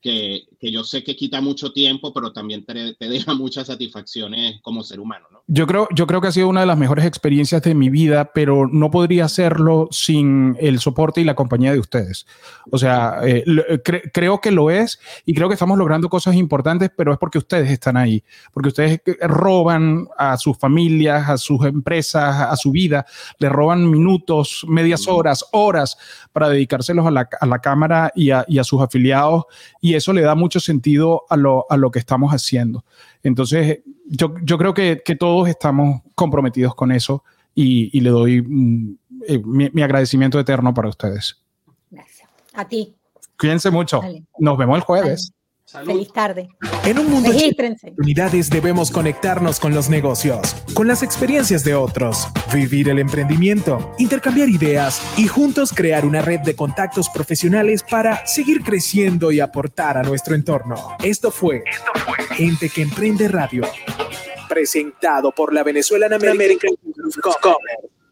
que, 0.00 0.48
que, 0.58 0.70
yo 0.72 0.84
sé 0.84 1.02
que 1.04 1.16
quita 1.16 1.40
mucho 1.40 1.72
tiempo, 1.72 2.12
pero 2.12 2.32
también 2.32 2.64
te, 2.64 2.94
te, 2.94 3.08
deja 3.08 3.34
muchas 3.34 3.66
satisfacciones 3.66 4.60
como 4.62 4.82
ser 4.82 5.00
humano, 5.00 5.26
¿no? 5.30 5.37
Yo 5.50 5.66
creo, 5.66 5.88
yo 5.94 6.06
creo 6.06 6.20
que 6.20 6.28
ha 6.28 6.32
sido 6.32 6.46
una 6.46 6.60
de 6.60 6.66
las 6.66 6.76
mejores 6.76 7.06
experiencias 7.06 7.62
de 7.62 7.74
mi 7.74 7.88
vida, 7.88 8.32
pero 8.34 8.68
no 8.70 8.90
podría 8.90 9.24
hacerlo 9.24 9.88
sin 9.90 10.58
el 10.60 10.78
soporte 10.78 11.22
y 11.22 11.24
la 11.24 11.34
compañía 11.34 11.72
de 11.72 11.78
ustedes. 11.78 12.26
O 12.70 12.76
sea, 12.76 13.20
eh, 13.22 13.44
cre 13.82 14.02
creo 14.12 14.42
que 14.42 14.50
lo 14.50 14.70
es 14.70 15.00
y 15.24 15.32
creo 15.32 15.48
que 15.48 15.54
estamos 15.54 15.78
logrando 15.78 16.10
cosas 16.10 16.34
importantes, 16.34 16.90
pero 16.94 17.14
es 17.14 17.18
porque 17.18 17.38
ustedes 17.38 17.70
están 17.70 17.96
ahí, 17.96 18.22
porque 18.52 18.68
ustedes 18.68 19.00
roban 19.22 20.06
a 20.18 20.36
sus 20.36 20.58
familias, 20.58 21.30
a 21.30 21.38
sus 21.38 21.64
empresas, 21.64 22.42
a 22.42 22.54
su 22.56 22.70
vida, 22.70 23.06
le 23.38 23.48
roban 23.48 23.90
minutos, 23.90 24.66
medias 24.68 25.08
horas, 25.08 25.46
horas 25.52 25.96
para 26.30 26.50
dedicárselos 26.50 27.06
a 27.06 27.10
la, 27.10 27.26
a 27.40 27.46
la 27.46 27.58
cámara 27.60 28.12
y 28.14 28.32
a, 28.32 28.44
y 28.48 28.58
a 28.58 28.64
sus 28.64 28.82
afiliados 28.82 29.44
y 29.80 29.94
eso 29.94 30.12
le 30.12 30.20
da 30.20 30.34
mucho 30.34 30.60
sentido 30.60 31.24
a 31.30 31.38
lo, 31.38 31.64
a 31.70 31.78
lo 31.78 31.90
que 31.90 32.00
estamos 32.00 32.32
haciendo. 32.32 32.84
Entonces, 33.22 33.80
yo, 34.08 34.34
yo 34.42 34.58
creo 34.58 34.74
que, 34.74 35.02
que, 35.04 35.16
todos 35.16 35.48
estamos 35.48 36.02
comprometidos 36.14 36.74
con 36.74 36.92
eso 36.92 37.24
y, 37.54 37.96
y 37.96 38.00
le 38.00 38.10
doy 38.10 38.42
mm, 38.42 38.98
eh, 39.26 39.38
mi, 39.44 39.70
mi, 39.72 39.82
agradecimiento 39.82 40.38
eterno 40.38 40.72
para 40.74 40.88
ustedes. 40.88 41.42
Gracias. 41.90 42.28
A 42.54 42.66
ti. 42.66 42.94
Cuídense 43.38 43.70
mucho. 43.70 44.00
Vale. 44.00 44.24
Nos 44.38 44.58
vemos 44.58 44.76
el 44.76 44.82
jueves. 44.82 45.32
Salud. 45.68 45.92
Feliz 45.92 46.12
tarde. 46.14 46.48
En 46.86 46.98
un 46.98 47.10
mundo 47.10 47.30
de 47.30 47.52
oportunidades 47.52 48.48
debemos 48.48 48.90
conectarnos 48.90 49.60
con 49.60 49.74
los 49.74 49.90
negocios, 49.90 50.56
con 50.72 50.88
las 50.88 51.02
experiencias 51.02 51.62
de 51.62 51.74
otros, 51.74 52.26
vivir 52.54 52.88
el 52.88 52.98
emprendimiento, 52.98 53.94
intercambiar 53.98 54.48
ideas 54.48 55.02
y 55.18 55.26
juntos 55.26 55.74
crear 55.74 56.06
una 56.06 56.22
red 56.22 56.40
de 56.40 56.56
contactos 56.56 57.10
profesionales 57.10 57.82
para 57.82 58.26
seguir 58.26 58.62
creciendo 58.62 59.30
y 59.30 59.40
aportar 59.40 59.98
a 59.98 60.02
nuestro 60.02 60.34
entorno. 60.34 60.96
Esto 61.04 61.30
fue, 61.30 61.62
Esto 61.66 61.92
fue 61.96 62.24
Gente 62.34 62.70
que 62.70 62.80
Emprende 62.80 63.28
Radio, 63.28 63.64
presentado 64.48 65.32
por 65.32 65.52
la 65.52 65.64
Venezuelan 65.64 66.14
American, 66.14 66.36
American 66.36 66.76
Commerce. 67.42 67.97